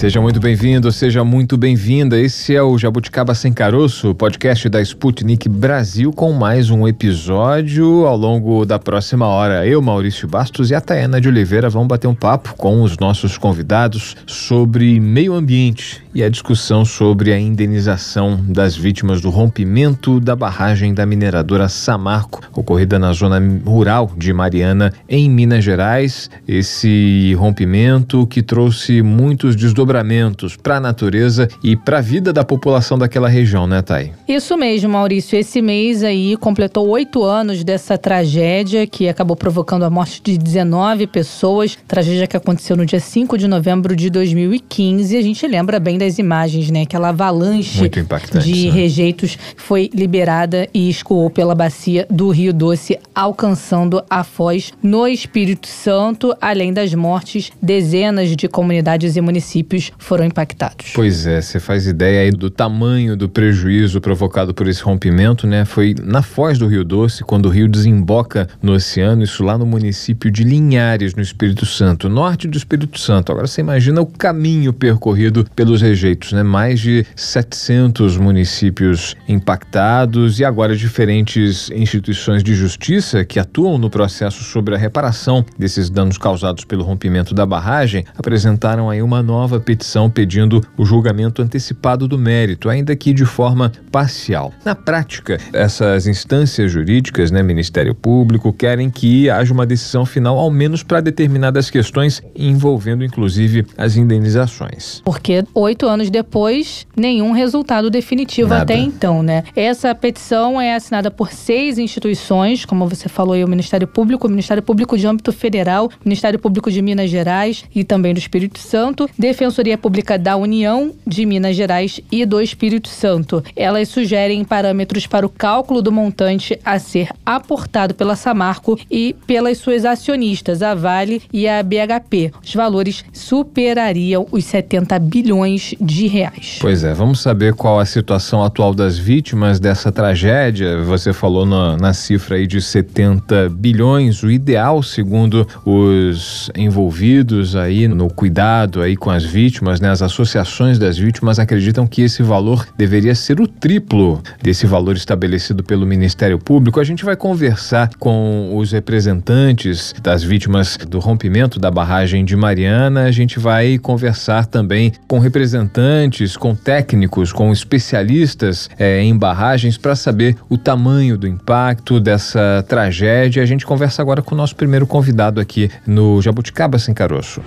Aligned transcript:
Seja 0.00 0.18
muito 0.18 0.40
bem-vindo, 0.40 0.90
seja 0.90 1.22
muito 1.22 1.58
bem-vinda. 1.58 2.18
Esse 2.18 2.56
é 2.56 2.62
o 2.62 2.78
Jabuticaba 2.78 3.34
Sem 3.34 3.52
Caroço, 3.52 4.14
podcast 4.14 4.66
da 4.66 4.80
Sputnik 4.80 5.46
Brasil, 5.46 6.10
com 6.10 6.32
mais 6.32 6.70
um 6.70 6.88
episódio 6.88 8.06
ao 8.06 8.16
longo 8.16 8.64
da 8.64 8.78
próxima 8.78 9.26
hora. 9.26 9.66
Eu, 9.66 9.82
Maurício 9.82 10.26
Bastos 10.26 10.70
e 10.70 10.74
a 10.74 10.80
Taena 10.80 11.20
de 11.20 11.28
Oliveira 11.28 11.68
vão 11.68 11.86
bater 11.86 12.06
um 12.06 12.14
papo 12.14 12.54
com 12.56 12.82
os 12.82 12.96
nossos 12.96 13.36
convidados 13.36 14.16
sobre 14.26 14.98
meio 14.98 15.34
ambiente 15.34 16.02
e 16.14 16.24
a 16.24 16.30
discussão 16.30 16.82
sobre 16.82 17.30
a 17.30 17.38
indenização 17.38 18.40
das 18.48 18.74
vítimas 18.74 19.20
do 19.20 19.28
rompimento 19.28 20.18
da 20.18 20.34
barragem 20.34 20.94
da 20.94 21.04
mineradora 21.04 21.68
Samarco, 21.68 22.40
ocorrida 22.54 22.98
na 22.98 23.12
zona 23.12 23.38
rural 23.66 24.10
de 24.16 24.32
Mariana, 24.32 24.94
em 25.06 25.28
Minas 25.28 25.62
Gerais. 25.62 26.30
Esse 26.48 27.34
rompimento 27.34 28.26
que 28.26 28.42
trouxe 28.42 29.02
muitos 29.02 29.54
desdobramentos 29.54 29.89
desdobramentos 29.90 30.56
para 30.56 30.76
a 30.76 30.80
natureza 30.80 31.48
e 31.62 31.76
para 31.76 31.98
a 31.98 32.00
vida 32.00 32.32
da 32.32 32.44
população 32.44 32.96
daquela 32.96 33.28
região, 33.28 33.66
né, 33.66 33.82
Thay? 33.82 34.12
Isso 34.28 34.56
mesmo, 34.56 34.90
Maurício. 34.90 35.38
Esse 35.38 35.60
mês 35.60 36.04
aí 36.04 36.36
completou 36.36 36.88
oito 36.88 37.24
anos 37.24 37.64
dessa 37.64 37.98
tragédia 37.98 38.86
que 38.86 39.08
acabou 39.08 39.36
provocando 39.36 39.84
a 39.84 39.90
morte 39.90 40.22
de 40.22 40.38
19 40.38 41.06
pessoas. 41.08 41.76
Tragédia 41.88 42.26
que 42.26 42.36
aconteceu 42.36 42.76
no 42.76 42.86
dia 42.86 43.00
5 43.00 43.36
de 43.36 43.48
novembro 43.48 43.96
de 43.96 44.08
2015. 44.10 45.16
A 45.16 45.22
gente 45.22 45.46
lembra 45.46 45.80
bem 45.80 45.98
das 45.98 46.18
imagens, 46.18 46.70
né? 46.70 46.82
Aquela 46.82 47.08
avalanche 47.08 47.88
de 47.88 48.66
né? 48.66 48.70
rejeitos 48.70 49.36
foi 49.56 49.90
liberada 49.92 50.68
e 50.72 50.88
escoou 50.88 51.28
pela 51.30 51.54
bacia 51.54 52.06
do 52.08 52.30
Rio 52.30 52.52
Doce, 52.52 52.98
alcançando 53.14 54.02
a 54.08 54.22
Foz 54.22 54.72
no 54.82 55.06
Espírito 55.08 55.66
Santo, 55.66 56.34
além 56.40 56.72
das 56.72 56.94
mortes, 56.94 57.50
dezenas 57.60 58.36
de 58.36 58.48
comunidades 58.48 59.16
e 59.16 59.20
municípios 59.20 59.79
foram 59.98 60.24
impactados. 60.24 60.92
Pois 60.94 61.26
é, 61.26 61.40
você 61.40 61.58
faz 61.58 61.86
ideia 61.86 62.22
aí 62.22 62.30
do 62.30 62.50
tamanho 62.50 63.16
do 63.16 63.28
prejuízo 63.28 64.00
provocado 64.00 64.52
por 64.52 64.68
esse 64.68 64.82
rompimento, 64.82 65.46
né? 65.46 65.64
Foi 65.64 65.94
na 66.02 66.22
foz 66.22 66.58
do 66.58 66.66
Rio 66.66 66.84
Doce, 66.84 67.24
quando 67.24 67.46
o 67.46 67.48
rio 67.48 67.68
desemboca 67.68 68.48
no 68.62 68.72
oceano, 68.72 69.22
isso 69.22 69.42
lá 69.42 69.56
no 69.56 69.66
município 69.66 70.30
de 70.30 70.44
Linhares, 70.44 71.14
no 71.14 71.22
Espírito 71.22 71.64
Santo, 71.64 72.08
norte 72.08 72.48
do 72.48 72.56
Espírito 72.56 72.98
Santo. 72.98 73.32
Agora 73.32 73.46
você 73.46 73.60
imagina 73.60 74.00
o 74.00 74.06
caminho 74.06 74.72
percorrido 74.72 75.46
pelos 75.54 75.80
rejeitos, 75.80 76.32
né? 76.32 76.42
Mais 76.42 76.80
de 76.80 77.06
700 77.14 78.16
municípios 78.16 79.16
impactados 79.28 80.40
e 80.40 80.44
agora 80.44 80.76
diferentes 80.76 81.70
instituições 81.70 82.42
de 82.42 82.54
justiça 82.54 83.24
que 83.24 83.38
atuam 83.38 83.78
no 83.78 83.90
processo 83.90 84.42
sobre 84.42 84.74
a 84.74 84.78
reparação 84.78 85.44
desses 85.58 85.88
danos 85.88 86.18
causados 86.18 86.64
pelo 86.64 86.84
rompimento 86.84 87.34
da 87.34 87.46
barragem 87.46 88.04
apresentaram 88.16 88.90
aí 88.90 89.02
uma 89.02 89.22
nova 89.22 89.60
petição 89.70 90.10
pedindo 90.10 90.60
o 90.76 90.84
julgamento 90.84 91.40
antecipado 91.40 92.08
do 92.08 92.18
mérito, 92.18 92.68
ainda 92.68 92.96
que 92.96 93.12
de 93.14 93.24
forma 93.24 93.70
parcial. 93.92 94.52
Na 94.64 94.74
prática, 94.74 95.38
essas 95.52 96.08
instâncias 96.08 96.72
jurídicas, 96.72 97.30
né, 97.30 97.40
Ministério 97.40 97.94
Público, 97.94 98.52
querem 98.52 98.90
que 98.90 99.30
haja 99.30 99.54
uma 99.54 99.64
decisão 99.64 100.04
final, 100.04 100.36
ao 100.36 100.50
menos 100.50 100.82
para 100.82 101.00
determinadas 101.00 101.70
questões, 101.70 102.20
envolvendo 102.34 103.04
inclusive 103.04 103.64
as 103.78 103.96
indenizações. 103.96 105.00
Porque 105.04 105.44
oito 105.54 105.86
anos 105.86 106.10
depois, 106.10 106.84
nenhum 106.96 107.30
resultado 107.30 107.88
definitivo 107.88 108.48
Nada. 108.48 108.62
até 108.62 108.76
então, 108.76 109.22
né? 109.22 109.44
Essa 109.54 109.94
petição 109.94 110.60
é 110.60 110.74
assinada 110.74 111.12
por 111.12 111.30
seis 111.30 111.78
instituições, 111.78 112.64
como 112.64 112.88
você 112.88 113.08
falou 113.08 113.34
aí, 113.34 113.44
o 113.44 113.48
Ministério 113.48 113.86
Público, 113.86 114.26
o 114.26 114.30
Ministério 114.30 114.64
Público 114.64 114.98
de 114.98 115.06
âmbito 115.06 115.30
federal, 115.30 115.86
o 115.86 115.90
Ministério 116.04 116.40
Público 116.40 116.72
de 116.72 116.82
Minas 116.82 117.08
Gerais 117.08 117.64
e 117.72 117.84
também 117.84 118.12
do 118.12 118.18
Espírito 118.18 118.58
Santo, 118.58 119.08
Defensoria 119.16 119.59
Defensoria 119.60 119.76
Pública 119.76 120.18
da 120.18 120.36
União 120.36 120.94
de 121.06 121.26
Minas 121.26 121.54
Gerais 121.54 122.00
e 122.10 122.24
do 122.24 122.40
Espírito 122.40 122.88
Santo. 122.88 123.44
Elas 123.54 123.88
sugerem 123.88 124.42
parâmetros 124.42 125.06
para 125.06 125.26
o 125.26 125.28
cálculo 125.28 125.82
do 125.82 125.92
montante 125.92 126.58
a 126.64 126.78
ser 126.78 127.10
aportado 127.26 127.94
pela 127.94 128.16
Samarco 128.16 128.78
e 128.90 129.14
pelas 129.26 129.58
suas 129.58 129.84
acionistas, 129.84 130.62
a 130.62 130.74
Vale 130.74 131.20
e 131.30 131.46
a 131.46 131.62
BHP. 131.62 132.32
Os 132.42 132.54
valores 132.54 133.04
superariam 133.12 134.26
os 134.32 134.46
70 134.46 134.98
bilhões 134.98 135.74
de 135.78 136.06
reais. 136.06 136.56
Pois 136.58 136.82
é, 136.82 136.94
vamos 136.94 137.20
saber 137.20 137.52
qual 137.52 137.78
a 137.78 137.84
situação 137.84 138.42
atual 138.42 138.72
das 138.72 138.96
vítimas 138.96 139.60
dessa 139.60 139.92
tragédia. 139.92 140.82
Você 140.84 141.12
falou 141.12 141.44
na, 141.44 141.76
na 141.76 141.92
cifra 141.92 142.36
aí 142.36 142.46
de 142.46 142.62
70 142.62 143.50
bilhões. 143.50 144.22
O 144.22 144.30
ideal, 144.30 144.82
segundo 144.82 145.46
os 145.66 146.50
envolvidos 146.56 147.54
aí 147.54 147.86
no 147.86 148.08
cuidado 148.08 148.80
aí 148.80 148.96
com 148.96 149.10
as 149.10 149.24
vítimas, 149.24 149.49
vítimas, 149.50 149.80
né, 149.80 149.90
as 149.90 150.00
associações 150.00 150.78
das 150.78 150.96
vítimas 150.96 151.40
acreditam 151.40 151.84
que 151.84 152.02
esse 152.02 152.22
valor 152.22 152.68
deveria 152.78 153.16
ser 153.16 153.40
o 153.40 153.48
triplo 153.48 154.22
desse 154.40 154.64
valor 154.64 154.94
estabelecido 154.94 155.64
pelo 155.64 155.84
Ministério 155.84 156.38
Público. 156.38 156.78
A 156.78 156.84
gente 156.84 157.04
vai 157.04 157.16
conversar 157.16 157.90
com 157.98 158.56
os 158.56 158.70
representantes 158.70 159.92
das 160.00 160.22
vítimas 160.22 160.76
do 160.76 161.00
rompimento 161.00 161.58
da 161.58 161.68
barragem 161.68 162.24
de 162.24 162.36
Mariana. 162.36 163.06
A 163.06 163.10
gente 163.10 163.40
vai 163.40 163.76
conversar 163.76 164.46
também 164.46 164.92
com 165.08 165.18
representantes, 165.18 166.36
com 166.36 166.54
técnicos, 166.54 167.32
com 167.32 167.50
especialistas 167.52 168.70
é, 168.78 169.02
em 169.02 169.18
barragens 169.18 169.76
para 169.76 169.96
saber 169.96 170.36
o 170.48 170.56
tamanho 170.56 171.18
do 171.18 171.26
impacto 171.26 171.98
dessa 171.98 172.64
tragédia. 172.68 173.42
A 173.42 173.46
gente 173.46 173.66
conversa 173.66 174.00
agora 174.00 174.22
com 174.22 174.32
o 174.32 174.38
nosso 174.38 174.54
primeiro 174.54 174.86
convidado 174.86 175.40
aqui 175.40 175.68
no 175.84 176.22
Jabuticaba 176.22 176.78
Sem 176.78 176.94
Caroço. 176.94 177.42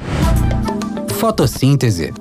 Fotossíntese 1.23 2.11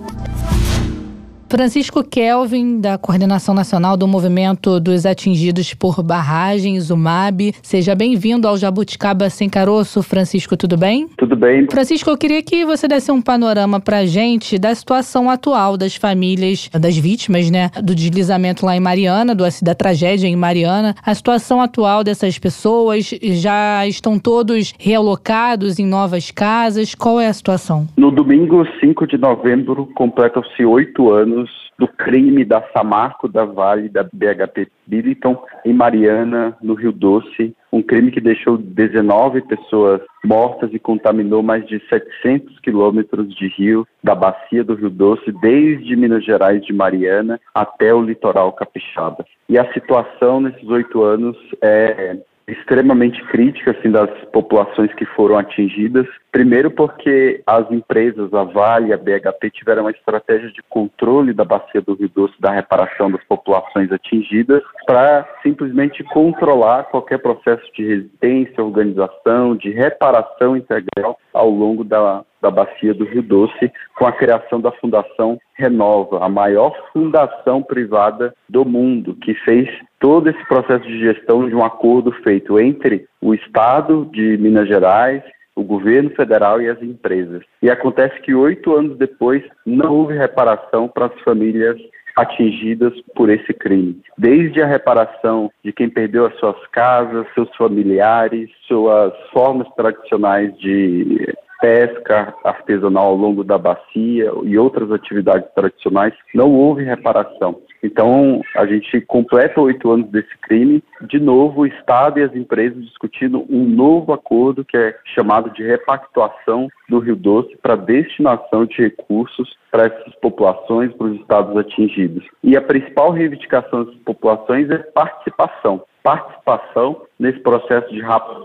Francisco 1.52 2.02
Kelvin, 2.02 2.80
da 2.80 2.96
Coordenação 2.96 3.54
Nacional 3.54 3.94
do 3.94 4.08
Movimento 4.08 4.80
dos 4.80 5.04
Atingidos 5.04 5.74
por 5.74 6.02
Barragens, 6.02 6.90
o 6.90 6.96
MAB. 6.96 7.52
Seja 7.62 7.94
bem-vindo 7.94 8.48
ao 8.48 8.56
Jabuticaba 8.56 9.28
Sem 9.28 9.50
Caroço. 9.50 10.02
Francisco, 10.02 10.56
tudo 10.56 10.78
bem? 10.78 11.08
Tudo 11.14 11.36
bem. 11.36 11.66
Francisco, 11.70 12.08
eu 12.08 12.16
queria 12.16 12.42
que 12.42 12.64
você 12.64 12.88
desse 12.88 13.12
um 13.12 13.20
panorama 13.20 13.78
pra 13.78 14.06
gente 14.06 14.58
da 14.58 14.74
situação 14.74 15.28
atual 15.28 15.76
das 15.76 15.94
famílias, 15.94 16.70
das 16.72 16.96
vítimas, 16.96 17.50
né, 17.50 17.70
do 17.84 17.94
deslizamento 17.94 18.64
lá 18.64 18.74
em 18.74 18.80
Mariana, 18.80 19.34
do, 19.34 19.44
da 19.60 19.74
tragédia 19.74 20.26
em 20.26 20.34
Mariana. 20.36 20.94
A 21.04 21.14
situação 21.14 21.60
atual 21.60 22.02
dessas 22.02 22.38
pessoas, 22.38 23.10
já 23.22 23.86
estão 23.86 24.18
todos 24.18 24.72
realocados 24.78 25.78
em 25.78 25.86
novas 25.86 26.30
casas? 26.30 26.94
Qual 26.94 27.20
é 27.20 27.26
a 27.26 27.32
situação? 27.34 27.86
No 27.94 28.10
domingo 28.10 28.66
5 28.80 29.06
de 29.06 29.18
novembro, 29.18 29.86
completam-se 29.94 30.64
oito 30.64 31.12
anos 31.12 31.41
do 31.78 31.88
crime 31.88 32.44
da 32.44 32.62
Samarco, 32.72 33.28
da 33.28 33.44
Vale, 33.44 33.88
da 33.88 34.02
BHP 34.02 34.68
Billiton, 34.86 35.42
em 35.64 35.72
Mariana, 35.72 36.56
no 36.62 36.74
Rio 36.74 36.92
Doce, 36.92 37.54
um 37.72 37.82
crime 37.82 38.10
que 38.10 38.20
deixou 38.20 38.58
19 38.58 39.40
pessoas 39.42 40.00
mortas 40.24 40.70
e 40.72 40.78
contaminou 40.78 41.42
mais 41.42 41.66
de 41.66 41.80
700 41.88 42.60
quilômetros 42.60 43.34
de 43.34 43.48
rio 43.48 43.86
da 44.04 44.14
bacia 44.14 44.62
do 44.62 44.74
Rio 44.74 44.90
Doce, 44.90 45.32
desde 45.40 45.96
Minas 45.96 46.24
Gerais 46.24 46.64
de 46.64 46.72
Mariana 46.72 47.40
até 47.54 47.94
o 47.94 48.02
litoral 48.02 48.52
capixaba. 48.52 49.24
E 49.48 49.58
a 49.58 49.72
situação 49.72 50.40
nesses 50.40 50.68
oito 50.68 51.02
anos 51.02 51.36
é 51.62 52.18
extremamente 52.46 53.22
crítica 53.24 53.72
assim 53.72 53.90
das 53.90 54.10
populações 54.32 54.92
que 54.94 55.04
foram 55.04 55.38
atingidas. 55.38 56.06
Primeiro 56.30 56.70
porque 56.70 57.42
as 57.46 57.70
empresas, 57.70 58.32
a 58.32 58.44
Vale 58.44 58.92
a 58.92 58.96
BHP 58.96 59.50
tiveram 59.50 59.82
uma 59.82 59.90
estratégia 59.90 60.50
de 60.50 60.62
controle 60.68 61.32
da 61.32 61.44
bacia 61.44 61.80
do 61.80 61.94
Rio 61.94 62.10
Doce, 62.14 62.34
da 62.40 62.50
reparação 62.50 63.10
das 63.10 63.22
populações 63.24 63.92
atingidas, 63.92 64.62
para 64.86 65.28
simplesmente 65.42 66.02
controlar 66.04 66.84
qualquer 66.84 67.18
processo 67.18 67.62
de 67.74 67.86
resistência, 67.86 68.64
organização, 68.64 69.56
de 69.56 69.70
reparação 69.70 70.56
integral 70.56 71.18
ao 71.32 71.50
longo 71.50 71.84
da, 71.84 72.24
da 72.42 72.50
bacia 72.50 72.92
do 72.92 73.04
Rio 73.04 73.22
Doce, 73.22 73.72
com 73.96 74.04
a 74.04 74.12
criação 74.12 74.60
da 74.60 74.72
Fundação 74.72 75.38
Renova, 75.54 76.24
a 76.24 76.28
maior 76.28 76.74
fundação 76.92 77.62
privada 77.62 78.34
do 78.48 78.64
mundo, 78.64 79.14
que 79.14 79.32
fez 79.34 79.70
todo 80.00 80.28
esse 80.28 80.44
processo 80.46 80.84
de 80.84 80.98
gestão 80.98 81.48
de 81.48 81.54
um 81.54 81.64
acordo 81.64 82.10
feito 82.24 82.58
entre 82.58 83.06
o 83.20 83.32
Estado 83.32 84.08
de 84.12 84.36
Minas 84.38 84.66
Gerais, 84.66 85.22
o 85.54 85.62
governo 85.62 86.10
federal 86.10 86.60
e 86.60 86.68
as 86.68 86.82
empresas. 86.82 87.44
E 87.62 87.70
acontece 87.70 88.20
que 88.22 88.34
oito 88.34 88.74
anos 88.74 88.98
depois 88.98 89.44
não 89.64 89.94
houve 89.94 90.16
reparação 90.16 90.88
para 90.88 91.06
as 91.06 91.20
famílias 91.20 91.78
atingidas 92.16 92.92
por 93.14 93.30
esse 93.30 93.52
crime. 93.54 94.00
Desde 94.18 94.60
a 94.60 94.66
reparação 94.66 95.50
de 95.64 95.72
quem 95.72 95.88
perdeu 95.88 96.26
as 96.26 96.38
suas 96.38 96.56
casas, 96.68 97.26
seus 97.34 97.54
familiares, 97.56 98.50
suas 98.66 99.12
formas 99.32 99.68
tradicionais 99.74 100.56
de 100.58 101.32
pesca 101.62 102.34
artesanal 102.42 103.06
ao 103.06 103.16
longo 103.16 103.44
da 103.44 103.56
bacia 103.56 104.32
e 104.42 104.58
outras 104.58 104.90
atividades 104.90 105.48
tradicionais, 105.54 106.12
não 106.34 106.50
houve 106.50 106.82
reparação. 106.82 107.60
Então, 107.82 108.40
a 108.56 108.64
gente 108.64 109.00
completa 109.02 109.60
oito 109.60 109.90
anos 109.90 110.08
desse 110.10 110.36
crime. 110.42 110.82
De 111.02 111.18
novo, 111.18 111.62
o 111.62 111.66
Estado 111.66 112.20
e 112.20 112.22
as 112.22 112.34
empresas 112.34 112.84
discutindo 112.84 113.44
um 113.50 113.64
novo 113.64 114.12
acordo 114.12 114.64
que 114.64 114.76
é 114.76 114.96
chamado 115.14 115.50
de 115.50 115.62
repactuação 115.62 116.68
do 116.88 117.00
Rio 117.00 117.16
Doce 117.16 117.56
para 117.60 117.74
destinação 117.74 118.64
de 118.66 118.82
recursos 118.82 119.56
para 119.70 119.86
essas 119.86 120.14
populações, 120.16 120.92
para 120.92 121.06
os 121.08 121.20
estados 121.20 121.56
atingidos. 121.56 122.24
E 122.44 122.56
a 122.56 122.62
principal 122.62 123.10
reivindicação 123.10 123.84
dessas 123.84 124.00
populações 124.02 124.70
é 124.70 124.78
participação 124.78 125.82
participação 126.02 127.02
nesse 127.18 127.38
processo 127.40 127.88
de 127.92 128.02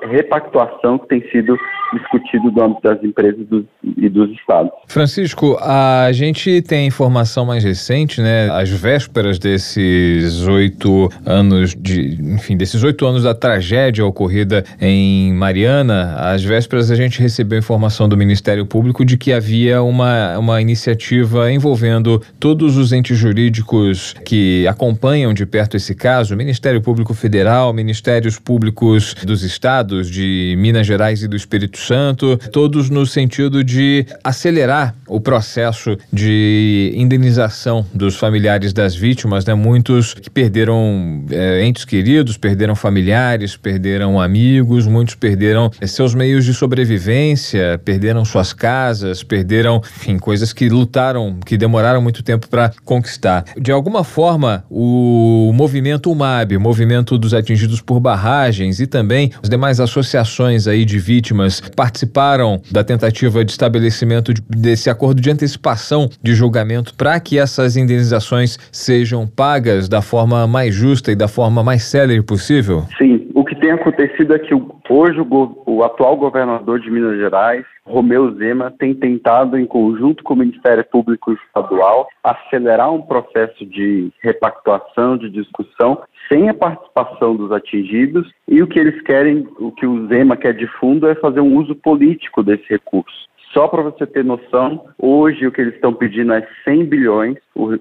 repactuação 0.08 1.00
que 1.00 1.08
tem 1.08 1.22
sido 1.32 1.58
discutido 1.94 2.52
no 2.52 2.64
âmbito 2.64 2.82
das 2.84 3.04
empresas 3.04 3.46
do, 3.48 3.68
e 3.84 4.08
dos 4.08 4.30
estados. 4.32 4.72
Francisco, 4.88 5.58
a 5.60 6.12
gente 6.12 6.62
tem 6.62 6.86
informação 6.86 7.46
mais 7.46 7.64
recente, 7.64 8.22
né? 8.22 8.50
Às 8.52 8.70
vésperas 8.70 9.27
desses 9.38 10.48
oito 10.48 11.12
anos 11.26 11.76
de, 11.78 12.18
enfim, 12.22 12.56
desses 12.56 12.82
oito 12.84 13.06
anos 13.06 13.24
da 13.24 13.36
tragédia 13.36 14.06
ocorrida 14.06 14.64
em 14.80 15.34
Mariana, 15.34 16.16
às 16.18 16.44
vésperas 16.44 16.90
a 16.90 16.96
gente 16.96 17.20
recebeu 17.20 17.60
informação 17.60 18.08
do 18.08 18.16
Ministério 18.16 18.66
Público 18.66 19.04
de 19.04 19.18
que 19.18 19.34
havia 19.34 19.82
uma, 19.82 20.38
uma 20.38 20.62
iniciativa 20.62 21.52
envolvendo 21.52 22.22
todos 22.40 22.78
os 22.78 22.94
entes 22.94 23.18
jurídicos 23.18 24.16
que 24.24 24.66
acompanham 24.68 25.34
de 25.34 25.46
perto 25.46 25.76
esse 25.76 25.94
caso, 25.94 26.36
Ministério 26.36 26.82
Público 26.82 27.14
Federal, 27.14 27.74
Ministérios 27.74 28.40
Públicos 28.40 29.16
dos 29.26 29.44
estados 29.44 30.10
de 30.10 30.56
Minas 30.58 30.88
Gerais 30.88 31.24
e 31.24 31.28
do 31.28 31.36
Espírito 31.36 31.78
Santo, 31.78 32.38
todos 32.52 32.90
no 32.90 33.06
sentido 33.06 33.64
de 33.64 34.06
acelerar 34.24 34.96
o 35.08 35.20
processo 35.20 35.98
de 36.12 36.94
indenização 36.96 37.86
dos 37.94 38.16
familiares 38.16 38.74
das 38.74 38.96
vítimas, 38.96 39.17
né? 39.26 39.54
Muitos 39.54 40.14
que 40.14 40.30
perderam 40.30 41.26
é, 41.32 41.66
entes 41.66 41.86
queridos, 41.86 42.38
perderam 42.38 42.76
familiares, 42.76 43.56
perderam 43.56 44.20
amigos, 44.20 44.86
muitos 44.86 45.16
perderam 45.16 45.72
é, 45.80 45.88
seus 45.88 46.14
meios 46.14 46.46
de 46.46 46.54
sobrevivência, 46.54 47.80
perderam 47.84 48.24
suas 48.26 48.54
casas, 48.54 49.24
perderam, 49.24 49.82
enfim, 49.98 50.20
coisas 50.20 50.54
que 50.54 50.70
lutaram, 50.70 51.38
que 51.46 51.58
demoraram 51.58 52.02
muito 52.02 52.22
tempo 52.22 52.48
para 52.48 52.72
conquistar. 52.84 53.46
De 53.60 53.72
alguma 53.72 54.04
forma, 54.04 54.64
o 54.70 55.52
movimento 55.54 56.12
UMAB, 56.12 56.58
o 56.58 56.62
movimento 56.62 57.18
dos 57.18 57.34
atingidos 57.34 57.82
por 57.82 58.00
barragens 58.00 58.80
e 58.80 58.88
também 58.88 59.32
as 59.42 59.50
demais 59.50 59.80
associações 59.80 60.68
aí 60.68 60.86
de 60.86 61.00
vítimas 61.00 61.62
participaram 61.76 62.62
da 62.72 62.84
tentativa 62.84 63.44
de 63.44 63.52
estabelecimento 63.52 64.34
desse 64.50 64.90
acordo 64.90 65.22
de 65.22 65.30
antecipação 65.30 66.10
de 66.22 66.36
julgamento 66.36 66.94
para 66.94 67.20
que 67.20 67.40
essas 67.40 67.78
indenizações 67.78 68.58
sejam 68.72 69.07
pagas 69.28 69.88
da 69.88 70.02
forma 70.02 70.48
mais 70.48 70.74
justa 70.74 71.12
e 71.12 71.16
da 71.16 71.28
forma 71.28 71.64
mais 71.64 71.84
célere 71.84 72.22
possível? 72.22 72.82
Sim, 72.98 73.30
o 73.34 73.46
que 73.46 73.56
tem 73.56 73.72
acontecido 73.72 74.34
é 74.34 74.40
que 74.40 74.54
hoje 74.54 75.20
o, 75.20 75.64
o 75.66 75.84
atual 75.84 76.18
governador 76.18 76.80
de 76.80 76.90
Minas 76.90 77.18
Gerais, 77.18 77.64
Romeu 77.86 78.34
Zema, 78.36 78.74
tem 78.78 78.94
tentado, 78.94 79.58
em 79.58 79.66
conjunto 79.66 80.24
com 80.24 80.34
o 80.34 80.38
Ministério 80.38 80.84
Público 80.84 81.32
Estadual, 81.34 82.08
acelerar 82.24 82.92
um 82.92 83.02
processo 83.02 83.66
de 83.66 84.12
repactuação, 84.22 85.18
de 85.18 85.30
discussão, 85.30 86.02
sem 86.28 86.50
a 86.50 86.54
participação 86.54 87.36
dos 87.36 87.52
atingidos, 87.52 88.28
e 88.48 88.62
o 88.62 88.68
que 88.68 88.80
eles 88.80 89.00
querem, 89.04 89.48
o 89.60 89.72
que 89.72 89.86
o 89.86 90.08
Zema 90.08 90.36
quer 90.36 90.54
de 90.54 90.68
fundo 90.80 91.08
é 91.08 91.16
fazer 91.16 91.40
um 91.40 91.56
uso 91.58 91.76
político 91.76 92.44
desse 92.44 92.66
recurso. 92.70 93.28
Só 93.58 93.68
para 93.68 93.82
você 93.82 94.06
ter 94.06 94.24
noção, 94.24 94.86
hoje 95.00 95.48
o 95.48 95.52
que 95.52 95.60
eles 95.60 95.74
estão 95.74 95.92
pedindo 95.92 96.32
é 96.32 96.48
100 96.64 96.86
bilhões 96.86 97.38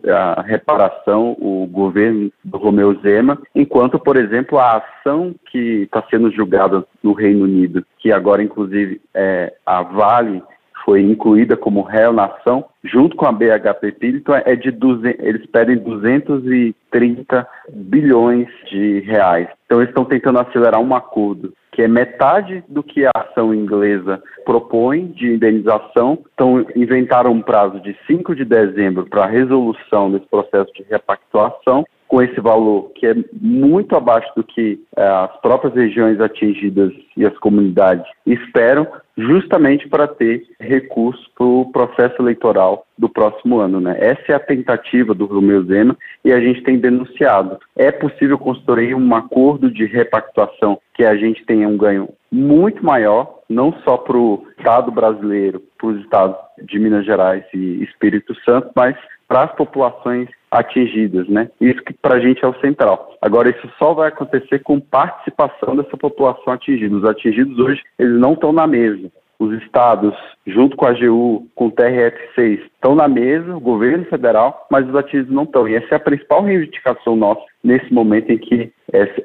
a 0.09 0.41
reparação, 0.41 1.37
o 1.39 1.67
governo 1.71 2.33
do 2.43 2.57
Romeu 2.57 2.99
Zema, 3.03 3.39
enquanto, 3.55 3.99
por 3.99 4.17
exemplo, 4.17 4.59
a 4.59 4.79
ação 4.79 5.35
que 5.51 5.83
está 5.83 6.03
sendo 6.09 6.31
julgada 6.31 6.83
no 7.03 7.13
Reino 7.13 7.45
Unido, 7.45 7.85
que 7.99 8.11
agora 8.11 8.43
inclusive 8.43 9.03
é 9.13 9.53
a 9.67 9.83
Vale 9.83 10.43
foi 10.83 11.03
incluída 11.03 11.59
como 11.59 11.83
réu 11.83 12.11
na 12.11 12.25
ação, 12.25 12.65
junto 12.83 13.15
com 13.15 13.27
a 13.27 13.33
BHP 13.33 13.93
Piliton, 13.99 14.33
é 14.47 14.57
de 14.57 14.71
200, 14.71 15.21
eles 15.27 15.45
pedem 15.47 15.77
230 15.77 17.47
bilhões 17.71 18.49
de 18.71 19.01
reais. 19.01 19.49
Então 19.67 19.79
eles 19.79 19.91
estão 19.91 20.07
tentando 20.07 20.39
acelerar 20.39 20.81
um 20.81 20.95
acordo 20.95 21.53
que 21.77 21.83
é 21.83 21.89
metade 21.89 22.65
do 22.71 22.83
que 22.83 23.05
a 23.05 23.11
ação 23.15 23.53
inglesa 23.53 24.23
propõe 24.47 25.09
de 25.09 25.27
indenização. 25.27 26.25
Então, 26.33 26.65
inventaram 26.75 27.33
um 27.33 27.43
prazo 27.43 27.79
de 27.81 27.95
5 28.07 28.35
de 28.35 28.47
dezembro 28.47 29.05
para 29.05 29.25
a 29.25 29.29
resolução 29.29 30.11
desse 30.11 30.25
processo 30.25 30.73
de 30.73 30.87
repactuação 30.89 31.85
com 32.17 32.23
esse 32.23 32.41
valor 32.41 32.93
que 32.95 33.07
é 33.07 33.15
muito 33.39 33.95
abaixo 33.95 34.33
do 34.35 34.43
que 34.43 34.81
eh, 34.97 35.07
as 35.07 35.39
próprias 35.43 35.75
regiões 35.75 36.19
atingidas 36.19 36.91
e 37.15 37.27
as 37.27 37.37
comunidades 37.37 38.07
esperam, 38.25 38.87
justamente 39.19 39.87
para 39.87 40.09
ter 40.09 40.43
recurso 40.59 41.23
para 41.37 41.45
o 41.45 41.71
processo 41.71 42.15
eleitoral 42.19 42.87
do 42.97 43.07
próximo 43.07 43.59
ano. 43.59 43.81
Né? 43.81 43.99
Essa 44.01 44.33
é 44.33 44.35
a 44.35 44.41
tentativa 44.41 45.13
do 45.13 45.27
Romeu 45.27 45.63
Zema 45.65 45.95
e 46.25 46.33
a 46.33 46.41
gente 46.41 46.63
tem 46.63 46.79
denunciado. 46.79 47.59
É 47.77 47.93
possível 47.93 48.39
construir 48.39 48.95
um 48.95 49.15
acordo 49.15 49.71
de 49.71 49.85
repactuação 49.85 50.79
que 50.95 51.05
a 51.05 51.15
gente 51.17 51.45
tenha 51.45 51.69
um 51.69 51.77
ganho 51.77 52.09
muito 52.33 52.83
maior, 52.83 53.41
não 53.47 53.75
só 53.85 53.99
para 53.99 54.17
o 54.17 54.43
Estado 54.57 54.91
brasileiro, 54.91 55.63
para 55.77 55.89
os 55.89 56.01
estados 56.01 56.39
de 56.63 56.79
Minas 56.79 57.05
Gerais 57.05 57.45
e 57.53 57.85
Espírito 57.85 58.35
Santo, 58.43 58.71
mas 58.75 58.97
para 59.29 59.45
as 59.45 59.53
populações 59.53 60.29
atingidas, 60.51 61.29
né? 61.29 61.51
Isso 61.61 61.83
que 61.83 61.93
para 61.93 62.17
a 62.17 62.21
gente 62.21 62.45
é 62.45 62.49
o 62.49 62.59
central. 62.61 63.15
Agora, 63.21 63.51
isso 63.51 63.69
só 63.79 63.93
vai 63.93 64.09
acontecer 64.09 64.61
com 64.61 64.81
participação 64.81 65.77
dessa 65.77 65.97
população 65.97 66.53
atingida. 66.53 66.97
Os 66.97 67.05
atingidos 67.05 67.59
hoje, 67.59 67.83
eles 67.99 68.19
não 68.19 68.35
estão 68.35 68.53
na 68.53 68.67
mesa. 68.67 69.11
Os 69.39 69.53
estados, 69.63 70.15
junto 70.47 70.77
com 70.77 70.87
a 70.87 70.91
AGU, 70.91 71.47
com 71.55 71.67
o 71.67 71.73
TRF6, 71.73 72.61
estão 72.87 72.95
na 72.95 73.09
mesa, 73.09 73.57
o 73.57 73.61
governo 73.61 74.05
federal, 74.05 74.67
mas 74.71 74.89
os 74.89 74.95
atingidos 74.95 75.35
não 75.35 75.43
estão. 75.43 75.69
E 75.69 75.75
essa 75.75 75.87
é 75.91 75.97
a 75.97 76.01
principal 76.01 76.43
reivindicação 76.43 77.17
nossa 77.17 77.43
nesse 77.65 77.93
momento 77.93 78.31
em 78.31 78.39
que 78.39 78.73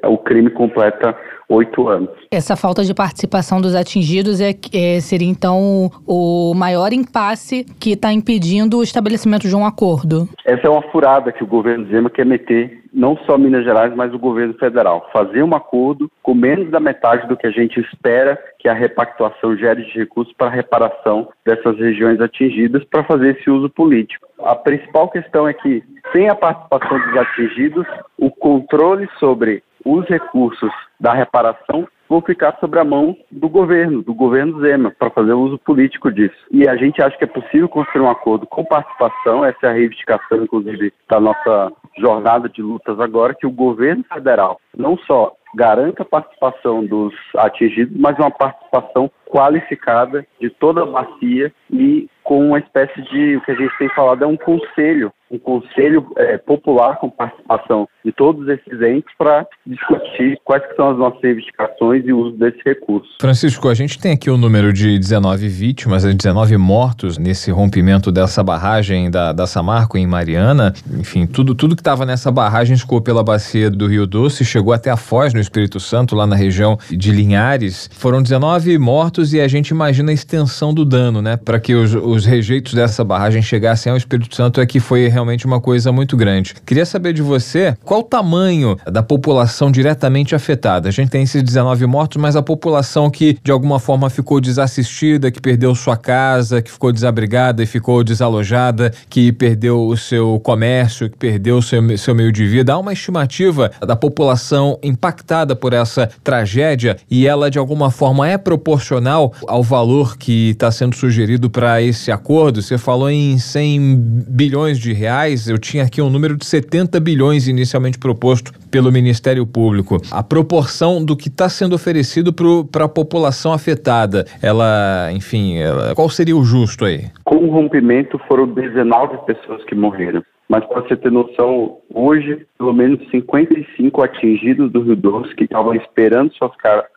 o 0.04 0.18
crime 0.18 0.50
completa 0.50 1.16
oito 1.48 1.88
anos. 1.88 2.10
Essa 2.30 2.56
falta 2.56 2.82
de 2.82 2.92
participação 2.92 3.60
dos 3.60 3.74
atingidos 3.74 4.40
é, 4.40 4.52
é 4.72 5.00
seria 5.00 5.28
então 5.28 5.90
o 6.06 6.52
maior 6.54 6.92
impasse 6.92 7.64
que 7.78 7.92
está 7.92 8.12
impedindo 8.12 8.78
o 8.78 8.82
estabelecimento 8.82 9.46
de 9.46 9.54
um 9.54 9.64
acordo. 9.64 10.28
Essa 10.44 10.66
é 10.66 10.70
uma 10.70 10.82
furada 10.90 11.30
que 11.30 11.44
o 11.44 11.46
governo 11.46 11.86
Zema 11.86 12.10
quer 12.10 12.26
meter 12.26 12.82
não 12.92 13.16
só 13.24 13.38
Minas 13.38 13.64
Gerais, 13.64 13.94
mas 13.96 14.12
o 14.12 14.18
governo 14.18 14.52
federal. 14.54 15.08
Fazer 15.12 15.42
um 15.42 15.54
acordo 15.54 16.10
com 16.22 16.34
menos 16.34 16.70
da 16.70 16.78
metade 16.78 17.26
do 17.26 17.36
que 17.36 17.46
a 17.46 17.50
gente 17.50 17.80
espera 17.80 18.38
que 18.58 18.68
a 18.68 18.74
repactuação 18.74 19.56
gere 19.56 19.84
de 19.84 19.98
recursos 19.98 20.34
para 20.36 20.48
a 20.48 20.54
reparação 20.54 21.28
dessas 21.44 21.78
regiões 21.78 22.20
atingidas 22.20 22.84
para 22.84 23.02
fazer 23.04 23.36
esse 23.36 23.48
uso 23.56 23.70
político. 23.70 24.26
A 24.40 24.54
principal 24.54 25.08
questão 25.08 25.46
é 25.46 25.52
que, 25.52 25.82
sem 26.12 26.28
a 26.28 26.34
participação 26.34 26.98
dos 26.98 27.16
atingidos, 27.16 27.86
o 28.18 28.30
controle 28.30 29.08
sobre 29.18 29.62
os 29.84 30.06
recursos 30.06 30.70
da 31.00 31.12
reparação 31.12 31.86
vão 32.12 32.20
ficar 32.20 32.56
sobre 32.60 32.78
a 32.78 32.84
mão 32.84 33.16
do 33.30 33.48
governo, 33.48 34.02
do 34.02 34.12
governo 34.12 34.60
Zema, 34.60 34.90
para 34.90 35.10
fazer 35.10 35.32
uso 35.32 35.58
político 35.58 36.12
disso. 36.12 36.36
E 36.50 36.68
a 36.68 36.76
gente 36.76 37.02
acha 37.02 37.16
que 37.16 37.24
é 37.24 37.26
possível 37.26 37.68
construir 37.70 38.02
um 38.02 38.10
acordo 38.10 38.46
com 38.46 38.64
participação, 38.64 39.42
essa 39.44 39.66
é 39.66 39.70
a 39.70 39.72
reivindicação, 39.72 40.42
inclusive, 40.42 40.92
da 41.08 41.18
nossa 41.18 41.72
jornada 41.98 42.50
de 42.50 42.60
lutas 42.60 43.00
agora, 43.00 43.34
que 43.34 43.46
o 43.46 43.50
governo 43.50 44.04
federal 44.12 44.60
não 44.76 44.98
só 44.98 45.34
garanta 45.54 46.02
a 46.02 46.06
participação 46.06 46.84
dos 46.84 47.14
atingidos, 47.36 47.98
mas 47.98 48.18
uma 48.18 48.30
participação 48.30 49.10
qualificada 49.26 50.26
de 50.40 50.50
toda 50.50 50.82
a 50.82 50.86
bacia 50.86 51.52
e 51.70 52.08
com 52.22 52.48
uma 52.48 52.58
espécie 52.58 53.00
de, 53.02 53.36
o 53.36 53.40
que 53.42 53.52
a 53.52 53.54
gente 53.54 53.76
tem 53.78 53.88
falado 53.90 54.24
é 54.24 54.26
um 54.26 54.36
conselho, 54.36 55.12
um 55.32 55.38
conselho 55.38 56.06
é, 56.16 56.36
popular 56.36 56.98
com 56.98 57.08
participação 57.08 57.88
de 58.04 58.12
todos 58.12 58.46
esses 58.48 58.80
entes 58.82 59.10
para 59.16 59.46
discutir 59.66 60.38
quais 60.44 60.62
são 60.76 60.90
as 60.90 60.98
nossas 60.98 61.20
reivindicações 61.22 62.04
e 62.06 62.12
o 62.12 62.18
uso 62.18 62.36
desse 62.36 62.60
recurso. 62.64 63.08
Francisco, 63.20 63.68
a 63.68 63.74
gente 63.74 63.98
tem 63.98 64.12
aqui 64.12 64.28
o 64.28 64.36
número 64.36 64.72
de 64.72 64.98
19 64.98 65.48
vítimas, 65.48 66.04
19 66.04 66.56
mortos 66.56 67.16
nesse 67.16 67.50
rompimento 67.50 68.12
dessa 68.12 68.42
barragem 68.42 69.10
da, 69.10 69.32
da 69.32 69.46
Samarco 69.46 69.96
em 69.96 70.06
Mariana. 70.06 70.74
Enfim, 70.98 71.26
tudo, 71.26 71.54
tudo 71.54 71.74
que 71.74 71.80
estava 71.80 72.04
nessa 72.04 72.30
barragem 72.30 72.74
escoou 72.74 73.00
pela 73.00 73.22
bacia 73.24 73.70
do 73.70 73.86
Rio 73.86 74.06
Doce, 74.06 74.44
chegou 74.44 74.72
até 74.72 74.90
a 74.90 74.96
Foz, 74.96 75.32
no 75.32 75.40
Espírito 75.40 75.80
Santo, 75.80 76.14
lá 76.14 76.26
na 76.26 76.36
região 76.36 76.78
de 76.90 77.10
Linhares. 77.10 77.88
Foram 77.94 78.22
19 78.22 78.76
mortos 78.78 79.32
e 79.32 79.40
a 79.40 79.48
gente 79.48 79.68
imagina 79.68 80.10
a 80.10 80.14
extensão 80.14 80.74
do 80.74 80.84
dano, 80.84 81.22
né? 81.22 81.36
Para 81.36 81.58
que 81.58 81.74
os, 81.74 81.94
os 81.94 82.26
rejeitos 82.26 82.74
dessa 82.74 83.02
barragem 83.02 83.40
chegassem 83.40 83.90
ao 83.90 83.96
Espírito 83.96 84.34
Santo 84.34 84.60
é 84.60 84.66
que 84.66 84.80
foi 84.80 85.08
realmente 85.08 85.21
realmente 85.22 85.46
uma 85.46 85.60
coisa 85.60 85.92
muito 85.92 86.16
grande. 86.16 86.54
Queria 86.66 86.84
saber 86.84 87.12
de 87.12 87.22
você 87.22 87.76
qual 87.84 88.00
o 88.00 88.02
tamanho 88.02 88.76
da 88.90 89.02
população 89.02 89.70
diretamente 89.70 90.34
afetada. 90.34 90.88
A 90.88 90.92
gente 90.92 91.10
tem 91.10 91.22
esses 91.22 91.42
19 91.42 91.86
mortos, 91.86 92.20
mas 92.20 92.36
a 92.36 92.42
população 92.42 93.08
que 93.08 93.38
de 93.42 93.50
alguma 93.52 93.78
forma 93.78 94.10
ficou 94.10 94.40
desassistida, 94.40 95.30
que 95.30 95.40
perdeu 95.40 95.74
sua 95.74 95.96
casa, 95.96 96.60
que 96.60 96.70
ficou 96.70 96.92
desabrigada 96.92 97.62
e 97.62 97.66
ficou 97.66 98.02
desalojada, 98.02 98.92
que 99.08 99.32
perdeu 99.32 99.86
o 99.86 99.96
seu 99.96 100.40
comércio, 100.40 101.08
que 101.08 101.16
perdeu 101.16 101.58
o 101.58 101.62
seu, 101.62 101.96
seu 101.96 102.14
meio 102.14 102.32
de 102.32 102.46
vida. 102.46 102.72
Há 102.72 102.78
uma 102.78 102.92
estimativa 102.92 103.70
da 103.80 103.94
população 103.94 104.78
impactada 104.82 105.54
por 105.54 105.72
essa 105.72 106.08
tragédia 106.24 106.96
e 107.10 107.26
ela 107.26 107.50
de 107.50 107.58
alguma 107.58 107.90
forma 107.90 108.28
é 108.28 108.36
proporcional 108.36 109.32
ao 109.46 109.62
valor 109.62 110.16
que 110.18 110.50
está 110.50 110.70
sendo 110.70 110.96
sugerido 110.96 111.48
para 111.48 111.80
esse 111.80 112.10
acordo. 112.10 112.60
Você 112.60 112.76
falou 112.76 113.08
em 113.08 113.38
100 113.38 114.24
bilhões 114.28 114.78
de 114.78 114.92
reais, 114.92 115.11
eu 115.48 115.58
tinha 115.58 115.84
aqui 115.84 116.00
um 116.00 116.08
número 116.08 116.36
de 116.36 116.46
70 116.46 116.98
bilhões 116.98 117.46
inicialmente 117.46 117.98
proposto 117.98 118.50
pelo 118.70 118.90
Ministério 118.90 119.46
Público. 119.46 119.98
A 120.10 120.22
proporção 120.22 121.04
do 121.04 121.14
que 121.14 121.28
está 121.28 121.48
sendo 121.48 121.74
oferecido 121.74 122.32
para 122.70 122.86
a 122.86 122.88
população 122.88 123.52
afetada, 123.52 124.24
ela, 124.42 125.10
enfim, 125.12 125.58
ela, 125.58 125.94
qual 125.94 126.08
seria 126.08 126.36
o 126.36 126.42
justo 126.42 126.86
aí? 126.86 127.10
Com 127.24 127.36
o 127.36 127.50
rompimento 127.50 128.18
foram 128.26 128.46
19 128.46 129.18
pessoas 129.26 129.62
que 129.64 129.74
morreram. 129.74 130.22
Mas 130.48 130.64
para 130.66 130.82
você 130.82 130.96
ter 130.96 131.10
noção, 131.10 131.78
hoje, 131.92 132.46
pelo 132.58 132.72
menos 132.72 133.00
55 133.10 134.02
atingidos 134.02 134.70
do 134.70 134.82
Rio 134.82 134.96
Doce 134.96 135.34
que 135.34 135.44
estavam 135.44 135.74
esperando 135.74 136.32
suas 136.34 136.52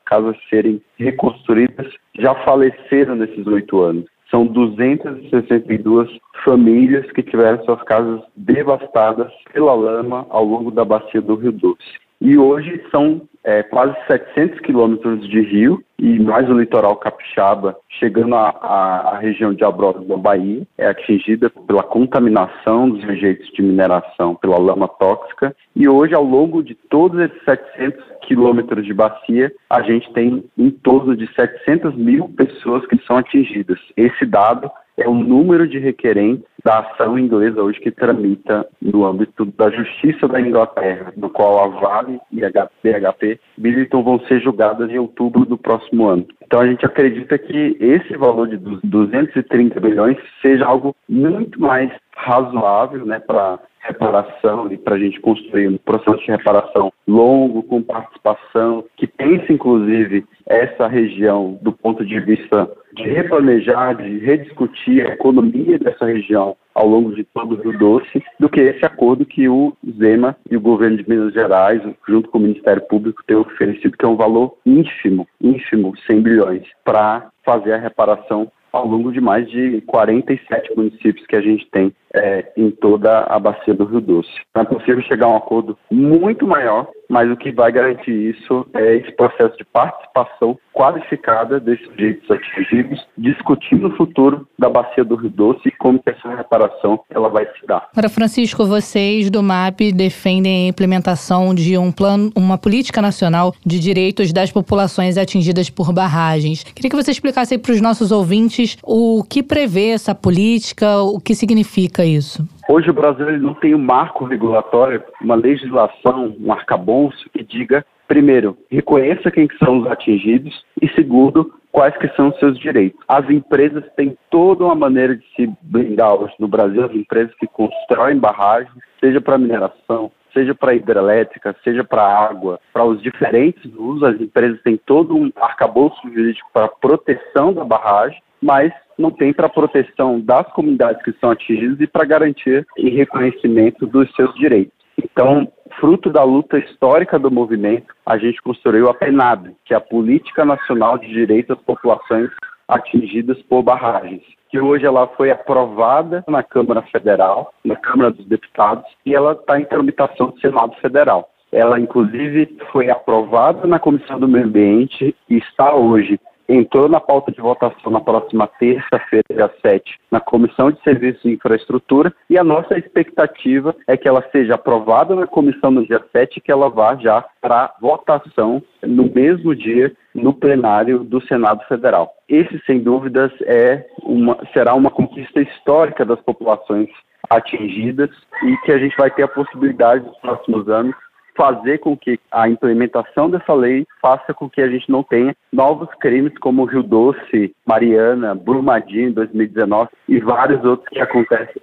casas 0.06 0.36
serem 0.50 0.82
reconstruídas 0.98 1.88
já 2.20 2.34
faleceram 2.44 3.16
nesses 3.16 3.46
oito 3.48 3.82
anos. 3.82 4.06
São 4.36 4.46
262 4.48 6.10
famílias 6.44 7.10
que 7.14 7.24
tiveram 7.24 7.64
suas 7.64 7.82
casas 7.84 8.20
devastadas 8.36 9.32
pela 9.54 9.74
lama 9.74 10.28
ao 10.30 10.44
longo 10.44 10.72
da 10.72 10.84
bacia 10.84 11.22
do 11.22 11.36
Rio 11.36 11.54
Doce. 11.54 11.80
E 12.20 12.38
hoje 12.38 12.84
são 12.92 13.22
é, 13.46 13.64
quase 13.64 13.96
700 14.08 14.60
quilômetros 14.60 15.26
de 15.30 15.40
rio 15.40 15.82
e 15.98 16.20
mais 16.20 16.50
o 16.50 16.60
litoral 16.60 16.98
capixaba, 16.98 17.78
chegando 17.88 18.36
à 18.36 19.20
região 19.22 19.54
de 19.54 19.64
Abrolhos 19.64 20.06
da 20.06 20.18
Bahia, 20.18 20.68
é 20.78 20.88
atingida 20.88 21.50
pela 21.50 21.84
contaminação 21.84 22.90
dos 22.90 23.02
rejeitos 23.06 23.48
de 23.54 23.62
mineração 23.62 24.36
pela 24.36 24.58
lama 24.58 24.90
tóxica. 24.90 25.56
E 25.74 25.88
hoje, 25.88 26.14
ao 26.14 26.24
longo 26.24 26.62
de 26.62 26.76
todos 26.76 27.18
esses 27.22 27.42
700 27.46 28.04
quilômetros 28.26 28.86
de 28.86 28.94
bacia, 28.94 29.52
a 29.70 29.82
gente 29.82 30.12
tem 30.14 30.44
em 30.58 30.70
torno 30.70 31.16
de 31.16 31.28
700 31.34 31.96
mil 31.96 32.30
pessoas 32.30 32.86
que 32.88 32.98
são 33.06 33.18
atingidas. 33.18 33.80
Esse 33.96 34.26
dado 34.26 34.70
é 34.98 35.08
o 35.08 35.14
número 35.14 35.68
de 35.68 35.78
requerentes 35.78 36.46
da 36.64 36.80
ação 36.80 37.20
inglesa 37.20 37.62
hoje 37.62 37.80
que 37.80 37.92
tramita 37.92 38.68
no 38.82 39.06
âmbito 39.06 39.46
da 39.46 39.70
Justiça 39.70 40.28
da 40.28 40.40
Inglaterra, 40.42 41.14
no 41.16 41.30
qual 41.30 41.64
a 41.64 41.68
Vale 41.80 42.20
e 42.32 42.44
a 42.44 42.50
BHP 42.50 43.40
Billiton 43.58 44.04
vão 44.04 44.20
ser 44.22 44.42
julgadas 44.42 44.90
em 44.90 44.98
outubro 44.98 45.46
do 45.46 45.58
próximo 45.58 46.08
ano. 46.08 46.26
Então 46.44 46.62
a 46.62 46.68
gente 46.68 46.86
acredita 46.86 47.38
que 47.38 47.78
esse 47.80 48.16
valor 48.18 48.48
de 48.48 48.58
230 48.58 49.80
bilhões 49.80 50.18
seja 50.42 50.66
algo 50.66 50.96
muito 51.08 51.60
mais 51.60 51.92
razoável 52.16 53.06
né, 53.06 53.20
para 53.20 53.60
reparação 53.80 54.72
e 54.72 54.78
para 54.78 54.96
a 54.96 55.00
gente 55.00 55.20
construir 55.20 55.68
um 55.68 55.78
processo 55.78 56.18
de 56.18 56.32
reparação 56.32 56.92
longo, 57.08 57.62
com 57.64 57.84
participação, 57.84 58.84
que 58.98 59.06
pense 59.06 59.52
inclusive 59.54 60.26
essa 60.48 60.88
região 60.88 61.60
do 61.62 61.72
ponto 61.72 62.04
de 62.04 62.20
vista 62.20 62.70
de 62.94 63.04
replanejar, 63.04 63.96
de 63.96 64.20
rediscutir 64.20 65.06
a 65.06 65.14
economia 65.14 65.78
dessa 65.78 66.06
região 66.06 66.56
ao 66.74 66.88
longo 66.88 67.14
de 67.14 67.24
todo 67.26 67.56
o 67.56 67.62
Rio 67.62 67.78
Doce, 67.78 68.24
do 68.40 68.50
que 68.50 68.62
esse 68.62 68.86
acordo 68.86 69.26
que 69.26 69.48
o 69.48 69.76
Zema 69.98 70.36
e 70.50 70.58
o 70.58 70.62
governo 70.62 70.98
de 70.98 71.08
Minas 71.08 71.34
Gerais, 71.34 71.82
junto 72.08 72.30
com 72.30 72.38
o 72.38 72.42
Ministério 72.42 72.82
Público, 72.88 73.24
têm 73.26 73.38
oferecido, 73.38 73.98
que 73.98 74.06
é 74.06 74.08
um 74.08 74.16
valor 74.16 74.56
ínfimo, 74.66 75.28
ínfimo, 75.42 75.94
100 76.08 76.22
bilhões, 76.22 76.64
para 76.84 77.30
fazer 77.44 77.74
a 77.74 77.78
reparação 77.78 78.52
ao 78.76 78.86
longo 78.86 79.12
de 79.12 79.22
mais 79.22 79.50
de 79.50 79.80
47 79.82 80.76
municípios 80.76 81.26
que 81.28 81.36
a 81.36 81.42
gente 81.42 81.66
tem 81.72 81.94
é, 82.16 82.52
em 82.58 82.72
toda 82.72 83.22
a 83.22 83.40
bacia 83.40 83.74
do 83.74 83.86
Rio 83.86 84.02
Doce. 84.02 84.30
Então 84.50 84.64
é 84.64 84.66
possível 84.66 85.02
chegar 85.04 85.28
a 85.28 85.34
um 85.34 85.38
acordo 85.38 85.78
muito 85.92 86.48
maior, 86.48 86.88
mas 87.10 87.30
o 87.30 87.38
que 87.38 87.52
vai 87.52 87.72
garantir 87.72 88.12
isso 88.12 88.66
é 88.74 88.96
esse 88.96 89.12
processo 89.12 89.56
de 89.58 89.66
participação 89.66 90.58
qualificada 90.74 91.60
desses 91.60 91.86
sujeitos 91.88 92.30
atingidos, 92.30 93.06
discutindo 93.18 93.88
o 93.88 93.96
futuro 93.96 94.48
da 94.60 94.70
bacia 94.70 95.06
do 95.06 95.16
Rio 95.16 95.30
Doce 95.30 95.62
e 95.68 95.72
como 95.72 96.02
essa 96.06 96.36
reparação 96.36 97.00
ela 97.10 97.30
vai 97.30 97.46
se 97.46 97.66
dar. 97.66 97.88
Agora, 97.92 98.10
Francisco, 98.10 98.66
vocês 98.66 99.30
do 99.30 99.42
MAP 99.42 99.92
defendem 99.94 100.66
a 100.66 100.70
implementação 100.70 101.54
de 101.54 101.78
um 101.78 101.92
plano, 101.92 102.32
uma 102.36 102.58
política 102.58 103.02
nacional 103.02 103.54
de 103.66 103.80
direitos 103.80 104.34
das 104.34 104.52
populações 104.52 105.18
atingidas 105.18 105.70
por 105.70 105.94
barragens. 105.94 106.64
Queria 106.64 106.90
que 106.90 106.96
você 106.96 107.12
explicasse 107.12 107.58
para 107.58 107.72
os 107.72 107.82
nossos 107.82 108.12
ouvintes 108.12 108.78
o 108.84 109.24
que 109.24 109.42
prevê 109.42 109.90
essa 109.90 110.14
política, 110.14 111.02
o 111.02 111.20
que 111.20 111.34
significa 111.34 112.05
isso? 112.06 112.48
Hoje 112.70 112.90
o 112.90 112.94
Brasil 112.94 113.40
não 113.40 113.54
tem 113.54 113.76
um 113.76 113.80
marco 113.80 114.26
regulatório, 114.26 115.04
uma 115.22 115.36
legislação, 115.36 116.36
um 116.40 116.52
arcabouço 116.52 117.30
que 117.32 117.44
diga, 117.44 117.86
primeiro, 118.08 118.58
reconheça 118.70 119.32
quem 119.32 119.48
são 119.64 119.80
os 119.80 119.88
atingidos 119.88 120.64
e 120.82 120.88
segundo, 120.90 121.54
quais 121.72 121.96
que 121.98 122.08
são 122.16 122.30
os 122.30 122.40
seus 122.40 122.58
direitos. 122.58 123.00
As 123.08 123.30
empresas 123.30 123.84
têm 123.96 124.18
toda 124.30 124.64
uma 124.64 124.76
maneira 124.76 125.16
de 125.16 125.26
se 125.36 125.52
blindar 125.62 126.14
hoje 126.14 126.34
no 126.40 126.48
Brasil, 126.48 126.86
as 126.86 126.94
empresas 126.94 127.34
que 127.36 127.48
constroem 127.48 128.18
barragens, 128.18 128.72
seja 129.00 129.20
para 129.20 129.38
mineração, 129.38 130.12
seja 130.34 130.54
para 130.54 130.74
hidrelétrica, 130.74 131.56
seja 131.64 131.84
para 131.84 132.04
água, 132.04 132.60
para 132.74 132.84
os 132.84 133.02
diferentes 133.02 133.72
usos, 133.76 134.04
as 134.04 134.20
empresas 134.20 134.62
têm 134.62 134.78
todo 134.86 135.16
um 135.16 135.32
arcabouço 135.38 135.98
jurídico 136.14 136.50
para 136.54 136.68
proteção 136.68 137.54
da 137.54 137.64
barragem, 137.64 138.22
mas 138.42 138.72
não 138.98 139.12
tem 139.12 139.34
para 139.34 139.50
proteção 139.50 140.20
das 140.20 140.48
comunidades 140.54 141.02
que 141.04 141.14
são 141.20 141.32
atingidas 141.32 141.80
e 141.80 141.88
para 141.88 142.06
garantia 142.06 142.66
e 142.78 142.90
reconhecimento 142.90 143.86
dos 143.86 144.14
seus 144.16 144.34
direitos. 144.36 144.74
Então, 144.98 145.52
fruto 145.80 146.10
da 146.10 146.24
luta 146.24 146.58
histórica 146.58 147.20
do 147.20 147.30
movimento, 147.30 147.94
a 148.06 148.18
gente 148.18 148.42
construiu 148.42 148.90
a 148.90 148.94
PENAB, 148.94 149.56
que 149.66 149.74
é 149.74 149.78
a 149.78 149.82
Política 149.82 150.46
Nacional 150.46 150.98
de 150.98 151.08
Direitos 151.08 151.56
das 151.56 151.66
Populações 151.66 152.30
Atingidas 152.68 153.42
por 153.44 153.62
Barragens, 153.62 154.24
que 154.50 154.60
hoje 154.60 154.86
ela 154.86 155.08
foi 155.08 155.32
aprovada 155.32 156.24
na 156.28 156.42
Câmara 156.42 156.82
Federal, 156.84 157.54
na 157.64 157.76
Câmara 157.76 158.12
dos 158.12 158.26
Deputados, 158.26 158.86
e 159.06 159.14
ela 159.14 159.34
está 159.34 159.60
em 159.60 159.66
tramitação 159.66 160.30
do 160.30 160.40
Senado 160.40 160.76
Federal. 160.78 161.30
Ela, 161.52 161.80
inclusive, 161.80 162.58
foi 162.72 162.90
aprovada 162.90 163.68
na 163.68 163.80
Comissão 163.80 164.20
do 164.20 164.28
Meio 164.28 164.46
Ambiente 164.46 165.16
e 165.30 165.38
está 165.38 165.76
hoje 165.76 166.20
entrou 166.48 166.88
na 166.88 167.00
pauta 167.00 167.32
de 167.32 167.42
votação 167.42 167.92
na 167.92 168.00
próxima 168.00 168.48
terça-feira, 168.60 169.26
dia 169.30 169.52
7, 169.62 170.00
na 170.12 170.20
Comissão 170.20 170.72
de 170.72 170.82
Serviços 170.84 171.24
e 171.26 171.34
Infraestrutura, 171.34 172.14
e 172.30 172.38
a 172.38 172.44
nossa 172.44 172.78
expectativa 172.78 173.76
é 173.88 173.98
que 173.98 174.08
ela 174.08 174.24
seja 174.32 174.56
aprovada 174.56 175.16
na 175.16 175.28
comissão 175.28 175.72
no 175.72 175.86
dia 175.86 176.04
7 176.12 176.38
e 176.38 176.42
que 176.42 176.52
ela 176.52 176.70
vá 176.70 176.96
já 176.96 177.24
para 177.42 177.74
votação 177.82 178.62
no 178.84 179.12
mesmo 179.14 179.56
dia 179.56 179.96
no 180.14 180.34
plenário 180.34 181.04
do 181.04 181.22
Senado 181.28 181.64
Federal. 181.68 182.14
Esse, 182.28 182.62
sem 182.66 182.80
dúvidas, 182.80 183.32
é 183.42 183.86
uma, 184.04 184.38
será 184.54 184.74
uma 184.74 184.90
conquista 184.90 185.42
histórica 185.42 186.06
das 186.06 186.20
populações 186.22 186.90
atingidas 187.30 188.10
e 188.44 188.58
que 188.58 188.72
a 188.72 188.78
gente 188.78 188.96
vai 188.98 189.10
ter 189.10 189.24
a 189.24 189.28
possibilidade 189.28 190.06
nos 190.06 190.18
próximos 190.20 190.70
anos 190.70 190.96
fazer 191.36 191.80
com 191.80 191.98
que 191.98 192.20
a 192.32 192.48
implementação 192.48 193.30
dessa 193.30 193.54
lei 193.54 193.86
faça 194.02 194.34
com 194.34 194.50
que 194.50 194.62
a 194.62 194.70
gente 194.70 194.90
não 194.90 195.04
tenha 195.04 195.36
novos 195.52 195.90
crimes 196.00 196.38
como 196.40 196.66
Rio 196.66 196.84
Doce, 196.84 197.54
Mariana, 197.66 198.36
Brumadinho 198.36 199.10
em 199.10 199.14
2019 199.14 199.90
e 200.08 200.20
vários 200.20 200.64
outros 200.64 200.88
que 200.90 201.00
acontecem 201.00 201.56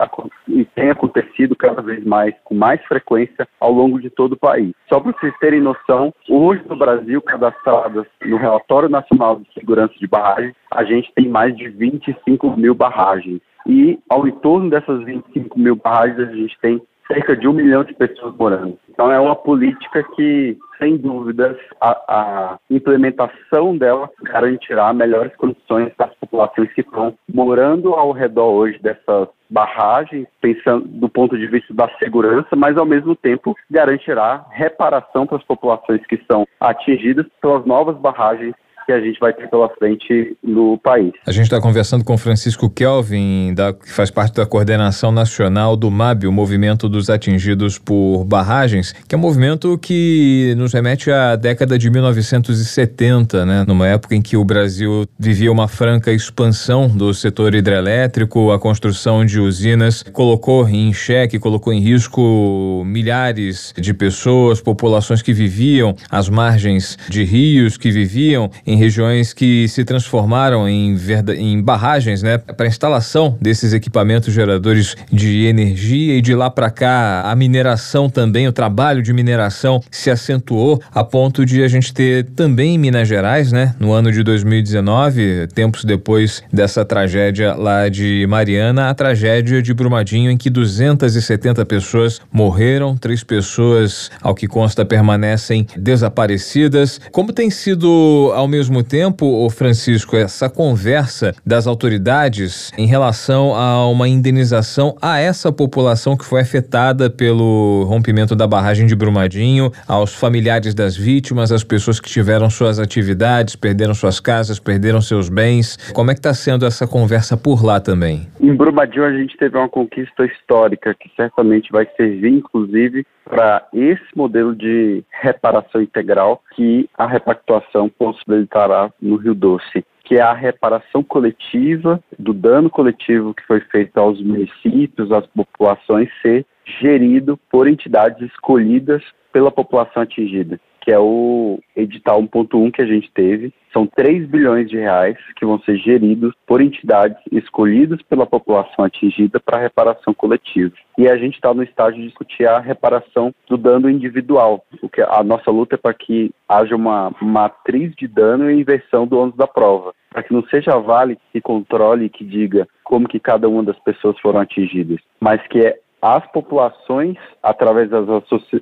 e 0.49 0.65
têm 0.65 0.91
acontecido 0.91 1.57
cada 1.57 1.81
vez 1.83 2.05
mais, 2.05 2.35
com 2.45 2.55
mais 2.55 2.83
frequência 2.85 3.49
ao 3.61 3.73
longo 3.73 4.01
de 4.01 4.11
todo 4.11 4.33
o 4.33 4.39
país. 4.39 4.73
Só 4.89 5.01
para 5.01 5.13
vocês 5.13 5.35
terem 5.39 5.61
noção, 5.61 6.13
hoje 6.29 6.63
no 6.69 6.77
Brasil, 6.77 7.21
cadastradas 7.23 8.07
no 8.25 8.37
Relatório 8.37 8.89
Nacional 8.89 9.37
de 9.37 9.53
Segurança 9.55 9.95
de 9.99 10.07
Barragens, 10.07 10.55
a 10.71 10.85
gente 10.85 11.13
tem 11.15 11.29
mais 11.29 11.57
de 11.57 11.69
25 11.69 12.57
mil 12.57 12.75
barragens. 12.75 13.41
E 13.67 13.99
ao 14.11 14.27
entorno 14.27 14.71
dessas 14.71 15.05
25 15.05 15.59
mil 15.59 15.77
barragens, 15.77 16.29
a 16.29 16.33
gente 16.33 16.59
tem 16.61 16.83
cerca 17.07 17.37
de 17.37 17.47
um 17.49 17.53
milhão 17.53 17.85
de 17.85 17.95
pessoas 17.95 18.35
morando. 18.37 18.79
Então 18.89 19.11
é 19.11 19.19
uma 19.19 19.35
política 19.35 20.03
que, 20.15 20.57
sem 20.79 20.97
dúvidas, 20.97 21.57
a, 21.81 21.91
a 22.09 22.59
implementação 22.71 23.77
dela 23.77 24.11
garantirá 24.23 24.93
melhores 24.93 25.35
condições 25.37 25.93
para 25.95 26.07
as 26.07 26.15
populações 26.17 26.73
que 26.73 26.83
estão 26.83 27.15
morando 27.33 27.95
ao 27.95 28.13
redor 28.13 28.53
hoje 28.53 28.79
dessas 28.81 29.29
barragens, 29.49 30.27
pensando 30.41 30.89
do 30.89 31.09
ponto 31.09 31.37
de 31.37 31.47
vista 31.47 31.75
da 31.75 31.89
segurança, 31.99 32.57
mas 32.57 32.77
ao 32.77 32.87
mesmo 32.87 33.15
tempo 33.15 33.55
garantirá 33.71 34.47
reparação 34.51 35.27
para 35.27 35.37
as 35.37 35.45
populações 35.45 36.05
que 36.07 36.19
são 36.31 36.47
atingidas 36.59 37.27
pelas 37.41 37.65
novas 37.67 37.97
barragens 37.99 38.55
que 38.85 38.93
a 38.93 39.01
gente 39.01 39.19
vai 39.19 39.33
ter 39.33 39.49
pela 39.49 39.69
frente 39.71 40.37
no 40.43 40.79
país. 40.79 41.13
A 41.27 41.33
gente 41.33 41.45
está 41.45 41.61
conversando 41.61 42.05
com 42.05 42.17
Francisco 42.17 42.69
Kelvin, 42.71 43.55
da, 43.55 43.73
que 43.73 43.91
faz 43.91 44.11
parte 44.11 44.37
da 44.37 44.47
coordenação 44.47 45.13
nacional 45.13 45.77
do 45.77 45.91
MAB, 45.91 46.27
o 46.27 46.33
Movimento 46.33 46.89
dos 46.89 47.11
Atingidos 47.11 47.79
por 47.79 48.25
Barragens, 48.25 48.93
que 49.09 49.15
é 49.15 49.19
um 49.19 49.21
movimento 49.21 49.79
que 49.79 50.55
nos 50.57 50.73
remete 50.73 51.11
à 51.11 51.37
década 51.37 51.79
de 51.79 51.91
1970, 51.91 53.47
né? 53.47 53.65
numa 53.67 53.87
época 53.87 54.15
em 54.15 54.23
que 54.23 54.37
o 54.37 54.45
Brasil 54.45 55.05
vivia 55.19 55.51
uma 55.51 55.69
franca 55.69 56.13
expansão 56.13 56.89
do 56.89 57.13
setor 57.15 57.55
hidrelétrico, 57.55 58.51
a 58.51 58.59
construção 58.59 59.25
de 59.25 59.41
usinas 59.41 60.03
colocou 60.03 60.69
em 60.69 60.93
xeque, 60.93 61.39
colocou 61.39 61.73
em 61.73 61.81
risco 61.81 62.83
milhares 62.85 63.75
de 63.77 63.93
pessoas, 63.95 64.61
populações 64.61 65.23
que 65.23 65.33
viviam 65.33 65.95
às 66.11 66.29
margens 66.29 66.99
de 67.09 67.25
rios, 67.25 67.77
que 67.77 67.91
viviam 67.91 68.51
regiões 68.77 69.33
que 69.33 69.69
se 69.69 69.85
transformaram 69.85 70.69
em, 70.69 70.97
em 71.37 71.63
barragens, 71.63 72.23
né, 72.23 72.39
para 72.39 72.67
instalação 72.67 73.37
desses 73.41 73.73
equipamentos 73.73 74.33
geradores 74.33 74.97
de 75.11 75.47
energia 75.47 76.17
e 76.17 76.21
de 76.21 76.35
lá 76.35 76.51
para 76.51 76.71
cá 76.71 77.23
a 77.25 77.35
mineração 77.37 78.09
também, 78.09 78.49
o 78.49 78.53
trabalho 78.53 79.03
de 79.03 79.13
mineração 79.13 79.81
se 79.91 80.11
acentuou 80.11 80.81
a 80.93 81.05
ponto 81.05 81.45
de 81.45 81.63
a 81.63 81.69
gente 81.69 81.93
ter 81.93 82.25
também 82.25 82.75
em 82.75 82.79
Minas 82.79 83.09
Gerais, 83.09 83.53
né, 83.53 83.75
no 83.79 83.93
ano 83.93 84.11
de 84.11 84.23
2019, 84.23 85.49
tempos 85.55 85.85
depois 85.85 86.43
dessa 86.53 86.85
tragédia 86.85 87.55
lá 87.55 87.89
de 87.89 88.27
Mariana, 88.29 88.89
a 88.89 88.95
tragédia 88.95 89.63
de 89.63 89.75
Brumadinho 89.75 90.31
em 90.31 90.37
que 90.37 90.51
270 90.51 91.65
pessoas 91.67 92.21
morreram, 92.33 92.97
três 92.97 93.23
pessoas, 93.23 94.11
ao 94.21 94.35
que 94.35 94.47
consta, 94.47 94.85
permanecem 94.85 95.67
desaparecidas. 95.77 97.01
Como 97.11 97.33
tem 97.33 97.51
sido 97.51 98.33
ao 98.35 98.47
mesmo 98.63 98.85
tempo, 98.85 99.51
Francisco, 99.51 100.17
essa 100.17 100.49
conversa 100.49 101.35
das 101.45 101.67
autoridades 101.67 102.71
em 102.79 102.87
relação 102.87 103.57
a 103.57 103.89
uma 103.89 104.09
indenização 104.09 104.97
a 105.03 105.19
essa 105.19 105.51
população 105.51 106.17
que 106.17 106.25
foi 106.25 106.41
afetada 106.41 107.11
pelo 107.11 107.83
rompimento 107.89 108.37
da 108.37 108.47
barragem 108.47 108.87
de 108.87 108.95
Brumadinho, 108.95 109.73
aos 109.89 110.15
familiares 110.15 110.75
das 110.75 110.97
vítimas, 110.97 111.51
às 111.51 111.65
pessoas 111.65 111.99
que 111.99 112.09
tiveram 112.09 112.49
suas 112.49 112.79
atividades, 112.79 113.57
perderam 113.57 113.95
suas 113.95 114.21
casas, 114.21 114.61
perderam 114.61 115.01
seus 115.01 115.29
bens. 115.29 115.77
Como 115.93 116.13
é 116.13 116.15
que 116.15 116.21
está 116.21 116.33
sendo 116.33 116.65
essa 116.65 116.87
conversa 116.87 117.37
por 117.37 117.65
lá 117.65 117.81
também? 117.81 118.29
Em 118.41 118.55
Brumadinho 118.55 119.05
a 119.05 119.13
gente 119.13 119.37
teve 119.37 119.59
uma 119.59 119.69
conquista 119.69 120.25
histórica 120.25 120.95
que 120.95 121.11
certamente 121.17 121.73
vai 121.73 121.89
servir, 121.97 122.29
inclusive, 122.29 123.05
para 123.25 123.67
esse 123.73 124.05
modelo 124.15 124.55
de 124.55 125.03
reparação 125.21 125.81
integral 125.81 126.43
que 126.55 126.89
a 126.97 127.07
repactuação 127.07 127.89
possibilitará 127.89 128.91
no 129.01 129.17
Rio 129.17 129.35
Doce 129.35 129.85
que 130.05 130.17
é 130.17 130.21
a 130.21 130.33
reparação 130.33 131.03
coletiva 131.03 132.03
do 132.19 132.35
dano 132.35 132.69
coletivo 132.69 133.33
que 133.33 133.47
foi 133.47 133.61
feito 133.61 133.99
aos 133.99 134.21
municípios, 134.21 135.13
às 135.13 135.27
populações, 135.29 136.11
ser 136.21 136.45
gerido 136.81 137.39
por 137.51 137.69
entidades 137.69 138.21
escolhidas 138.31 139.03
pela 139.33 139.51
população 139.51 140.03
atingida 140.03 140.61
que 140.83 140.91
é 140.91 140.99
o 140.99 141.61
edital 141.77 142.21
1.1 142.23 142.73
que 142.73 142.83
a 142.83 142.87
gente 142.87 143.11
teve. 143.13 143.53
São 143.73 143.87
3 143.87 144.27
bilhões 144.27 144.69
de 144.69 144.77
reais 144.77 145.17
que 145.37 145.47
vão 145.47 145.59
ser 145.61 145.79
geridos 145.79 146.35
por 146.47 146.61
entidades 146.61 147.17
escolhidas 147.31 148.03
pela 148.03 148.27
população 148.27 148.85
atingida 148.85 149.41
para 149.41 149.61
reparação 149.61 150.13
coletiva. 150.13 150.75
E 150.99 151.09
a 151.09 151.17
gente 151.17 151.35
está 151.35 151.55
no 151.55 151.63
estágio 151.63 152.01
de 152.01 152.09
discutir 152.09 152.47
a 152.47 152.59
reparação 152.59 153.33
do 153.49 153.57
dano 153.57 153.89
individual. 153.89 154.65
Porque 154.81 155.01
a 155.01 155.23
nossa 155.23 155.51
luta 155.51 155.77
é 155.77 155.79
para 155.79 155.95
que 155.95 156.33
haja 156.49 156.75
uma 156.75 157.15
matriz 157.23 157.95
de 157.95 158.09
dano 158.09 158.51
e 158.51 158.61
inversão 158.61 159.07
do 159.07 159.19
ônus 159.19 159.37
da 159.37 159.47
prova. 159.47 159.95
Para 160.11 160.25
que 160.25 160.35
não 160.35 160.43
seja 160.49 160.75
a 160.75 160.79
Vale 160.79 161.17
que 161.33 161.41
controle 161.41 162.07
e 162.07 162.11
que 162.11 162.25
diga 162.25 162.69
como 162.85 163.09
que 163.09 163.21
cada 163.21 163.49
uma 163.49 163.63
das 163.63 163.79
pessoas 163.79 164.19
foram 164.19 164.41
atingidas, 164.41 164.99
mas 165.19 165.41
que 165.47 165.61
é 165.61 165.79
as 166.03 166.27
populações, 166.33 167.17
através 167.41 167.89
das 167.89 168.05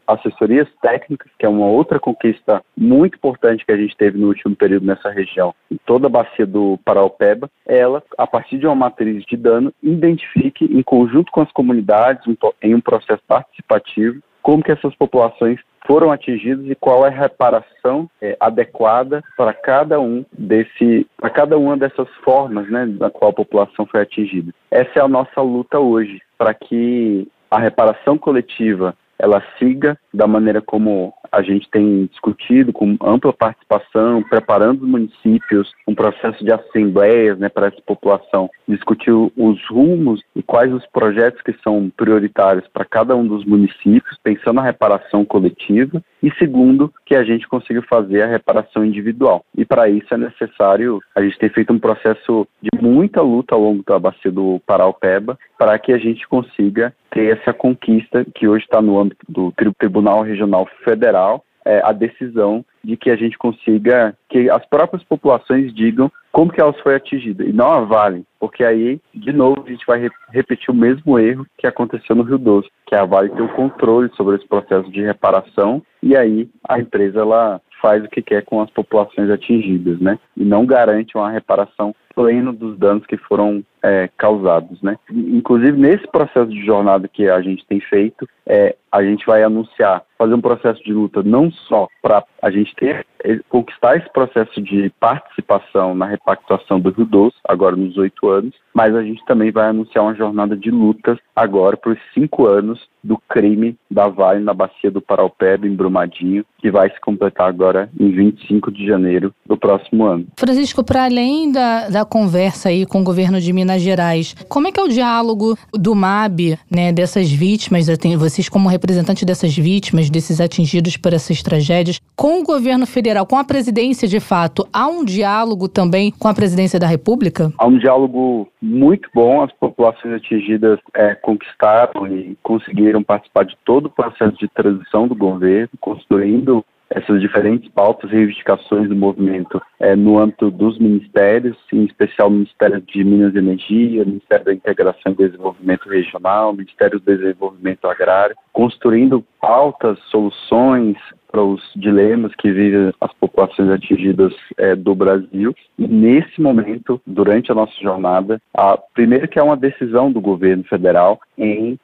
assessorias 0.07 0.69
técnicas, 0.83 1.33
que 1.39 1.47
é 1.47 1.49
uma 1.49 1.67
outra 1.67 1.99
conquista 1.99 2.63
muito 2.77 3.17
importante 3.17 3.65
que 3.65 3.73
a 3.73 3.77
gente 3.77 3.97
teve 3.97 4.19
no 4.19 4.29
último 4.29 4.55
período 4.55 4.85
nessa 4.85 5.11
região, 5.11 5.55
em 5.71 5.79
toda 5.87 6.07
a 6.07 6.11
bacia 6.11 6.47
do 6.47 6.79
Paraupeba, 6.85 7.51
ela, 7.67 8.03
a 8.19 8.27
partir 8.27 8.59
de 8.59 8.67
uma 8.67 8.75
matriz 8.75 9.25
de 9.25 9.37
dano, 9.39 9.73
identifique, 9.83 10.67
em 10.67 10.83
conjunto 10.83 11.33
com 11.33 11.41
as 11.41 11.51
comunidades, 11.53 12.23
em 12.63 12.75
um 12.75 12.81
processo 12.81 13.23
participativo, 13.27 14.21
como 14.43 14.63
que 14.63 14.73
essas 14.73 14.95
populações 14.97 15.59
foram 15.87 16.13
atingidas 16.13 16.67
e 16.67 16.75
qual 16.75 17.07
é 17.07 17.09
a 17.09 17.21
reparação 17.23 18.09
é, 18.21 18.37
adequada 18.39 19.23
para 19.37 19.53
cada 19.53 19.99
um 19.99 20.25
desse, 20.33 21.07
para 21.17 21.31
cada 21.31 21.59
uma 21.59 21.77
dessas 21.77 22.09
formas, 22.23 22.71
né, 22.71 22.87
da 22.87 23.11
qual 23.11 23.31
a 23.31 23.35
população 23.35 23.87
foi 23.87 24.01
atingida. 24.01 24.53
Essa 24.71 25.01
é 25.01 25.03
a 25.03 25.09
nossa 25.09 25.41
luta 25.41 25.79
hoje, 25.79 26.21
para 26.41 26.55
que 26.55 27.29
a 27.51 27.59
reparação 27.59 28.17
coletiva 28.17 28.97
ela 29.21 29.43
siga 29.59 29.99
da 30.13 30.27
maneira 30.27 30.61
como 30.61 31.13
a 31.31 31.43
gente 31.43 31.69
tem 31.71 32.07
discutido, 32.07 32.73
com 32.73 32.97
ampla 33.03 33.33
participação, 33.33 34.23
preparando 34.23 34.83
os 34.83 34.89
municípios, 34.89 35.73
um 35.87 35.95
processo 35.95 36.45
de 36.45 36.53
assembleias 36.53 37.39
né, 37.39 37.49
para 37.49 37.69
essa 37.69 37.81
população, 37.83 38.51
discutir 38.69 39.13
os 39.13 39.69
rumos 39.69 40.21
e 40.35 40.43
quais 40.43 40.73
os 40.73 40.85
projetos 40.87 41.41
que 41.43 41.55
são 41.63 41.91
prioritários 41.97 42.67
para 42.73 42.85
cada 42.85 43.15
um 43.15 43.27
dos 43.27 43.45
municípios, 43.45 44.19
pensando 44.23 44.55
na 44.55 44.63
reparação 44.63 45.25
coletiva, 45.25 46.03
e 46.23 46.31
segundo, 46.33 46.93
que 47.07 47.15
a 47.15 47.23
gente 47.23 47.49
consiga 47.49 47.83
fazer 47.83 48.23
a 48.23 48.27
reparação 48.27 48.85
individual. 48.85 49.45
E 49.57 49.65
para 49.65 49.89
isso 49.89 50.13
é 50.13 50.17
necessário, 50.17 51.01
a 51.15 51.23
gente 51.23 51.39
ter 51.39 51.53
feito 51.53 51.73
um 51.73 51.79
processo 51.79 52.47
de 52.61 52.71
muita 52.83 53.23
luta 53.23 53.55
ao 53.55 53.61
longo 53.61 53.83
da 53.87 53.99
bacia 53.99 54.31
do 54.31 54.61
Paraupeba, 54.67 55.39
para 55.59 55.79
que 55.79 55.93
a 55.93 55.99
gente 55.99 56.27
consiga 56.29 56.93
ter 57.11 57.39
essa 57.39 57.53
conquista 57.53 58.25
que 58.35 58.47
hoje 58.47 58.65
está 58.65 58.81
no 58.81 58.99
âmbito 58.99 59.10
do 59.29 59.53
Tribunal 59.79 60.23
Regional 60.23 60.69
Federal, 60.85 61.45
é, 61.65 61.81
a 61.85 61.93
decisão 61.93 62.65
de 62.83 62.97
que 62.97 63.11
a 63.11 63.17
gente 63.17 63.37
consiga 63.37 64.17
que 64.29 64.49
as 64.51 64.65
próprias 64.67 65.05
populações 65.05 65.75
digam 65.75 66.11
como 66.33 66.53
que 66.53 66.61
elas 66.61 66.79
foram 66.81 66.97
atingidas 66.97 67.47
e 67.47 67.53
não 67.53 67.71
a 67.71 67.81
Vale, 67.81 68.25
porque 68.39 68.65
aí, 68.65 69.01
de 69.15 69.33
novo, 69.33 69.65
a 69.67 69.71
gente 69.71 69.85
vai 69.85 70.01
re 70.01 70.11
repetir 70.31 70.71
o 70.71 70.75
mesmo 70.75 71.19
erro 71.19 71.47
que 71.59 71.67
aconteceu 71.67 72.15
no 72.15 72.23
Rio 72.23 72.39
Doce, 72.39 72.71
que 72.87 72.95
a 72.95 73.05
Vale 73.05 73.31
tem 73.31 73.43
o 73.43 73.55
controle 73.55 74.11
sobre 74.17 74.37
esse 74.37 74.47
processo 74.47 74.91
de 74.91 75.03
reparação 75.03 75.83
e 76.03 76.17
aí 76.17 76.49
a 76.69 76.79
empresa 76.79 77.21
ela 77.21 77.61
faz 77.81 78.05
o 78.05 78.09
que 78.09 78.23
quer 78.23 78.45
com 78.45 78.61
as 78.61 78.71
populações 78.71 79.31
atingidas, 79.31 79.99
né? 80.01 80.19
E 80.37 80.45
não 80.45 80.67
garante 80.67 81.17
uma 81.17 81.31
reparação 81.31 81.95
plena 82.15 82.53
dos 82.53 82.79
danos 82.79 83.07
que 83.07 83.17
foram 83.17 83.65
é, 83.83 84.09
causados, 84.17 84.81
né? 84.83 84.97
Inclusive 85.11 85.79
nesse 85.79 86.07
processo 86.09 86.51
de 86.51 86.65
jornada 86.65 87.09
que 87.09 87.29
a 87.29 87.41
gente 87.41 87.65
tem 87.67 87.81
feito, 87.81 88.29
é, 88.47 88.77
a 88.93 89.03
gente 89.03 89.25
vai 89.25 89.43
anunciar, 89.43 90.03
fazer 90.19 90.35
um 90.35 90.41
processo 90.41 90.83
de 90.83 90.93
luta 90.93 91.23
não 91.23 91.51
só 91.51 91.89
para 92.03 92.25
a 92.43 92.51
gente 92.51 92.75
ter 92.75 93.07
é, 93.25 93.39
conquistar 93.49 93.97
esse 93.97 94.13
processo 94.13 94.61
de 94.61 94.91
participação 94.99 95.95
na 95.95 96.07
repactuação 96.07 96.81
do 96.81 96.91
Rio 96.91 97.07
Doce, 97.07 97.37
agora 97.47 97.77
nos 97.77 97.97
oito 97.97 98.29
anos, 98.29 98.55
mas 98.75 98.95
a 98.95 99.03
gente 99.03 99.25
também 99.25 99.51
vai 99.51 99.69
anunciar 99.69 100.05
uma 100.05 100.15
jornada 100.15 100.57
de 100.57 100.71
lutas 100.71 101.19
agora 101.35 101.77
para 101.77 101.93
os 101.93 101.99
cinco 102.13 102.47
anos 102.47 102.89
do 103.03 103.19
crime 103.29 103.77
da 103.91 104.09
Vale 104.09 104.41
na 104.43 104.53
bacia 104.53 104.91
do 104.91 105.01
Paraupeba, 105.01 105.67
em 105.67 105.75
Brumadinho, 105.75 106.45
que 106.59 106.71
vai 106.71 106.91
se 106.91 107.01
completar 107.01 107.49
agora 107.49 107.89
em 107.99 108.11
25 108.11 108.71
de 108.71 108.87
janeiro 108.87 109.35
do 109.47 109.57
próximo 109.57 110.05
ano. 110.05 110.27
Francisco, 110.37 110.85
para 110.85 111.05
além 111.05 111.51
da, 111.51 111.89
da 111.89 112.00
conversa 112.05 112.69
aí 112.69 112.85
com 112.85 113.01
o 113.01 113.05
governo 113.05 113.41
de 113.41 113.53
Minas 113.53 113.71
Minas 113.71 113.83
Gerais. 113.83 114.35
Como 114.49 114.67
é 114.67 114.73
que 114.73 114.81
é 114.81 114.83
o 114.83 114.89
diálogo 114.89 115.57
do 115.73 115.95
MAB, 115.95 116.59
né, 116.71 116.93
dessas 116.93 117.31
vítimas, 117.31 117.87
vocês 118.19 118.49
como 118.49 118.69
representante 118.69 119.25
dessas 119.25 119.57
vítimas, 119.57 120.11
desses 120.11 120.41
atingidos 120.41 120.97
por 120.97 121.13
essas 121.13 121.43
tragédias, 121.43 122.01
com 122.17 122.41
o 122.41 122.45
governo 122.45 122.87
federal, 122.87 123.27
com 123.27 123.37
a 123.37 123.45
presidência 123.45 124.09
de 124.09 124.19
fato? 124.19 124.67
Há 124.73 124.89
um 124.89 125.05
diálogo 125.05 125.69
também 125.69 126.11
com 126.11 126.27
a 126.27 126.35
presidência 126.35 126.81
da 126.81 126.87
República? 126.87 127.53
Há 127.59 127.67
um 127.67 127.79
diálogo 127.79 128.49
muito 128.61 129.09
bom. 129.15 129.43
As 129.43 129.53
populações 129.53 130.15
atingidas 130.15 130.79
é, 130.95 131.15
conquistaram 131.15 132.07
e 132.07 132.37
conseguiram 132.43 133.03
participar 133.03 133.45
de 133.45 133.57
todo 133.65 133.87
o 133.87 133.91
processo 133.91 134.37
de 134.37 134.49
transição 134.49 135.07
do 135.07 135.15
governo, 135.15 135.71
construindo 135.81 136.65
essas 136.91 137.21
diferentes 137.21 137.71
pautas 137.71 138.11
e 138.11 138.15
reivindicações 138.15 138.89
do 138.89 138.97
movimento 138.97 139.63
é, 139.79 139.95
no 139.95 140.19
âmbito 140.19 140.51
dos 140.51 140.77
ministérios, 140.79 141.57
em 141.73 141.85
especial 141.85 142.29
o 142.29 142.33
Ministério 142.33 142.81
de 142.81 143.05
Minas 143.05 143.35
e 143.35 143.39
Energia, 143.39 144.05
Ministério 144.05 144.45
da 144.45 144.55
Integração 144.55 145.13
e 145.13 145.15
Desenvolvimento 145.15 145.89
Regional, 145.89 146.53
Ministério 146.53 146.99
do 146.99 147.17
Desenvolvimento 147.17 147.87
Agrário, 147.87 148.37
construindo 148.53 149.25
pautas, 149.41 149.99
soluções, 150.11 150.97
mostra 151.31 151.43
os 151.43 151.63
dilemas 151.77 152.35
que 152.37 152.51
vivem 152.51 152.93
as 153.01 153.13
populações 153.15 153.71
atingidas 153.71 154.35
é, 154.59 154.75
do 154.75 154.95
Brasil. 154.95 155.55
E 155.79 155.87
nesse 155.87 156.41
momento, 156.41 157.01
durante 157.07 157.51
a 157.51 157.55
nossa 157.55 157.73
jornada, 157.81 158.41
a, 158.55 158.77
primeiro 158.95 159.29
que 159.29 159.39
é 159.39 159.43
uma 159.43 159.57
decisão 159.57 160.11
do 160.11 160.21
governo 160.21 160.65
federal 160.65 161.21
em, 161.39 161.79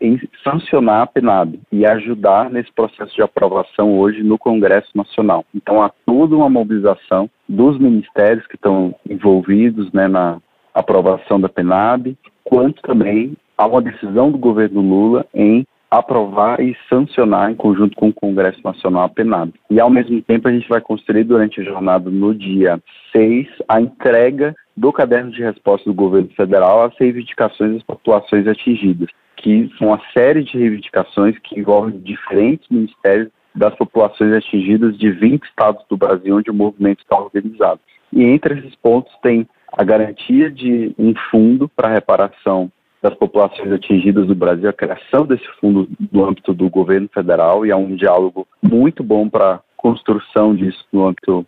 em 0.00 0.20
sancionar 0.44 1.02
a 1.02 1.06
PNAB 1.06 1.60
e 1.72 1.84
ajudar 1.84 2.50
nesse 2.50 2.72
processo 2.72 3.14
de 3.14 3.22
aprovação 3.22 3.98
hoje 3.98 4.22
no 4.22 4.38
Congresso 4.38 4.90
Nacional. 4.94 5.44
Então 5.54 5.82
há 5.82 5.90
toda 6.06 6.36
uma 6.36 6.48
mobilização 6.48 7.28
dos 7.48 7.78
ministérios 7.78 8.46
que 8.46 8.56
estão 8.56 8.94
envolvidos 9.08 9.90
né, 9.92 10.06
na 10.06 10.38
aprovação 10.72 11.40
da 11.40 11.48
PNAB, 11.48 12.16
quanto 12.44 12.80
também 12.82 13.36
há 13.56 13.66
uma 13.66 13.82
decisão 13.82 14.30
do 14.30 14.38
governo 14.38 14.80
Lula 14.80 15.26
em 15.34 15.66
aprovar 15.90 16.60
e 16.60 16.76
sancionar 16.88 17.50
em 17.50 17.54
conjunto 17.54 17.96
com 17.96 18.08
o 18.08 18.14
Congresso 18.14 18.60
Nacional 18.62 19.04
a 19.04 19.08
PNAB. 19.08 19.52
E 19.70 19.80
ao 19.80 19.90
mesmo 19.90 20.20
tempo 20.22 20.48
a 20.48 20.52
gente 20.52 20.68
vai 20.68 20.80
construir 20.80 21.24
durante 21.24 21.60
a 21.60 21.64
jornada 21.64 22.10
no 22.10 22.34
dia 22.34 22.78
6 23.12 23.46
a 23.68 23.80
entrega 23.80 24.54
do 24.76 24.92
caderno 24.92 25.30
de 25.30 25.42
resposta 25.42 25.88
do 25.88 25.94
governo 25.94 26.28
federal 26.36 26.82
às 26.84 26.94
reivindicações 26.98 27.74
das 27.74 27.82
populações 27.82 28.46
atingidas, 28.46 29.08
que 29.36 29.70
são 29.78 29.88
uma 29.88 30.00
série 30.16 30.44
de 30.44 30.58
reivindicações 30.58 31.38
que 31.38 31.58
envolvem 31.58 31.98
diferentes 32.00 32.68
ministérios 32.68 33.30
das 33.54 33.74
populações 33.74 34.32
atingidas 34.34 34.96
de 34.96 35.10
20 35.10 35.42
estados 35.44 35.84
do 35.88 35.96
Brasil 35.96 36.36
onde 36.36 36.50
o 36.50 36.54
movimento 36.54 37.00
está 37.00 37.18
organizado. 37.18 37.80
E 38.12 38.22
entre 38.22 38.58
esses 38.58 38.74
pontos 38.76 39.12
tem 39.22 39.48
a 39.76 39.84
garantia 39.84 40.50
de 40.50 40.94
um 40.98 41.14
fundo 41.30 41.68
para 41.68 41.92
reparação 41.92 42.70
das 43.02 43.14
populações 43.14 43.72
atingidas 43.72 44.26
do 44.26 44.34
Brasil, 44.34 44.68
a 44.68 44.72
criação 44.72 45.24
desse 45.26 45.46
fundo 45.60 45.88
no 46.10 46.24
âmbito 46.24 46.52
do 46.52 46.68
governo 46.68 47.08
federal 47.12 47.64
e 47.64 47.70
há 47.70 47.76
um 47.76 47.94
diálogo 47.94 48.46
muito 48.62 49.02
bom 49.02 49.28
para 49.28 49.54
a 49.54 49.60
construção 49.76 50.54
disso 50.54 50.84
no 50.92 51.06
âmbito 51.06 51.46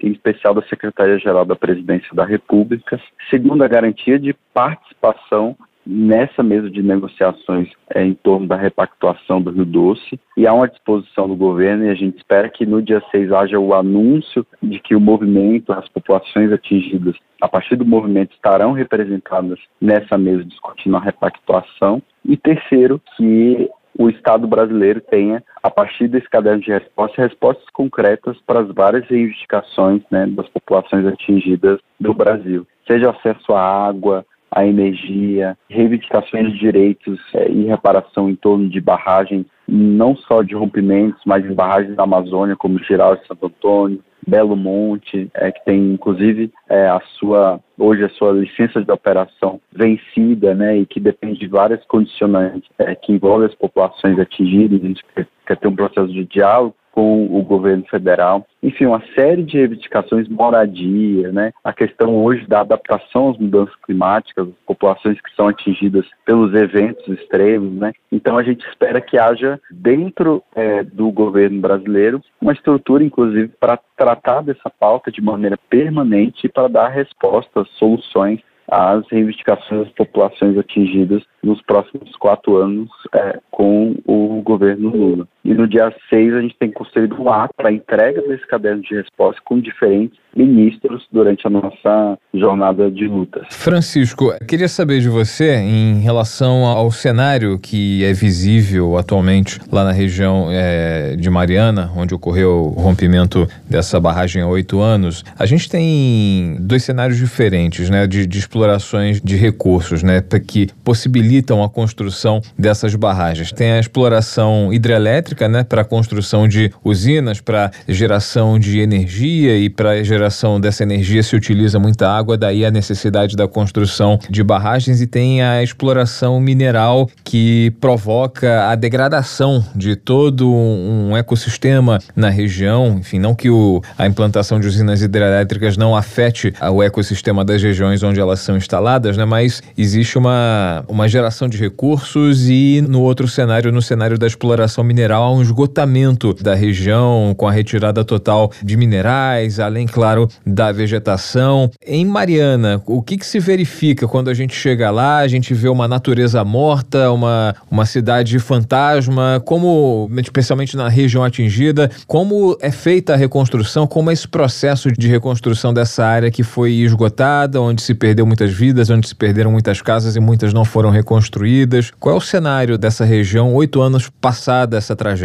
em 0.00 0.12
especial 0.12 0.54
da 0.54 0.62
Secretaria-Geral 0.62 1.44
da 1.44 1.56
Presidência 1.56 2.14
da 2.14 2.24
República. 2.24 3.00
Segundo, 3.30 3.64
a 3.64 3.68
garantia 3.68 4.18
de 4.18 4.34
participação 4.52 5.56
nessa 5.86 6.42
mesa 6.42 6.68
de 6.68 6.82
negociações 6.82 7.70
é, 7.90 8.04
em 8.04 8.14
torno 8.14 8.46
da 8.46 8.56
repactuação 8.56 9.40
do 9.40 9.50
Rio 9.50 9.64
Doce 9.64 10.18
e 10.36 10.46
há 10.46 10.52
uma 10.52 10.68
disposição 10.68 11.28
do 11.28 11.36
governo 11.36 11.84
e 11.84 11.90
a 11.90 11.94
gente 11.94 12.16
espera 12.16 12.48
que 12.48 12.66
no 12.66 12.82
dia 12.82 13.02
6 13.10 13.32
haja 13.32 13.58
o 13.58 13.72
anúncio 13.72 14.44
de 14.62 14.80
que 14.80 14.96
o 14.96 15.00
movimento, 15.00 15.72
as 15.72 15.88
populações 15.88 16.52
atingidas 16.52 17.14
a 17.40 17.48
partir 17.48 17.76
do 17.76 17.84
movimento 17.84 18.34
estarão 18.34 18.72
representadas 18.72 19.58
nessa 19.80 20.18
mesa 20.18 20.44
discutindo 20.44 20.96
a 20.96 21.00
repactuação. 21.00 22.02
E 22.24 22.36
terceiro, 22.36 23.00
que 23.16 23.70
o 23.98 24.10
Estado 24.10 24.46
brasileiro 24.46 25.00
tenha, 25.00 25.42
a 25.62 25.70
partir 25.70 26.08
desse 26.08 26.28
caderno 26.28 26.60
de 26.60 26.70
resposta, 26.70 27.22
respostas 27.22 27.68
concretas 27.70 28.36
para 28.46 28.60
as 28.60 28.68
várias 28.68 29.06
reivindicações 29.06 30.02
né, 30.10 30.26
das 30.26 30.48
populações 30.48 31.06
atingidas 31.06 31.80
do 31.98 32.12
Brasil, 32.12 32.66
seja 32.86 33.10
acesso 33.10 33.54
à 33.54 33.88
água, 33.88 34.24
a 34.56 34.66
energia, 34.66 35.54
reivindicações 35.68 36.50
de 36.50 36.58
direitos 36.58 37.20
é, 37.34 37.46
e 37.50 37.66
reparação 37.66 38.30
em 38.30 38.34
torno 38.34 38.70
de 38.70 38.80
barragens, 38.80 39.44
não 39.68 40.16
só 40.16 40.42
de 40.42 40.54
rompimentos, 40.54 41.20
mas 41.26 41.44
em 41.44 41.52
barragens 41.52 41.94
da 41.94 42.04
Amazônia, 42.04 42.56
como 42.56 42.82
Giral 42.82 43.14
e 43.14 43.26
Santo 43.26 43.46
Antônio, 43.46 44.02
Belo 44.26 44.56
Monte, 44.56 45.30
é, 45.34 45.52
que 45.52 45.62
tem 45.66 45.92
inclusive 45.92 46.50
é, 46.70 46.88
a 46.88 47.00
sua 47.18 47.60
hoje 47.78 48.02
a 48.02 48.08
sua 48.08 48.32
licença 48.32 48.82
de 48.82 48.90
operação 48.90 49.60
vencida, 49.70 50.54
né, 50.54 50.78
e 50.78 50.86
que 50.86 50.98
depende 50.98 51.38
de 51.38 51.46
várias 51.48 51.84
condicionantes 51.84 52.70
é, 52.78 52.94
que 52.94 53.12
envolvem 53.12 53.48
as 53.48 53.54
populações 53.54 54.18
atingidas. 54.18 54.82
A 54.82 54.86
gente 54.86 55.04
quer, 55.14 55.28
quer 55.46 55.56
ter 55.58 55.68
um 55.68 55.76
processo 55.76 56.08
de 56.08 56.24
diálogo 56.24 56.74
com 56.96 57.26
o 57.26 57.42
governo 57.42 57.84
federal. 57.90 58.46
Enfim, 58.62 58.86
uma 58.86 59.02
série 59.14 59.42
de 59.42 59.58
reivindicações, 59.58 60.26
moradia, 60.28 61.30
né? 61.30 61.52
A 61.62 61.70
questão 61.70 62.24
hoje 62.24 62.46
da 62.46 62.62
adaptação 62.62 63.28
às 63.28 63.36
mudanças 63.36 63.76
climáticas, 63.84 64.48
as 64.48 64.54
populações 64.66 65.20
que 65.20 65.36
são 65.36 65.46
atingidas 65.46 66.06
pelos 66.24 66.54
eventos 66.54 67.06
extremos, 67.08 67.74
né? 67.74 67.92
Então 68.10 68.38
a 68.38 68.42
gente 68.42 68.66
espera 68.66 68.98
que 68.98 69.18
haja 69.18 69.60
dentro 69.70 70.42
é, 70.54 70.82
do 70.82 71.10
governo 71.10 71.60
brasileiro 71.60 72.22
uma 72.40 72.54
estrutura, 72.54 73.04
inclusive, 73.04 73.48
para 73.60 73.78
tratar 73.94 74.40
dessa 74.40 74.70
pauta 74.70 75.12
de 75.12 75.20
maneira 75.20 75.58
permanente 75.68 76.46
e 76.46 76.48
para 76.48 76.66
dar 76.66 76.88
respostas, 76.88 77.68
soluções 77.78 78.40
às 78.68 79.06
reivindicações 79.08 79.84
das 79.84 79.92
populações 79.92 80.58
atingidas 80.58 81.22
nos 81.42 81.60
próximos 81.62 82.14
quatro 82.16 82.56
anos 82.56 82.90
é, 83.14 83.38
com 83.50 83.94
o 84.04 84.42
governo 84.42 84.90
Lula. 84.90 85.28
E 85.46 85.54
no 85.54 85.68
dia 85.68 85.94
6 86.10 86.34
a 86.34 86.40
gente 86.40 86.56
tem 86.58 86.72
construído 86.72 87.14
um 87.22 87.30
ato 87.30 87.54
para 87.56 87.70
entrega 87.70 88.20
desse 88.22 88.44
caderno 88.48 88.82
de 88.82 88.96
resposta 88.96 89.40
com 89.44 89.60
diferentes 89.60 90.18
ministros 90.34 91.06
durante 91.12 91.46
a 91.46 91.50
nossa 91.50 92.18
jornada 92.34 92.90
de 92.90 93.06
lutas. 93.06 93.46
Francisco, 93.50 94.32
queria 94.46 94.68
saber 94.68 95.00
de 95.00 95.08
você 95.08 95.54
em 95.54 96.00
relação 96.00 96.66
ao 96.66 96.90
cenário 96.90 97.58
que 97.60 98.04
é 98.04 98.12
visível 98.12 98.98
atualmente 98.98 99.60
lá 99.70 99.84
na 99.84 99.92
região 99.92 100.48
é, 100.50 101.14
de 101.16 101.30
Mariana, 101.30 101.90
onde 101.96 102.12
ocorreu 102.12 102.74
o 102.76 102.80
rompimento 102.80 103.46
dessa 103.70 104.00
barragem 104.00 104.42
há 104.42 104.48
oito 104.48 104.80
anos. 104.80 105.24
A 105.38 105.46
gente 105.46 105.70
tem 105.70 106.56
dois 106.60 106.82
cenários 106.82 107.18
diferentes, 107.18 107.88
né, 107.88 108.06
de, 108.06 108.26
de 108.26 108.38
explorações 108.38 109.20
de 109.20 109.36
recursos, 109.36 110.02
né, 110.02 110.20
que 110.46 110.68
possibilitam 110.84 111.62
a 111.62 111.68
construção 111.68 112.40
dessas 112.58 112.96
barragens. 112.96 113.52
Tem 113.52 113.72
a 113.72 113.78
exploração 113.78 114.72
hidrelétrica, 114.72 115.35
né, 115.48 115.64
para 115.64 115.82
a 115.82 115.84
construção 115.84 116.48
de 116.48 116.72
usinas, 116.84 117.40
para 117.40 117.70
geração 117.88 118.58
de 118.58 118.80
energia 118.80 119.56
e 119.56 119.68
para 119.68 120.02
geração 120.02 120.60
dessa 120.60 120.82
energia 120.82 121.22
se 121.22 121.36
utiliza 121.36 121.78
muita 121.78 122.10
água, 122.10 122.36
daí 122.36 122.64
a 122.64 122.70
necessidade 122.70 123.36
da 123.36 123.46
construção 123.46 124.18
de 124.28 124.42
barragens 124.42 125.00
e 125.00 125.06
tem 125.06 125.42
a 125.42 125.62
exploração 125.62 126.40
mineral 126.40 127.08
que 127.24 127.72
provoca 127.80 128.68
a 128.68 128.74
degradação 128.74 129.64
de 129.74 129.96
todo 129.96 130.48
um 130.48 131.16
ecossistema 131.16 131.98
na 132.14 132.28
região. 132.28 132.96
Enfim, 132.98 133.18
não 133.18 133.34
que 133.34 133.50
o, 133.50 133.82
a 133.98 134.06
implantação 134.06 134.60
de 134.60 134.66
usinas 134.66 135.02
hidrelétricas 135.02 135.76
não 135.76 135.96
afete 135.96 136.52
o 136.72 136.82
ecossistema 136.82 137.44
das 137.44 137.62
regiões 137.62 138.02
onde 138.02 138.20
elas 138.20 138.40
são 138.40 138.56
instaladas, 138.56 139.16
né, 139.16 139.24
mas 139.24 139.62
existe 139.76 140.18
uma, 140.18 140.84
uma 140.88 141.08
geração 141.08 141.48
de 141.48 141.58
recursos 141.58 142.48
e 142.48 142.84
no 142.86 143.00
outro 143.00 143.26
cenário, 143.26 143.72
no 143.72 143.82
cenário 143.82 144.18
da 144.18 144.26
exploração 144.26 144.84
mineral, 144.84 145.25
há 145.26 145.32
um 145.32 145.42
esgotamento 145.42 146.32
da 146.34 146.54
região 146.54 147.34
com 147.36 147.46
a 147.46 147.52
retirada 147.52 148.04
total 148.04 148.50
de 148.62 148.76
minerais, 148.76 149.58
além, 149.58 149.86
claro, 149.86 150.28
da 150.46 150.70
vegetação. 150.72 151.70
Em 151.84 152.04
Mariana, 152.04 152.80
o 152.86 153.02
que, 153.02 153.16
que 153.16 153.26
se 153.26 153.38
verifica 153.40 154.06
quando 154.06 154.30
a 154.30 154.34
gente 154.34 154.54
chega 154.54 154.90
lá, 154.90 155.18
a 155.18 155.28
gente 155.28 155.52
vê 155.52 155.68
uma 155.68 155.88
natureza 155.88 156.44
morta, 156.44 157.10
uma, 157.10 157.54
uma 157.70 157.84
cidade 157.84 158.38
fantasma, 158.38 159.42
como, 159.44 160.08
especialmente 160.18 160.76
na 160.76 160.88
região 160.88 161.24
atingida, 161.24 161.90
como 162.06 162.56
é 162.60 162.70
feita 162.70 163.14
a 163.14 163.16
reconstrução, 163.16 163.86
como 163.86 164.10
é 164.10 164.12
esse 164.12 164.28
processo 164.28 164.90
de 164.92 165.08
reconstrução 165.08 165.74
dessa 165.74 166.04
área 166.04 166.30
que 166.30 166.42
foi 166.42 166.72
esgotada, 166.72 167.60
onde 167.60 167.82
se 167.82 167.94
perdeu 167.94 168.24
muitas 168.24 168.52
vidas, 168.52 168.90
onde 168.90 169.08
se 169.08 169.14
perderam 169.14 169.50
muitas 169.50 169.82
casas 169.82 170.16
e 170.16 170.20
muitas 170.20 170.52
não 170.52 170.64
foram 170.64 170.90
reconstruídas. 170.90 171.90
Qual 171.98 172.14
é 172.14 172.18
o 172.18 172.20
cenário 172.20 172.78
dessa 172.78 173.04
região 173.04 173.52
oito 173.54 173.80
anos 173.80 174.08
passada 174.20 174.76
essa 174.76 174.94
tragédia? 174.94 175.15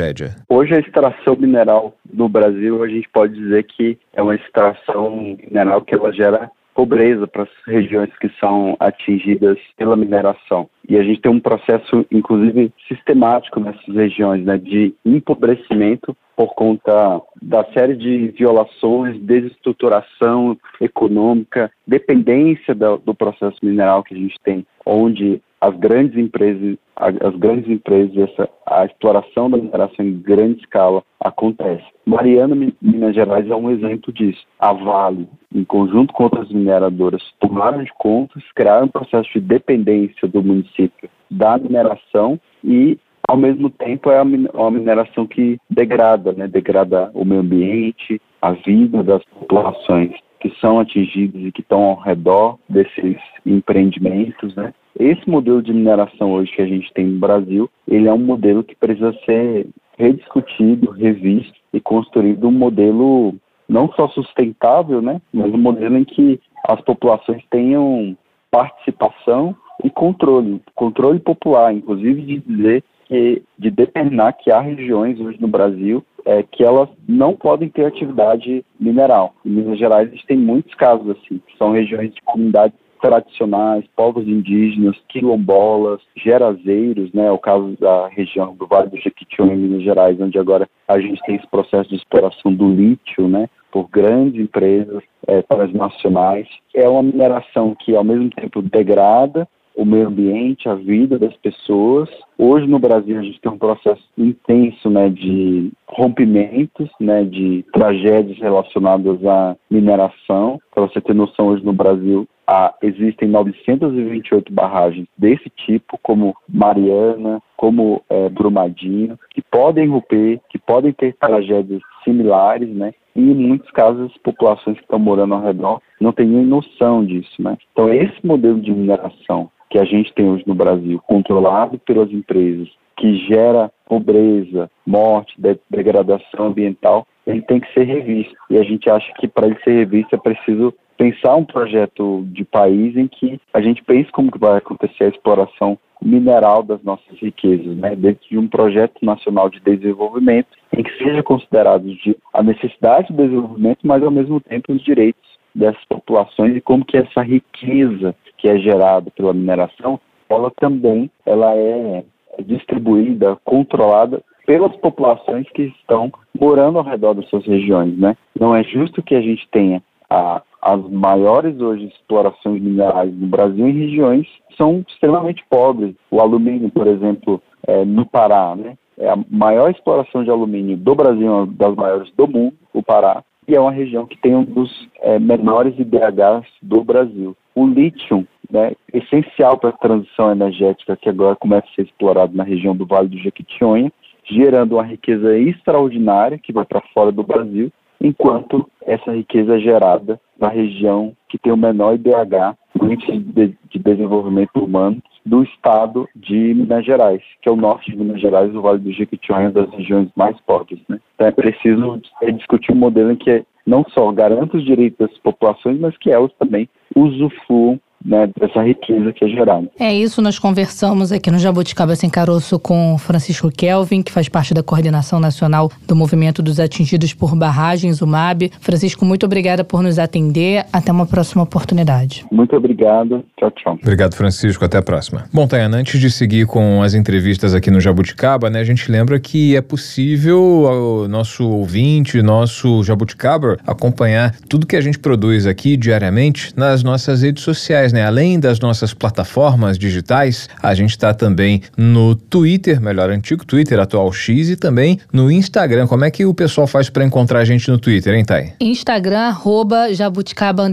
Hoje 0.49 0.73
a 0.73 0.79
extração 0.79 1.35
mineral 1.35 1.93
no 2.11 2.27
Brasil, 2.27 2.83
a 2.83 2.87
gente 2.87 3.07
pode 3.09 3.33
dizer 3.33 3.63
que 3.63 3.97
é 4.13 4.21
uma 4.21 4.35
extração 4.35 5.37
mineral 5.41 5.81
que 5.81 5.95
ela 5.95 6.11
gera 6.11 6.49
pobreza 6.73 7.27
para 7.27 7.43
as 7.43 7.49
regiões 7.67 8.09
que 8.19 8.29
são 8.39 8.75
atingidas 8.79 9.57
pela 9.77 9.95
mineração. 9.95 10.69
E 10.87 10.97
a 10.97 11.03
gente 11.03 11.21
tem 11.21 11.31
um 11.31 11.39
processo, 11.39 12.05
inclusive, 12.11 12.73
sistemático 12.87 13.59
nessas 13.59 13.93
regiões, 13.93 14.43
né, 14.43 14.57
de 14.57 14.93
empobrecimento 15.05 16.15
por 16.35 16.55
conta 16.55 17.21
da 17.41 17.63
série 17.73 17.95
de 17.95 18.33
violações, 18.37 19.21
desestruturação 19.21 20.57
econômica, 20.79 21.69
dependência 21.85 22.73
do, 22.73 22.97
do 22.97 23.13
processo 23.13 23.57
mineral 23.61 24.03
que 24.03 24.15
a 24.15 24.17
gente 24.17 24.35
tem, 24.43 24.65
onde 24.85 25.41
as 25.59 25.77
grandes 25.77 26.17
empresas, 26.17 26.77
as 26.95 27.35
grandes 27.35 27.69
empresas, 27.69 28.15
essa, 28.17 28.49
a 28.65 28.85
exploração 28.85 29.49
da 29.49 29.57
mineração 29.57 30.05
em 30.05 30.19
grande 30.19 30.59
escala 30.59 31.03
acontece. 31.19 31.83
Mariana, 32.05 32.55
Minas 32.81 33.15
Gerais 33.15 33.49
é 33.49 33.55
um 33.55 33.71
exemplo 33.71 34.13
disso. 34.13 34.45
A 34.59 34.73
Vale, 34.73 35.27
em 35.53 35.63
conjunto 35.63 36.13
com 36.13 36.23
outras 36.23 36.49
mineradoras, 36.49 37.21
tomaram 37.39 37.83
de 37.83 37.91
contas, 37.97 38.43
criaram 38.53 38.85
um 38.85 38.89
processo 38.89 39.29
de 39.33 39.39
dependência 39.39 40.27
do 40.27 40.43
município 40.43 41.09
da 41.29 41.57
mineração 41.57 42.39
e 42.63 42.99
ao 43.27 43.37
mesmo 43.37 43.69
tempo 43.69 44.09
é 44.09 44.21
uma 44.21 44.71
mineração 44.71 45.25
que 45.25 45.57
degrada, 45.69 46.33
né? 46.33 46.47
degrada 46.47 47.11
o 47.13 47.23
meio 47.23 47.41
ambiente, 47.41 48.21
a 48.41 48.51
vida 48.51 49.03
das 49.03 49.23
populações 49.25 50.11
que 50.41 50.51
são 50.59 50.79
atingidas 50.79 51.41
e 51.41 51.51
que 51.51 51.61
estão 51.61 51.83
ao 51.83 51.99
redor 51.99 52.57
desses 52.67 53.17
empreendimentos, 53.45 54.55
né? 54.55 54.73
esse 54.99 55.29
modelo 55.29 55.61
de 55.61 55.73
mineração 55.73 56.33
hoje 56.33 56.51
que 56.51 56.61
a 56.61 56.67
gente 56.67 56.91
tem 56.93 57.05
no 57.05 57.19
Brasil, 57.19 57.69
ele 57.87 58.07
é 58.07 58.13
um 58.13 58.17
modelo 58.17 58.63
que 58.63 58.75
precisa 58.75 59.13
ser 59.25 59.67
rediscutido, 59.97 60.91
revisto 60.91 61.53
e 61.71 61.79
construído 61.79 62.47
um 62.47 62.51
modelo 62.51 63.35
não 63.69 63.89
só 63.93 64.07
sustentável, 64.09 65.01
né, 65.01 65.21
mas 65.33 65.53
um 65.53 65.57
modelo 65.57 65.97
em 65.97 66.03
que 66.03 66.39
as 66.67 66.81
populações 66.81 67.41
tenham 67.49 68.17
participação 68.49 69.55
e 69.83 69.89
controle, 69.89 70.61
controle 70.75 71.19
popular, 71.19 71.73
inclusive 71.73 72.21
de 72.21 72.39
dizer 72.39 72.83
que, 73.05 73.41
de 73.57 73.71
determinar 73.71 74.33
que 74.33 74.51
há 74.51 74.59
regiões 74.59 75.19
hoje 75.19 75.39
no 75.39 75.47
Brasil 75.47 76.03
é, 76.25 76.43
que 76.43 76.63
elas 76.63 76.89
não 77.07 77.35
podem 77.35 77.69
ter 77.69 77.85
atividade 77.85 78.65
mineral. 78.79 79.33
Em 79.45 79.49
Minas 79.49 79.79
Gerais 79.79 80.07
existem 80.07 80.37
muitos 80.37 80.73
casos 80.75 81.09
assim, 81.09 81.41
que 81.45 81.57
são 81.57 81.71
regiões 81.71 82.13
de 82.13 82.21
comunidades 82.21 82.77
tradicionais, 83.01 83.83
povos 83.95 84.27
indígenas, 84.27 84.95
quilombolas, 85.09 85.99
gerazeiros, 86.15 87.11
né, 87.13 87.25
é 87.25 87.31
o 87.31 87.39
caso 87.39 87.75
da 87.79 88.07
região 88.07 88.55
do 88.55 88.67
Vale 88.67 88.89
do 88.89 88.97
Jequitinhonha, 88.97 89.55
em 89.55 89.57
Minas 89.57 89.83
Gerais, 89.83 90.21
onde 90.21 90.37
agora 90.37 90.69
a 90.87 90.99
gente 90.99 91.21
tem 91.23 91.35
esse 91.35 91.47
processo 91.47 91.89
de 91.89 91.95
exploração 91.95 92.53
do 92.53 92.69
lítio, 92.69 93.27
né, 93.27 93.49
por 93.71 93.89
grandes 93.89 94.39
empresas 94.39 95.01
é, 95.27 95.41
transnacionais. 95.41 96.47
É 96.75 96.87
uma 96.87 97.01
mineração 97.01 97.75
que, 97.79 97.95
ao 97.95 98.03
mesmo 98.03 98.29
tempo, 98.29 98.61
degrada 98.61 99.47
o 99.75 99.85
meio 99.85 100.07
ambiente, 100.07 100.69
a 100.69 100.75
vida 100.75 101.17
das 101.17 101.35
pessoas. 101.37 102.09
Hoje 102.37 102.67
no 102.67 102.79
Brasil 102.79 103.17
a 103.17 103.21
gente 103.21 103.39
tem 103.39 103.51
um 103.51 103.57
processo 103.57 104.03
intenso, 104.17 104.89
né, 104.89 105.09
de 105.09 105.71
rompimentos, 105.87 106.89
né, 106.99 107.23
de 107.23 107.65
tragédias 107.73 108.37
relacionadas 108.37 109.23
à 109.25 109.55
mineração. 109.69 110.59
Para 110.73 110.87
você 110.87 110.99
ter 111.01 111.13
noção, 111.13 111.47
hoje 111.47 111.63
no 111.63 111.73
Brasil 111.73 112.27
ah, 112.47 112.73
existem 112.81 113.29
928 113.29 114.51
barragens 114.51 115.07
desse 115.17 115.49
tipo, 115.49 115.97
como 116.03 116.35
Mariana, 116.49 117.41
como 117.55 118.03
é, 118.09 118.27
Brumadinho, 118.27 119.17
que 119.29 119.41
podem 119.41 119.87
romper, 119.87 120.41
que 120.49 120.59
podem 120.59 120.91
ter 120.91 121.15
tragédias 121.15 121.81
similares, 122.03 122.67
né? 122.67 122.93
E 123.15 123.21
em 123.21 123.35
muitos 123.35 123.71
casos 123.71 124.11
as 124.11 124.17
populações 124.17 124.75
que 124.77 124.83
estão 124.83 124.99
morando 124.99 125.33
ao 125.33 125.41
redor 125.41 125.81
não 125.99 126.11
têm 126.11 126.27
nem 126.27 126.45
noção 126.45 127.05
disso, 127.05 127.41
né? 127.41 127.57
Então 127.71 127.93
esse 127.93 128.25
modelo 128.25 128.59
de 128.59 128.71
mineração 128.71 129.49
que 129.71 129.79
a 129.79 129.85
gente 129.85 130.13
tem 130.13 130.29
hoje 130.29 130.43
no 130.45 130.53
Brasil, 130.53 131.01
controlado 131.07 131.79
pelas 131.79 132.11
empresas, 132.11 132.67
que 132.97 133.15
gera 133.25 133.71
pobreza, 133.87 134.69
morte, 134.85 135.33
degradação 135.69 136.47
ambiental, 136.47 137.07
ele 137.25 137.41
tem 137.41 137.59
que 137.59 137.73
ser 137.73 137.85
revisto. 137.85 138.35
E 138.49 138.57
a 138.57 138.63
gente 138.63 138.89
acha 138.89 139.11
que 139.13 139.27
para 139.27 139.47
ele 139.47 139.57
ser 139.63 139.71
revisto 139.71 140.13
é 140.13 140.19
preciso 140.19 140.73
pensar 140.97 141.35
um 141.35 141.45
projeto 141.45 142.23
de 142.27 142.43
país 142.43 142.95
em 142.95 143.07
que 143.07 143.39
a 143.53 143.61
gente 143.61 143.81
pense 143.83 144.11
como 144.11 144.31
que 144.31 144.37
vai 144.37 144.57
acontecer 144.57 145.05
a 145.05 145.09
exploração 145.09 145.79
mineral 146.01 146.63
das 146.63 146.83
nossas 146.83 147.17
riquezas, 147.19 147.77
né, 147.77 147.95
dentro 147.95 148.27
de 148.27 148.37
um 148.37 148.47
projeto 148.47 149.03
nacional 149.03 149.49
de 149.49 149.59
desenvolvimento 149.61 150.49
em 150.75 150.83
que 150.83 150.97
seja 150.97 151.23
considerado 151.23 151.85
a 152.33 152.43
necessidade 152.43 153.07
de 153.07 153.13
desenvolvimento, 153.15 153.79
mas 153.83 154.03
ao 154.03 154.11
mesmo 154.11 154.39
tempo 154.41 154.73
os 154.73 154.83
direitos 154.83 155.31
dessas 155.53 155.83
populações 155.85 156.55
e 156.55 156.61
como 156.61 156.85
que 156.85 156.97
essa 156.97 157.21
riqueza 157.21 158.15
que 158.41 158.49
é 158.49 158.57
gerada 158.57 159.11
pela 159.11 159.33
mineração, 159.33 159.99
ela 160.27 160.51
também 160.59 161.09
ela 161.25 161.55
é 161.55 162.03
distribuída, 162.43 163.37
controlada 163.45 164.21
pelas 164.47 164.75
populações 164.77 165.47
que 165.51 165.63
estão 165.63 166.11
morando 166.37 166.79
ao 166.79 166.83
redor 166.83 167.13
das 167.13 167.29
suas 167.29 167.45
regiões, 167.45 167.97
né? 167.97 168.17
Não 168.37 168.55
é 168.55 168.63
justo 168.63 169.03
que 169.03 169.13
a 169.13 169.21
gente 169.21 169.47
tenha 169.51 169.81
a, 170.09 170.41
as 170.61 170.81
maiores 170.89 171.59
hoje 171.61 171.85
explorações 171.85 172.61
minerais 172.61 173.13
no 173.13 173.27
Brasil 173.27 173.67
em 173.67 173.79
regiões 173.79 174.27
que 174.49 174.57
são 174.57 174.83
extremamente 174.87 175.45
pobres. 175.49 175.95
O 176.09 176.19
alumínio, 176.19 176.69
por 176.71 176.87
exemplo, 176.87 177.41
é, 177.67 177.85
no 177.85 178.05
Pará, 178.05 178.55
né? 178.55 178.75
É 178.97 179.09
a 179.09 179.17
maior 179.29 179.69
exploração 179.69 180.23
de 180.23 180.29
alumínio 180.29 180.77
do 180.77 180.95
Brasil, 180.95 181.31
uma 181.31 181.45
das 181.45 181.75
maiores 181.75 182.11
do 182.15 182.27
mundo, 182.27 182.53
o 182.73 182.83
Pará, 182.83 183.23
e 183.47 183.55
é 183.55 183.59
uma 183.59 183.71
região 183.71 184.05
que 184.05 184.17
tem 184.17 184.35
um 184.35 184.43
dos 184.43 184.89
é, 185.01 185.17
menores 185.19 185.77
IDHs 185.77 186.47
do 186.61 186.83
Brasil. 186.83 187.35
O 187.53 187.65
lítio, 187.65 188.27
né, 188.49 188.73
essencial 188.93 189.57
para 189.57 189.69
a 189.69 189.73
transição 189.73 190.31
energética 190.31 190.95
que 190.95 191.09
agora 191.09 191.35
começa 191.35 191.67
a 191.67 191.75
ser 191.75 191.83
explorado 191.83 192.35
na 192.35 192.43
região 192.43 192.75
do 192.75 192.85
Vale 192.85 193.09
do 193.09 193.17
Jequitinhonha, 193.17 193.91
gerando 194.23 194.73
uma 194.73 194.83
riqueza 194.83 195.37
extraordinária 195.37 196.37
que 196.37 196.53
vai 196.53 196.65
para 196.65 196.81
fora 196.93 197.11
do 197.11 197.23
Brasil, 197.23 197.71
enquanto 197.99 198.69
essa 198.85 199.11
riqueza 199.11 199.55
é 199.55 199.59
gerada 199.59 200.19
na 200.39 200.47
região 200.47 201.15
que 201.29 201.37
tem 201.37 201.51
o 201.51 201.57
menor 201.57 201.93
IDH, 201.93 202.57
o 202.79 202.85
Índice 202.85 203.19
de, 203.19 203.55
de 203.69 203.79
Desenvolvimento 203.79 204.63
Humano, 204.63 205.01
do 205.23 205.43
estado 205.43 206.09
de 206.15 206.53
Minas 206.53 206.83
Gerais, 206.83 207.21
que 207.41 207.47
é 207.47 207.51
o 207.51 207.55
norte 207.55 207.91
de 207.91 207.97
Minas 207.97 208.19
Gerais, 208.19 208.53
o 208.55 208.61
Vale 208.61 208.79
do 208.79 208.91
Jequitinhonha, 208.91 209.49
é 209.49 209.51
das 209.51 209.69
regiões 209.69 210.09
mais 210.15 210.39
pobres. 210.41 210.79
Né? 210.89 210.99
Então 211.13 211.27
é 211.27 211.31
preciso 211.31 212.01
é, 212.21 212.31
discutir 212.31 212.71
um 212.71 212.77
modelo 212.77 213.11
em 213.11 213.15
que 213.15 213.45
não 213.65 213.85
só 213.89 214.11
garanta 214.11 214.57
os 214.57 214.65
direitos 214.65 215.07
das 215.07 215.17
populações, 215.19 215.79
mas 215.79 215.97
que 215.97 216.09
elas 216.09 216.31
também 216.33 216.69
usufruam 216.95 217.79
né, 218.03 218.29
dessa 218.39 218.63
riqueza 218.63 219.13
que 219.13 219.25
é 219.25 219.27
gerada. 219.27 219.67
É 219.79 219.93
isso, 219.93 220.21
nós 220.21 220.39
conversamos 220.39 221.11
aqui 221.11 221.29
no 221.31 221.39
Jabuticaba 221.39 221.95
Sem 221.95 222.09
Caroço 222.09 222.59
com 222.59 222.97
Francisco 222.97 223.51
Kelvin, 223.51 224.01
que 224.01 224.11
faz 224.11 224.27
parte 224.27 224.53
da 224.53 224.63
coordenação 224.63 225.19
nacional 225.19 225.71
do 225.87 225.95
Movimento 225.95 226.41
dos 226.41 226.59
Atingidos 226.59 227.13
por 227.13 227.35
Barragens, 227.35 228.01
o 228.01 228.07
MAB. 228.07 228.51
Francisco, 228.59 229.05
muito 229.05 229.25
obrigada 229.25 229.63
por 229.63 229.81
nos 229.81 229.99
atender. 229.99 230.65
Até 230.71 230.91
uma 230.91 231.05
próxima 231.05 231.43
oportunidade. 231.43 232.25
Muito 232.31 232.55
obrigado. 232.55 233.23
Tchau, 233.37 233.51
tchau. 233.51 233.79
Obrigado, 233.81 234.15
Francisco. 234.15 234.63
Até 234.63 234.77
a 234.77 234.81
próxima. 234.81 235.25
Bom, 235.33 235.47
Tayana, 235.47 235.77
antes 235.77 235.99
de 235.99 236.09
seguir 236.09 236.45
com 236.45 236.81
as 236.81 236.93
entrevistas 236.93 237.53
aqui 237.53 237.69
no 237.69 237.79
Jabuticaba, 237.79 238.49
né, 238.49 238.59
a 238.59 238.63
gente 238.63 238.91
lembra 238.91 239.19
que 239.19 239.55
é 239.55 239.61
possível 239.61 240.41
o 240.41 241.07
nosso 241.07 241.47
ouvinte, 241.47 242.21
nosso 242.21 242.83
Jabuticaba, 242.83 243.57
acompanhar 243.65 244.35
tudo 244.49 244.67
que 244.67 244.75
a 244.75 244.81
gente 244.81 244.99
produz 244.99 245.45
aqui 245.45 245.77
diariamente 245.77 246.53
nas 246.55 246.83
nossas 246.83 247.21
redes 247.21 247.43
sociais 247.43 247.90
né? 247.91 248.05
Além 248.05 248.39
das 248.39 248.59
nossas 248.59 248.93
plataformas 248.93 249.77
digitais, 249.77 250.49
a 250.61 250.73
gente 250.73 250.91
está 250.91 251.13
também 251.13 251.61
no 251.77 252.15
Twitter, 252.15 252.81
melhor 252.81 253.09
antigo 253.09 253.45
Twitter, 253.45 253.79
atual 253.79 254.11
X, 254.11 254.49
e 254.49 254.55
também 254.55 254.99
no 255.11 255.31
Instagram. 255.31 255.87
Como 255.87 256.05
é 256.05 256.11
que 256.11 256.25
o 256.25 256.33
pessoal 256.33 256.67
faz 256.67 256.89
para 256.89 257.03
encontrar 257.03 257.39
a 257.39 257.45
gente 257.45 257.69
no 257.69 257.77
Twitter, 257.77 258.13
hein, 258.13 258.25
Thay? 258.25 258.53
Instagram, 258.59 259.19
arroba 259.19 259.93
jabuticaba 259.93 260.69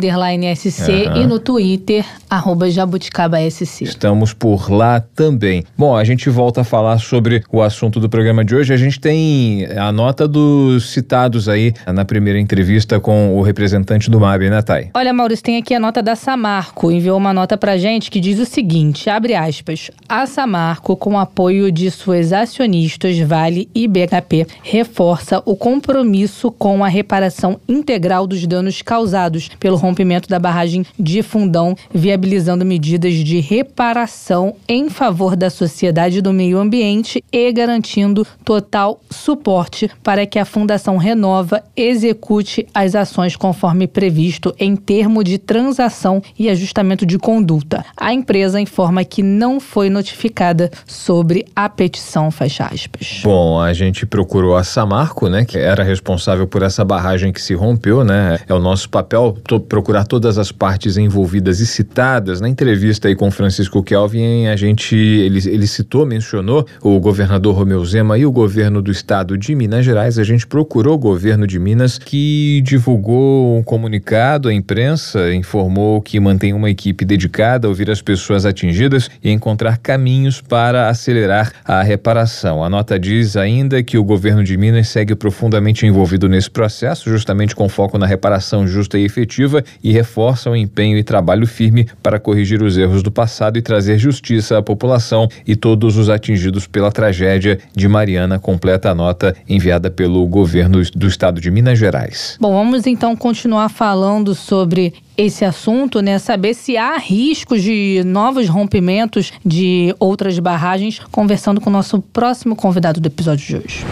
SC 0.55 0.91
uhum. 0.91 1.23
e 1.23 1.27
no 1.27 1.39
Twitter, 1.39 2.05
arroba 2.29 2.71
jabuticaba 2.71 3.39
SC. 3.51 3.85
Estamos 3.85 4.33
por 4.33 4.71
lá 4.71 5.01
também. 5.01 5.65
Bom, 5.77 5.97
a 5.97 6.05
gente 6.05 6.29
volta 6.31 6.63
a 6.63 6.65
falar 6.65 6.99
sobre 6.99 7.43
o 7.51 7.63
assunto 7.63 8.01
do 8.01 8.09
programa 8.09 8.45
de 8.45 8.55
hoje. 8.55 8.73
A 8.73 8.77
gente 8.77 9.01
tem 9.01 9.67
a 9.77 9.91
nota 9.93 10.27
dos 10.29 10.91
citados 10.91 11.49
aí 11.49 11.73
na 11.87 12.05
primeira 12.05 12.39
entrevista 12.39 13.01
com 13.01 13.37
o 13.37 13.43
representante 13.43 14.11
do 14.11 14.21
MAB, 14.21 14.51
né, 14.51 14.63
Thay? 14.63 14.91
Olha, 14.95 15.13
Maurício, 15.13 15.45
tem 15.45 15.57
aqui 15.57 15.75
a 15.75 15.81
nota 15.81 16.03
da 16.03 16.15
Samarco, 16.15 16.91
enviou 17.09 17.17
uma 17.17 17.33
nota 17.33 17.57
pra 17.57 17.79
gente 17.79 18.11
que 18.11 18.21
diz 18.21 18.39
o 18.39 18.45
seguinte, 18.45 19.09
abre 19.09 19.35
aspas, 19.35 19.91
a 20.07 20.27
Samarco, 20.27 20.95
com 20.95 21.19
apoio 21.19 21.73
de 21.73 21.91
suas 21.91 22.35
acionistas 22.35 23.19
Vale 23.19 23.67
e 23.75 23.89
BHP, 23.89 24.47
reforça 24.63 25.43
o 25.47 25.57
compromisso 25.57 26.51
com 26.51 26.85
a 26.85 26.89
reparação 26.89 27.59
integral 27.67 28.27
dos 28.27 28.47
danos 28.47 28.83
causados 28.83 29.49
pelo 29.59 29.77
rompimento 29.77 30.29
da 30.29 30.39
barragem 30.39 30.85
de 30.99 31.23
Fundão, 31.23 31.75
viabilizando 31.91 32.67
medidas 32.67 33.15
de 33.15 33.41
reparação 33.41 34.55
em 34.69 34.91
favor 34.91 35.35
da 35.35 35.49
sociedade 35.49 36.19
e 36.19 36.23
do 36.23 36.33
meio 36.33 36.59
ambiente 36.59 37.25
e 37.33 37.51
garantindo 37.53 38.27
total 38.45 39.01
suporte 39.11 39.91
para 40.03 40.27
que 40.27 40.39
a 40.39 40.45
Fundação 40.45 40.99
Renova 40.99 41.65
execute 41.75 42.67
as 42.75 42.95
ações 42.95 43.35
conforme 43.35 43.87
previsto 43.87 44.55
em 44.59 44.77
termo 44.77 45.25
de 45.25 45.39
transação 45.39 46.23
e 46.39 46.51
ajustamento 46.51 46.98
de 47.07 47.19
conduta. 47.19 47.85
A 47.97 48.13
empresa 48.13 48.61
informa 48.61 49.05
que 49.05 49.23
não 49.23 49.61
foi 49.61 49.91
notificada 49.91 50.71
sobre 50.87 51.45
a 51.55 51.69
petição, 51.69 52.31
fecha 52.31 52.65
aspas. 52.65 53.21
Bom, 53.23 53.61
a 53.61 53.73
gente 53.73 54.07
procurou 54.07 54.57
a 54.57 54.65
Samarco, 54.65 55.29
né, 55.29 55.45
que 55.45 55.59
era 55.59 55.83
responsável 55.83 56.47
por 56.47 56.63
essa 56.63 56.85
barragem 56.85 57.33
que 57.33 57.41
se 57.41 57.55
rompeu, 57.55 58.05
né? 58.05 58.39
É 58.49 58.55
o 58.55 58.59
nosso 58.59 58.89
papel 58.89 59.37
procurar 59.69 60.05
todas 60.05 60.39
as 60.39 60.53
partes 60.53 60.97
envolvidas 60.97 61.61
e 61.61 61.67
citadas. 61.67 62.41
Na 62.41 62.49
entrevista 62.49 63.09
aí 63.09 63.15
com 63.15 63.31
Francisco 63.31 63.83
Kelvin, 63.83 64.47
a 64.47 64.57
gente 64.57 64.97
ele, 64.97 65.39
ele 65.49 65.67
citou, 65.67 66.07
mencionou 66.07 66.67
o 66.83 66.99
governador 66.99 67.55
Romeu 67.55 67.85
Zema 67.85 68.19
e 68.19 68.27
o 68.27 68.33
governo 68.33 68.83
do 68.83 68.91
estado 68.91 69.37
de 69.37 69.55
Minas 69.55 69.85
Gerais. 69.85 70.19
A 70.19 70.25
gente 70.25 70.47
procurou 70.47 70.95
o 70.95 70.99
governo 70.99 71.47
de 71.47 71.59
Minas 71.59 71.99
que 71.99 72.61
divulgou 72.65 73.59
um 73.59 73.63
comunicado 73.63 74.49
à 74.49 74.55
imprensa, 74.55 75.35
informou 75.35 76.01
que 76.01 76.19
mantém 76.19 76.53
uma 76.53 76.71
equipe 76.71 76.88
equipe 76.89 77.05
dedicada 77.05 77.67
a 77.67 77.69
ouvir 77.69 77.91
as 77.91 78.01
pessoas 78.01 78.47
atingidas 78.47 79.11
e 79.23 79.31
encontrar 79.31 79.77
caminhos 79.79 80.41
para 80.41 80.89
acelerar 80.89 81.53
a 81.65 81.83
reparação. 81.83 82.65
A 82.65 82.71
nota 82.71 82.99
diz 82.99 83.37
ainda 83.37 83.83
que 83.83 83.99
o 83.99 84.05
governo 84.05 84.43
de 84.43 84.57
Minas 84.57 84.89
segue 84.89 85.15
profundamente 85.15 85.87
envolvido 85.87 86.29
nesse 86.29 86.51
processo, 86.51 87.11
justamente 87.11 87.55
com 87.55 87.69
foco 87.69 87.99
na 87.99 88.07
reparação 88.07 88.67
justa 88.67 88.99
e 88.99 89.05
efetiva, 89.05 89.63
e 89.83 89.93
reforça 89.93 90.51
o 90.51 90.57
empenho 90.57 90.97
e 90.97 91.05
trabalho 91.05 91.47
firme 91.47 91.87
para 92.03 92.19
corrigir 92.19 92.63
os 92.63 92.79
erros 92.79 93.03
do 93.03 93.11
passado 93.11 93.59
e 93.59 93.63
trazer 93.63 93.99
justiça 93.99 94.57
à 94.57 94.63
população 94.63 95.29
e 95.47 95.55
todos 95.55 95.97
os 95.97 96.09
atingidos 96.09 96.67
pela 96.67 96.91
tragédia 96.91 97.59
de 97.75 97.87
Mariana, 97.87 98.39
completa 98.39 98.91
a 98.91 98.95
nota 98.95 99.37
enviada 99.49 99.91
pelo 99.91 100.27
governo 100.27 100.83
do 100.95 101.07
estado 101.07 101.41
de 101.41 101.51
Minas 101.51 101.79
Gerais. 101.79 102.37
Bom, 102.41 102.53
vamos 102.53 102.87
então 102.87 103.15
continuar 103.15 103.69
falando 103.69 104.35
sobre 104.35 104.95
esse 105.19 105.45
assunto, 105.45 106.01
né? 106.01 106.19
Saber 106.21 106.55
se 106.55 106.77
há 106.77 106.97
riscos 106.97 107.63
de 107.63 108.03
novos 108.07 108.49
rompimentos 108.49 109.33
de 109.45 109.93
outras 109.99 110.39
barragens, 110.39 111.01
conversando 111.11 111.61
com 111.61 111.69
o 111.69 111.73
nosso 111.73 112.01
próximo 112.01 112.55
convidado 112.55 113.01
do 113.01 113.07
episódio 113.07 113.45
de 113.45 113.57
hoje. 113.57 113.85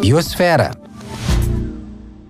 Biosfera 0.00 0.81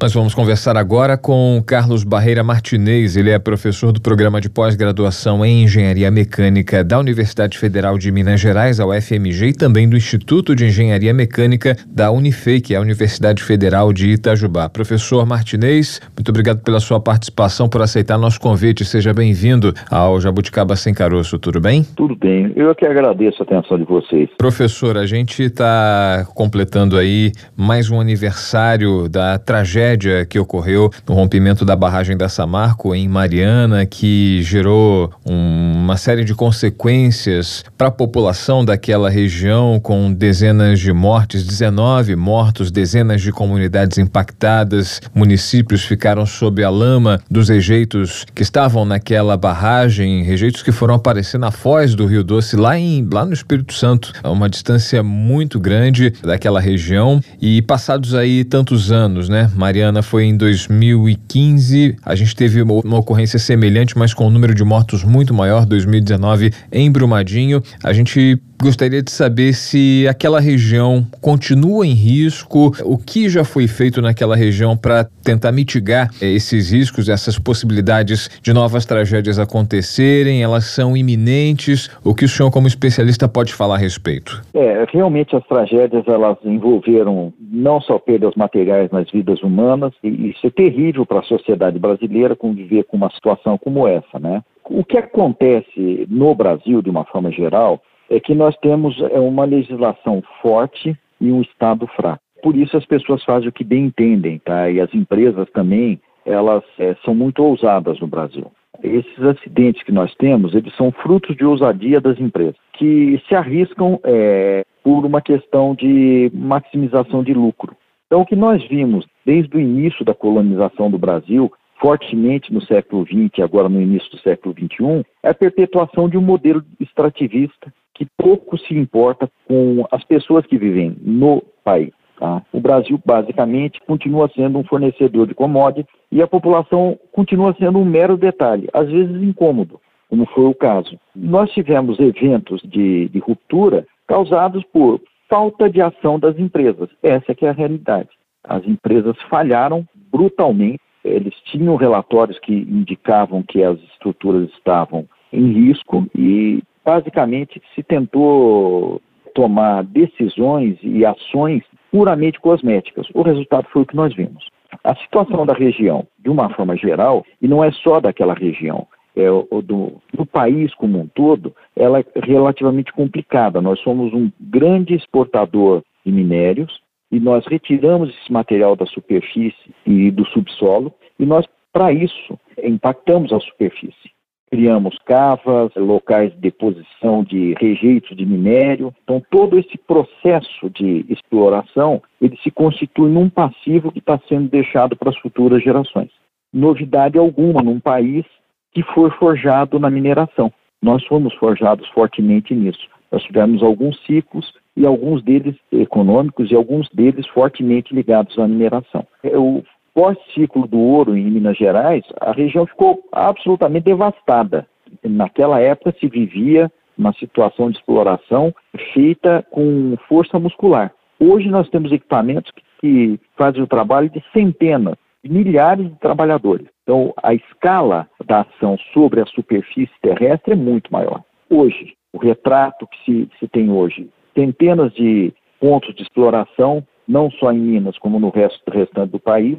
nós 0.03 0.13
vamos 0.13 0.35
conversar 0.35 0.77
agora 0.77 1.17
com 1.17 1.63
Carlos 1.65 2.03
Barreira 2.03 2.43
Martinez. 2.43 3.17
Ele 3.17 3.31
é 3.31 3.39
professor 3.39 3.93
do 3.93 4.01
programa 4.01 4.41
de 4.41 4.51
pós-graduação 4.51 5.47
em 5.47 5.63
Engenharia 5.63 6.11
Mecânica 6.11 6.83
da 6.83 6.99
Universidade 6.99 7.57
Federal 7.57 7.97
de 7.97 8.11
Minas 8.11 8.41
Gerais, 8.41 8.81
a 8.81 8.87
UFMG, 8.87 9.51
e 9.51 9.53
também 9.53 9.89
do 9.89 9.97
Instituto 9.97 10.57
de 10.57 10.67
Engenharia 10.67 11.15
Mecânica 11.15 11.77
da 11.87 12.11
Unifei, 12.11 12.61
que 12.61 12.75
é 12.75 12.79
a 12.79 12.81
Universidade 12.81 13.45
Federal 13.45 13.93
de 13.93 14.09
Itajubá. 14.09 14.69
Professor 14.69 15.25
Martinez, 15.25 16.01
muito 16.17 16.31
obrigado 16.31 16.63
pela 16.65 16.81
sua 16.81 16.99
participação, 16.99 17.69
por 17.69 17.81
aceitar 17.81 18.19
nosso 18.19 18.41
convite. 18.41 18.85
Seja 18.85 19.15
bem-vindo 19.15 19.73
ao 19.89 20.21
Jabuticaba 20.21 20.75
Sem 20.75 20.93
Caroço. 20.93 21.39
Tudo 21.39 21.61
bem? 21.61 21.85
Tudo 21.95 22.17
bem. 22.17 22.53
Eu 22.57 22.73
é 22.73 22.75
que 22.75 22.85
agradeço 22.85 23.41
a 23.41 23.45
atenção 23.45 23.79
de 23.79 23.85
vocês. 23.85 24.29
Professor, 24.37 24.99
a 24.99 25.07
gente 25.07 25.45
está 25.45 26.27
completando 26.35 26.99
aí 26.99 27.31
mais 27.57 27.89
um 27.89 28.01
aniversário 28.01 29.09
da 29.09 29.39
tragédia 29.39 29.92
tragédia 29.93 30.25
que 30.25 30.39
ocorreu 30.39 30.91
no 31.07 31.15
rompimento 31.15 31.65
da 31.65 31.77
barragem 31.77 32.17
da 32.17 32.29
Samarco 32.29 32.95
em 32.95 33.09
Mariana, 33.09 33.85
que 33.87 34.43
gerou 34.43 35.13
um, 35.25 35.73
uma 35.75 35.97
série 35.97 36.25
de 36.25 36.35
consequências 36.35 37.65
para 37.77 37.89
a 37.89 37.91
população 37.91 38.65
daquela 38.65 39.11
região, 39.11 39.79
com 39.81 40.13
dezenas 40.13 40.81
de 40.81 40.93
mortes, 40.93 41.45
19 41.45 42.17
mortos, 42.17 42.71
dezenas 42.71 43.21
de 43.21 43.33
comunidades 43.33 43.99
impactadas, 43.99 45.01
municípios 45.15 45.85
ficaram 45.85 46.25
sob 46.27 46.63
a 46.63 46.71
lama 46.71 47.21
dos 47.31 47.49
rejeitos 47.49 48.25
que 48.35 48.43
estavam 48.43 48.85
naquela 48.85 49.37
barragem, 49.37 50.23
rejeitos 50.23 50.63
que 50.63 50.73
foram 50.73 50.95
aparecer 50.95 51.39
na 51.39 51.51
foz 51.51 51.95
do 51.95 52.07
Rio 52.07 52.25
Doce, 52.25 52.57
lá, 52.57 52.79
em, 52.79 53.07
lá 53.11 53.25
no 53.25 53.33
Espírito 53.33 53.75
Santo, 53.75 54.13
a 54.23 54.31
uma 54.31 54.49
distância 54.49 55.03
muito 55.03 55.59
grande 55.61 56.13
daquela 56.23 56.61
região. 56.61 57.21
E 57.41 57.61
passados 57.63 58.15
aí 58.15 58.45
tantos 58.45 58.93
anos, 58.93 59.29
né? 59.29 59.51
Mariana 59.55 59.72
Mariana 59.73 60.03
foi 60.03 60.25
em 60.25 60.37
2015. 60.37 61.97
A 62.05 62.15
gente 62.15 62.37
teve 62.37 62.61
uma, 62.61 62.75
uma 62.75 62.99
ocorrência 62.99 63.39
semelhante, 63.39 63.97
mas 63.97 64.13
com 64.13 64.27
um 64.27 64.31
número 64.31 64.55
de 64.55 64.63
mortos 64.63 65.03
muito 65.03 65.33
maior, 65.33 65.65
2019 65.65 66.53
em 66.71 66.93
Brumadinho. 66.93 67.63
A 67.83 67.91
gente 67.95 68.39
Gostaria 68.63 69.03
de 69.03 69.11
saber 69.11 69.55
se 69.55 70.07
aquela 70.09 70.39
região 70.39 71.05
continua 71.21 71.85
em 71.85 71.95
risco, 71.95 72.71
o 72.85 72.97
que 72.97 73.29
já 73.29 73.43
foi 73.43 73.67
feito 73.67 74.01
naquela 74.01 74.37
região 74.37 74.77
para 74.77 75.03
tentar 75.25 75.51
mitigar 75.51 76.11
eh, 76.23 76.27
esses 76.27 76.71
riscos, 76.71 77.09
essas 77.09 77.37
possibilidades 77.37 78.29
de 78.41 78.53
novas 78.53 78.87
tragédias 78.87 79.41
acontecerem, 79.41 80.45
elas 80.45 80.67
são 80.67 80.97
iminentes, 80.97 81.91
o 82.05 82.15
que 82.15 82.25
o 82.25 82.29
senhor 82.29 82.53
como 82.53 82.69
especialista 82.69 83.29
pode 83.29 83.53
falar 83.53 83.75
a 83.75 83.79
respeito? 83.79 84.41
É, 84.55 84.87
realmente 84.93 85.35
as 85.35 85.45
tragédias 85.49 86.05
elas 86.07 86.39
envolveram 86.45 87.33
não 87.41 87.81
só 87.81 87.99
perdas 87.99 88.37
materiais 88.37 88.93
nas 88.93 89.11
vidas 89.11 89.43
humanas, 89.43 89.93
e 90.05 90.31
isso 90.31 90.47
é 90.47 90.51
terrível 90.51 91.05
para 91.05 91.19
a 91.19 91.25
sociedade 91.25 91.81
brasileira 91.81 92.37
conviver 92.37 92.85
com 92.85 92.97
uma 92.97 93.11
situação 93.11 93.59
como 93.59 93.89
essa, 93.89 94.21
né? 94.21 94.41
O 94.71 94.85
que 94.85 94.97
acontece 94.97 96.07
no 96.09 96.33
Brasil, 96.33 96.81
de 96.81 96.89
uma 96.89 97.05
forma 97.05 97.33
geral, 97.33 97.83
é 98.13 98.21
que 98.21 98.35
nós 98.35 98.55
temos 98.59 99.01
é, 99.01 99.19
uma 99.19 99.45
legislação 99.45 100.23
forte 100.43 100.97
e 101.21 101.33
um 101.33 101.41
Estado 101.41 101.87
fraco. 101.87 102.21
Por 102.43 102.55
isso 102.57 102.77
as 102.77 102.85
pessoas 102.85 103.25
fazem 103.25 103.49
o 103.49 103.53
que 103.53 103.65
bem 103.65 103.87
entendem, 103.87 104.39
tá? 104.39 104.71
E 104.71 104.81
as 104.81 104.93
empresas 104.93 105.49
também, 105.51 105.99
elas 106.27 106.63
é, 106.79 106.95
são 107.05 107.15
muito 107.15 107.43
ousadas 107.43 107.99
no 108.01 108.07
Brasil. 108.07 108.51
Esses 108.83 109.23
acidentes 109.23 109.83
que 109.83 109.93
nós 109.93 110.15
temos, 110.17 110.55
eles 110.55 110.75
são 110.77 110.91
frutos 110.91 111.37
de 111.37 111.45
ousadia 111.45 112.01
das 112.01 112.19
empresas, 112.19 112.57
que 112.73 113.23
se 113.29 113.35
arriscam 113.35 113.99
é, 114.05 114.65
por 114.83 115.07
uma 115.07 115.23
questão 115.23 115.75
de 115.75 116.31
maximização 116.35 117.23
de 117.23 117.33
lucro. 117.33 117.77
Então, 118.07 118.21
o 118.21 118.27
que 118.27 118.37
nós 118.37 118.63
vimos 118.69 119.07
desde 119.25 119.57
o 119.57 119.61
início 119.61 120.05
da 120.05 120.13
colonização 120.13 120.91
do 120.91 120.99
Brasil, 120.99 121.51
fortemente 121.81 122.53
no 122.53 122.63
século 122.63 123.05
XX 123.05 123.43
agora 123.43 123.69
no 123.69 123.81
início 123.81 124.11
do 124.11 124.19
século 124.19 124.55
XXI, 124.55 125.05
é 125.23 125.31
a 125.31 125.35
perpetuação 125.35 126.09
de 126.09 126.17
um 126.17 126.23
modelo 126.23 126.63
extrativista 126.81 127.73
que 127.95 128.07
pouco 128.17 128.59
se 128.59 128.75
importa 128.75 129.31
com 129.47 129.85
as 129.91 130.05
pessoas 130.05 130.47
que 130.47 130.57
vivem 130.57 130.97
no 131.01 131.43
país. 131.65 131.93
Tá? 132.19 132.43
O 132.53 132.61
Brasil, 132.61 133.01
basicamente, 133.05 133.81
continua 133.87 134.31
sendo 134.35 134.59
um 134.59 134.65
fornecedor 134.65 135.27
de 135.27 135.35
commodities 135.35 135.93
e 136.11 136.23
a 136.23 136.27
população 136.27 136.99
continua 137.13 137.55
sendo 137.59 137.79
um 137.79 137.85
mero 137.85 138.17
detalhe, 138.17 138.69
às 138.73 138.89
vezes 138.89 139.23
incômodo, 139.23 139.81
como 140.09 140.27
foi 140.27 140.45
o 140.45 140.55
caso. 140.55 140.99
Nós 141.15 141.51
tivemos 141.51 141.99
eventos 141.99 142.61
de, 142.63 143.09
de 143.09 143.19
ruptura 143.19 143.87
causados 144.07 144.63
por 144.73 145.01
falta 145.29 145.69
de 145.69 145.81
ação 145.81 146.19
das 146.19 146.39
empresas. 146.39 146.89
Essa 147.03 147.33
é 147.33 147.35
que 147.35 147.47
é 147.47 147.49
a 147.49 147.55
realidade. 147.55 148.11
As 148.45 148.67
empresas 148.67 149.17
falharam 149.31 149.87
brutalmente. 150.11 150.81
Eles 151.05 151.35
tinham 151.45 151.77
relatórios 151.77 152.39
que 152.39 152.53
indicavam 152.53 153.43
que 153.43 153.63
as 153.63 153.79
estruturas 153.81 154.49
estavam 154.51 155.07
em 155.33 155.53
risco 155.53 156.07
e 156.15 156.63
basicamente 156.85 157.61
se 157.75 157.83
tentou 157.83 159.01
tomar 159.35 159.83
decisões 159.85 160.79
e 160.83 161.05
ações 161.05 161.63
puramente 161.91 162.41
cosméticas. 162.41 163.07
O 163.15 163.23
resultado 163.23 163.67
foi 163.73 163.83
o 163.83 163.87
que 163.87 163.97
nós 163.97 164.15
vimos. 164.15 164.49
A 164.85 164.95
situação 164.97 165.45
da 165.45 165.55
região, 165.55 166.07
de 166.19 166.31
uma 166.31 166.49
forma 166.51 166.77
geral, 166.77 167.25
e 167.41 167.47
não 167.47 167.63
é 167.63 167.71
só 167.71 168.01
daquela 168.01 168.35
região, 168.35 168.87
é, 169.15 169.27
do, 169.27 170.01
do, 170.15 170.25
país 170.25 170.75
como 170.75 170.99
um 170.99 171.07
todo, 171.07 171.55
ela 171.77 172.01
é 172.01 172.05
relativamente 172.23 172.93
complicada. 172.93 173.61
Nós 173.61 173.79
somos 173.81 174.13
um 174.15 174.31
grande 174.41 174.95
exportador 174.95 175.83
de 176.05 176.11
minérios 176.11 176.81
e 177.13 177.21
nós 177.21 177.47
retiramos 177.47 178.09
esse 178.09 178.33
material 178.33 178.75
da 178.75 178.87
superfície 178.87 179.75
e 179.87 180.11
do 180.11 180.27
subsolo 180.27 180.93
e 181.19 181.25
nós, 181.25 181.47
para 181.73 181.93
isso, 181.93 182.39
impactamos 182.65 183.33
a 183.33 183.39
superfície 183.39 184.11
criamos 184.53 184.95
cavas, 185.07 185.73
locais 185.75 186.31
de 186.31 186.37
deposição 186.37 187.25
de 187.25 187.55
rejeitos 187.59 188.15
de 188.15 188.27
minério. 188.27 188.95
Então, 189.03 189.23
todo 189.31 189.59
esse 189.59 189.79
processo 189.79 190.69
de 190.69 191.07
exploração, 191.09 192.03
ele 192.21 192.37
se 192.43 192.51
constitui 192.51 193.09
num 193.09 193.31
passivo 193.31 193.91
que 193.91 193.99
está 193.99 194.21
sendo 194.29 194.51
deixado 194.51 194.95
para 194.95 195.09
as 195.09 195.17
futuras 195.21 195.63
gerações. 195.63 196.11
Novidade 196.53 197.17
alguma 197.17 197.63
num 197.63 197.81
país 197.81 198.27
que 198.73 198.83
foi 198.83 199.11
forjado 199.13 199.79
na 199.79 199.89
mineração. 199.89 200.53
Nós 200.83 201.03
fomos 201.07 201.33
forjados 201.37 201.89
fortemente 201.89 202.55
nisso. 202.55 202.87
Nós 203.11 203.23
tivemos 203.23 203.63
alguns 203.63 203.99
ciclos 204.05 204.53
e 204.77 204.87
alguns 204.87 205.23
deles 205.23 205.57
econômicos 205.71 206.51
e 206.51 206.55
alguns 206.55 206.89
deles 206.91 207.27
fortemente 207.29 207.95
ligados 207.95 208.39
à 208.39 208.47
mineração. 208.49 209.07
Eu 209.23 209.63
pós-ciclo 209.95 210.67
do 210.67 210.79
ouro 210.79 211.17
em 211.17 211.31
Minas 211.31 211.57
Gerais, 211.57 212.05
a 212.21 212.33
região 212.33 212.67
ficou 212.67 213.03
absolutamente 213.13 213.85
devastada. 213.85 214.67
Naquela 215.05 215.61
época 215.61 215.95
se 215.99 216.07
vivia 216.07 216.71
uma 216.97 217.13
situação 217.15 217.71
de 217.71 217.79
exploração 217.79 218.55
feita 218.93 219.45
com 219.51 219.97
força 220.09 220.39
muscular. 220.39 220.93
Hoje 221.19 221.49
nós 221.49 221.69
temos 221.69 221.93
equipamentos 221.93 222.51
que, 222.53 222.63
que 222.81 223.21
fazem 223.37 223.63
o 223.63 223.67
trabalho 223.67 224.11
de 224.11 224.23
centenas, 224.33 224.97
milhares 225.25 225.89
de 225.89 225.99
trabalhadores. 225.99 226.67
Então 226.83 227.13
a 227.23 227.35
escala 227.35 228.09
da 228.27 228.41
ação 228.41 228.77
sobre 228.93 229.21
a 229.21 229.27
superfície 229.27 229.93
terrestre 230.01 230.53
é 230.53 230.57
muito 230.57 230.93
maior. 230.93 231.23
Hoje, 231.49 231.95
o 232.13 232.19
retrato 232.19 232.87
que 232.87 233.05
se, 233.05 233.29
se 233.39 233.49
tem 233.49 233.71
hoje, 233.71 234.09
centenas 234.35 234.93
de 234.95 235.33
pontos 235.61 235.95
de 235.95 236.03
exploração, 236.03 236.85
não 237.07 237.31
só 237.31 237.53
em 237.53 237.59
Minas 237.59 237.99
como 237.99 238.19
no 238.19 238.31
resto 238.31 238.61
restante 238.71 239.11
do 239.11 239.19
país, 239.19 239.59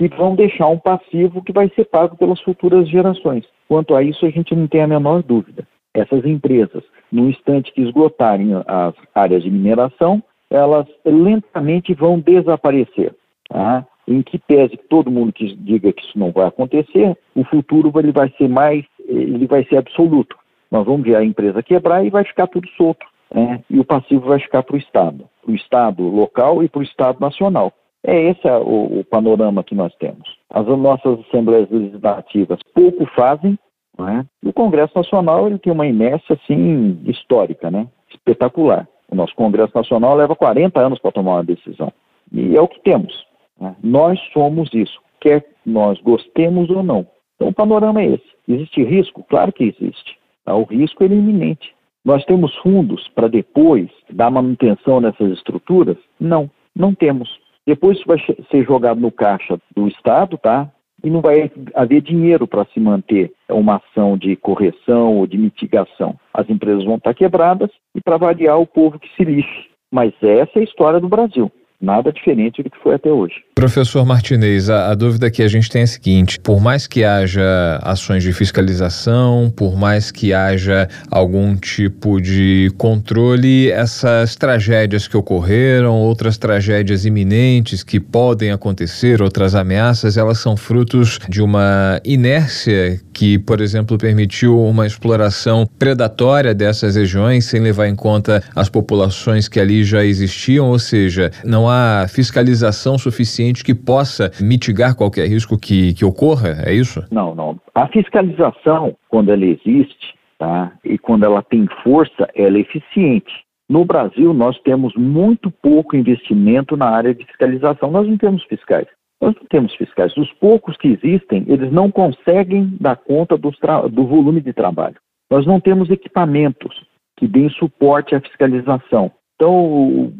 e 0.00 0.08
vão 0.08 0.34
deixar 0.34 0.68
um 0.68 0.78
passivo 0.78 1.42
que 1.42 1.52
vai 1.52 1.68
ser 1.70 1.84
pago 1.86 2.16
pelas 2.16 2.40
futuras 2.40 2.88
gerações. 2.88 3.44
Quanto 3.66 3.94
a 3.94 4.02
isso, 4.02 4.24
a 4.24 4.30
gente 4.30 4.54
não 4.54 4.68
tem 4.68 4.82
a 4.82 4.86
menor 4.86 5.22
dúvida. 5.22 5.66
Essas 5.92 6.24
empresas, 6.24 6.84
no 7.10 7.28
instante 7.28 7.72
que 7.72 7.82
esgotarem 7.82 8.50
as 8.66 8.94
áreas 9.14 9.42
de 9.42 9.50
mineração, 9.50 10.22
elas 10.50 10.86
lentamente 11.04 11.92
vão 11.94 12.20
desaparecer. 12.20 13.14
Tá? 13.48 13.84
Em 14.06 14.22
que 14.22 14.38
pese 14.38 14.76
que 14.76 14.88
todo 14.88 15.10
mundo 15.10 15.32
que 15.32 15.54
diga 15.56 15.92
que 15.92 16.02
isso 16.02 16.18
não 16.18 16.30
vai 16.30 16.46
acontecer, 16.46 17.16
o 17.34 17.44
futuro 17.44 17.92
ele 17.98 18.12
vai 18.12 18.32
ser 18.38 18.48
mais 18.48 18.84
ele 19.08 19.46
vai 19.46 19.64
ser 19.64 19.78
absoluto. 19.78 20.36
Nós 20.70 20.84
vamos 20.84 21.02
ver 21.02 21.16
a 21.16 21.24
empresa 21.24 21.62
quebrar 21.62 22.04
e 22.04 22.10
vai 22.10 22.24
ficar 22.24 22.46
tudo 22.46 22.68
solto. 22.76 23.06
Né? 23.32 23.62
E 23.68 23.78
o 23.78 23.84
passivo 23.84 24.28
vai 24.28 24.38
ficar 24.40 24.62
para 24.62 24.74
o 24.74 24.78
Estado, 24.78 25.28
para 25.42 25.52
o 25.52 25.54
Estado 25.54 26.02
local 26.02 26.62
e 26.62 26.68
para 26.68 26.80
o 26.80 26.82
Estado 26.82 27.20
nacional. 27.20 27.72
É 28.04 28.30
esse 28.30 28.48
o, 28.48 29.00
o, 29.00 29.04
panorama 29.04 29.64
que 29.64 29.74
nós 29.74 29.94
temos. 29.96 30.28
As 30.50 30.66
nossas 30.66 31.18
assembleias 31.20 31.68
legislativas 31.70 32.60
pouco 32.74 33.04
fazem, 33.14 33.58
né? 33.98 34.24
e 34.42 34.48
o 34.48 34.52
Congresso 34.52 34.92
Nacional 34.96 35.46
ele 35.46 35.58
tem 35.58 35.72
uma 35.72 35.86
inércia 35.86 36.34
assim 36.36 37.00
histórica, 37.04 37.70
né? 37.70 37.88
espetacular. 38.10 38.88
O 39.10 39.16
nosso 39.16 39.34
Congresso 39.34 39.72
Nacional 39.74 40.14
leva 40.14 40.36
40 40.36 40.80
anos 40.80 40.98
para 40.98 41.12
tomar 41.12 41.34
uma 41.34 41.44
decisão. 41.44 41.92
E 42.32 42.56
é 42.56 42.60
o 42.60 42.68
que 42.68 42.80
temos. 42.80 43.26
Né? 43.60 43.74
Nós 43.82 44.18
somos 44.32 44.72
isso, 44.72 45.00
quer 45.20 45.44
nós 45.66 46.00
gostemos 46.00 46.70
ou 46.70 46.82
não. 46.82 47.06
Então 47.34 47.48
o 47.48 47.54
panorama 47.54 48.00
é 48.00 48.06
esse. 48.06 48.28
Existe 48.46 48.82
risco? 48.84 49.24
Claro 49.28 49.52
que 49.52 49.64
existe. 49.64 50.18
Tá? 50.44 50.54
O 50.54 50.64
risco 50.64 51.02
é 51.02 51.06
iminente. 51.06 51.74
Nós 52.04 52.24
temos 52.24 52.54
fundos 52.56 53.08
para 53.14 53.28
depois 53.28 53.88
dar 54.10 54.30
manutenção 54.30 55.00
nessas 55.00 55.32
estruturas? 55.32 55.96
Não, 56.18 56.50
não 56.74 56.94
temos. 56.94 57.28
Depois 57.66 57.98
isso 57.98 58.06
vai 58.06 58.18
ser 58.50 58.64
jogado 58.64 59.00
no 59.00 59.12
caixa 59.12 59.58
do 59.76 59.88
Estado, 59.88 60.38
tá? 60.38 60.70
E 61.04 61.10
não 61.10 61.20
vai 61.20 61.50
haver 61.74 62.00
dinheiro 62.00 62.46
para 62.46 62.64
se 62.66 62.80
manter 62.80 63.32
uma 63.48 63.76
ação 63.76 64.16
de 64.16 64.34
correção 64.36 65.18
ou 65.18 65.26
de 65.26 65.36
mitigação. 65.36 66.18
As 66.32 66.48
empresas 66.48 66.84
vão 66.84 66.96
estar 66.96 67.14
quebradas 67.14 67.70
e, 67.94 68.00
para 68.00 68.16
variar, 68.16 68.58
o 68.58 68.66
povo 68.66 68.98
que 68.98 69.08
se 69.14 69.24
lixe. 69.24 69.68
Mas 69.92 70.12
essa 70.22 70.58
é 70.58 70.60
a 70.60 70.64
história 70.64 70.98
do 70.98 71.08
Brasil 71.08 71.52
nada 71.80 72.12
diferente 72.12 72.62
do 72.62 72.70
que 72.70 72.78
foi 72.78 72.94
até 72.94 73.10
hoje. 73.10 73.44
Professor 73.58 74.06
Martinez, 74.06 74.70
a, 74.70 74.92
a, 74.92 74.94
dúvida 74.94 75.28
que 75.32 75.42
a 75.42 75.48
gente 75.48 75.68
tem 75.68 75.80
é 75.80 75.84
a 75.84 75.86
seguinte: 75.88 76.38
por 76.38 76.60
mais 76.60 76.86
que 76.86 77.02
haja 77.02 77.80
ações 77.82 78.22
de 78.22 78.32
fiscalização, 78.32 79.52
por 79.56 79.76
mais 79.76 80.12
que 80.12 80.32
haja 80.32 80.88
algum 81.10 81.56
tipo 81.56 82.20
de 82.20 82.72
controle, 82.78 83.68
essas 83.68 84.36
tragédias 84.36 85.08
que 85.08 85.16
ocorreram, 85.16 85.96
outras 85.96 86.38
tragédias 86.38 87.04
iminentes 87.04 87.82
que 87.82 87.98
podem 87.98 88.52
acontecer, 88.52 89.20
outras 89.20 89.56
ameaças, 89.56 90.16
elas 90.16 90.38
são 90.38 90.56
frutos 90.56 91.18
de 91.28 91.42
uma 91.42 92.00
inércia 92.04 93.00
que, 93.12 93.40
por 93.40 93.60
exemplo, 93.60 93.98
permitiu 93.98 94.56
uma 94.62 94.86
exploração 94.86 95.68
predatória 95.76 96.54
dessas 96.54 96.94
regiões 96.94 97.46
sem 97.46 97.60
levar 97.60 97.88
em 97.88 97.96
conta 97.96 98.40
as 98.54 98.68
populações 98.68 99.48
que 99.48 99.58
ali 99.58 99.82
já 99.82 100.04
existiam, 100.04 100.68
ou 100.68 100.78
seja, 100.78 101.32
não 101.44 101.68
há 101.68 102.06
fiscalização 102.08 102.96
suficiente 102.96 103.47
que 103.52 103.74
possa 103.74 104.30
mitigar 104.40 104.96
qualquer 104.96 105.26
risco 105.26 105.58
que, 105.58 105.94
que 105.94 106.04
ocorra? 106.04 106.62
É 106.64 106.72
isso? 106.72 107.04
Não, 107.10 107.34
não. 107.34 107.60
A 107.74 107.86
fiscalização, 107.88 108.96
quando 109.08 109.30
ela 109.30 109.44
existe, 109.44 110.14
tá, 110.38 110.72
e 110.84 110.98
quando 110.98 111.24
ela 111.24 111.42
tem 111.42 111.66
força, 111.82 112.28
ela 112.34 112.56
é 112.56 112.60
eficiente. 112.60 113.32
No 113.68 113.84
Brasil, 113.84 114.32
nós 114.32 114.58
temos 114.60 114.94
muito 114.96 115.50
pouco 115.50 115.96
investimento 115.96 116.76
na 116.76 116.88
área 116.88 117.14
de 117.14 117.24
fiscalização. 117.26 117.90
Nós 117.90 118.08
não 118.08 118.16
temos 118.16 118.42
fiscais. 118.44 118.86
Nós 119.20 119.34
não 119.34 119.44
temos 119.50 119.74
fiscais. 119.74 120.16
Os 120.16 120.32
poucos 120.34 120.76
que 120.76 120.88
existem, 120.88 121.44
eles 121.48 121.70
não 121.72 121.90
conseguem 121.90 122.76
dar 122.80 122.96
conta 122.96 123.36
do 123.36 124.06
volume 124.06 124.40
de 124.40 124.52
trabalho. 124.52 124.96
Nós 125.30 125.44
não 125.44 125.60
temos 125.60 125.90
equipamentos 125.90 126.82
que 127.18 127.26
deem 127.26 127.50
suporte 127.50 128.14
à 128.14 128.20
fiscalização. 128.20 129.10
Então, 129.34 130.12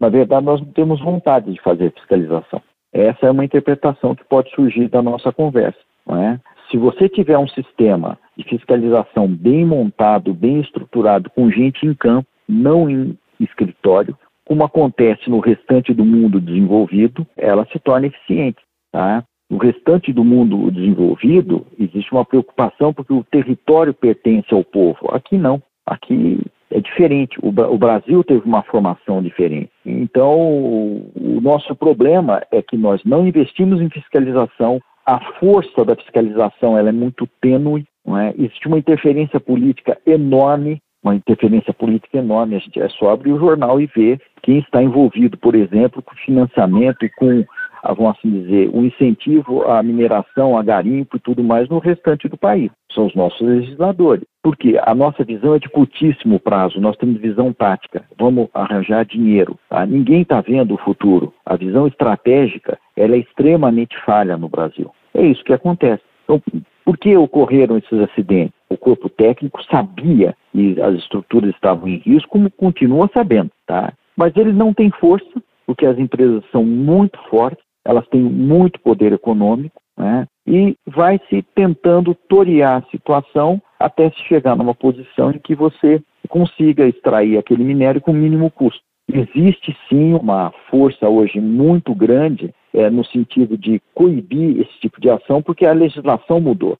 na 0.00 0.08
verdade, 0.08 0.44
nós 0.44 0.60
não 0.60 0.72
temos 0.72 1.00
vontade 1.00 1.52
de 1.52 1.60
fazer 1.62 1.92
fiscalização. 1.92 2.60
Essa 2.96 3.26
é 3.26 3.30
uma 3.30 3.44
interpretação 3.44 4.14
que 4.14 4.24
pode 4.24 4.50
surgir 4.54 4.88
da 4.88 5.02
nossa 5.02 5.30
conversa. 5.30 5.78
Não 6.06 6.16
é? 6.16 6.40
Se 6.70 6.78
você 6.78 7.10
tiver 7.10 7.36
um 7.36 7.46
sistema 7.48 8.18
de 8.36 8.44
fiscalização 8.44 9.28
bem 9.28 9.66
montado, 9.66 10.32
bem 10.32 10.60
estruturado, 10.60 11.28
com 11.30 11.50
gente 11.50 11.86
em 11.86 11.92
campo, 11.92 12.26
não 12.48 12.88
em 12.88 13.18
escritório, 13.38 14.16
como 14.46 14.64
acontece 14.64 15.28
no 15.28 15.40
restante 15.40 15.92
do 15.92 16.06
mundo 16.06 16.40
desenvolvido, 16.40 17.26
ela 17.36 17.66
se 17.66 17.78
torna 17.78 18.06
eficiente. 18.06 18.62
Tá? 18.90 19.22
No 19.50 19.58
restante 19.58 20.10
do 20.10 20.24
mundo 20.24 20.70
desenvolvido, 20.70 21.66
existe 21.78 22.10
uma 22.12 22.24
preocupação 22.24 22.94
porque 22.94 23.12
o 23.12 23.24
território 23.24 23.92
pertence 23.92 24.54
ao 24.54 24.64
povo. 24.64 25.14
Aqui 25.14 25.36
não. 25.36 25.62
Aqui 25.84 26.40
é 26.70 26.80
diferente. 26.80 27.38
O, 27.42 27.48
o, 27.48 27.78
Brasil 27.78 28.22
teve 28.24 28.42
uma 28.44 28.62
formação 28.62 29.22
diferente. 29.22 29.70
Então, 29.84 30.36
o, 30.38 31.40
nosso 31.40 31.74
problema 31.74 32.42
é 32.50 32.60
que 32.62 32.76
nós 32.76 33.00
não 33.04 33.26
investimos 33.26 33.80
em 33.80 33.90
fiscalização. 33.90 34.80
A 35.04 35.20
força 35.38 35.84
da 35.84 35.94
fiscalização 35.94 36.76
ela 36.76 36.88
é 36.88 36.92
muito 36.92 37.28
tênue. 37.40 37.86
É? 38.08 38.34
Existe 38.38 38.68
uma 38.68 38.78
interferência 38.78 39.40
política 39.40 39.98
enorme 40.06 40.80
uma 41.06 41.14
interferência 41.14 41.72
política 41.72 42.18
enorme. 42.18 42.56
A 42.56 42.58
gente 42.58 42.80
é 42.80 42.88
só 42.88 43.10
abrir 43.10 43.32
o 43.32 43.38
jornal 43.38 43.80
e 43.80 43.86
ver 43.86 44.20
quem 44.42 44.58
está 44.58 44.82
envolvido, 44.82 45.38
por 45.38 45.54
exemplo, 45.54 46.02
com 46.02 46.16
financiamento 46.16 47.04
e 47.04 47.10
com 47.10 47.44
vamos 47.82 48.16
assim 48.16 48.30
dizer, 48.30 48.70
o 48.72 48.84
incentivo 48.84 49.62
à 49.62 49.82
mineração, 49.82 50.56
a 50.56 50.62
garimpo 50.62 51.16
e 51.16 51.20
tudo 51.20 51.42
mais 51.42 51.68
no 51.68 51.78
restante 51.78 52.28
do 52.28 52.36
país. 52.36 52.70
São 52.92 53.06
os 53.06 53.14
nossos 53.14 53.40
legisladores. 53.40 54.24
Porque 54.42 54.78
a 54.82 54.94
nossa 54.94 55.24
visão 55.24 55.54
é 55.54 55.58
de 55.58 55.68
curtíssimo 55.68 56.38
prazo, 56.38 56.80
nós 56.80 56.96
temos 56.96 57.20
visão 57.20 57.52
tática. 57.52 58.04
Vamos 58.18 58.48
arranjar 58.54 59.04
dinheiro. 59.04 59.58
Tá? 59.68 59.84
Ninguém 59.84 60.22
está 60.22 60.40
vendo 60.40 60.74
o 60.74 60.78
futuro. 60.78 61.32
A 61.44 61.56
visão 61.56 61.86
estratégica 61.86 62.78
ela 62.96 63.16
é 63.16 63.18
extremamente 63.18 63.96
falha 64.04 64.36
no 64.36 64.48
Brasil. 64.48 64.90
É 65.14 65.26
isso 65.26 65.44
que 65.44 65.52
acontece. 65.52 66.02
Então, 66.24 66.40
por 66.84 66.96
que 66.96 67.16
ocorreram 67.16 67.76
esses 67.78 67.98
acidentes? 68.00 68.54
O 68.68 68.76
corpo 68.76 69.08
técnico 69.08 69.62
sabia 69.64 70.36
que 70.52 70.80
as 70.80 70.94
estruturas 70.94 71.50
estavam 71.50 71.88
em 71.88 71.98
risco, 71.98 72.30
como 72.30 72.50
continua 72.50 73.10
sabendo, 73.12 73.50
tá? 73.66 73.92
Mas 74.16 74.36
ele 74.36 74.52
não 74.52 74.72
tem 74.72 74.90
força, 74.90 75.42
porque 75.66 75.84
as 75.84 75.98
empresas 75.98 76.44
são 76.50 76.64
muito 76.64 77.18
fortes, 77.28 77.64
elas 77.86 78.06
têm 78.08 78.20
muito 78.20 78.80
poder 78.80 79.12
econômico, 79.12 79.80
né? 79.96 80.26
e 80.46 80.76
vai 80.86 81.20
se 81.28 81.42
tentando 81.54 82.14
torear 82.28 82.82
a 82.82 82.90
situação 82.90 83.60
até 83.78 84.10
se 84.10 84.22
chegar 84.24 84.56
numa 84.56 84.74
posição 84.74 85.30
em 85.30 85.38
que 85.38 85.54
você 85.54 86.00
consiga 86.28 86.86
extrair 86.86 87.38
aquele 87.38 87.64
minério 87.64 88.00
com 88.00 88.12
mínimo 88.12 88.50
custo. 88.50 88.80
Existe 89.12 89.76
sim 89.88 90.14
uma 90.14 90.52
força 90.68 91.08
hoje 91.08 91.40
muito 91.40 91.94
grande 91.94 92.52
é, 92.74 92.90
no 92.90 93.04
sentido 93.04 93.56
de 93.56 93.80
coibir 93.94 94.60
esse 94.60 94.80
tipo 94.80 95.00
de 95.00 95.08
ação, 95.08 95.40
porque 95.40 95.64
a 95.64 95.72
legislação 95.72 96.40
mudou. 96.40 96.76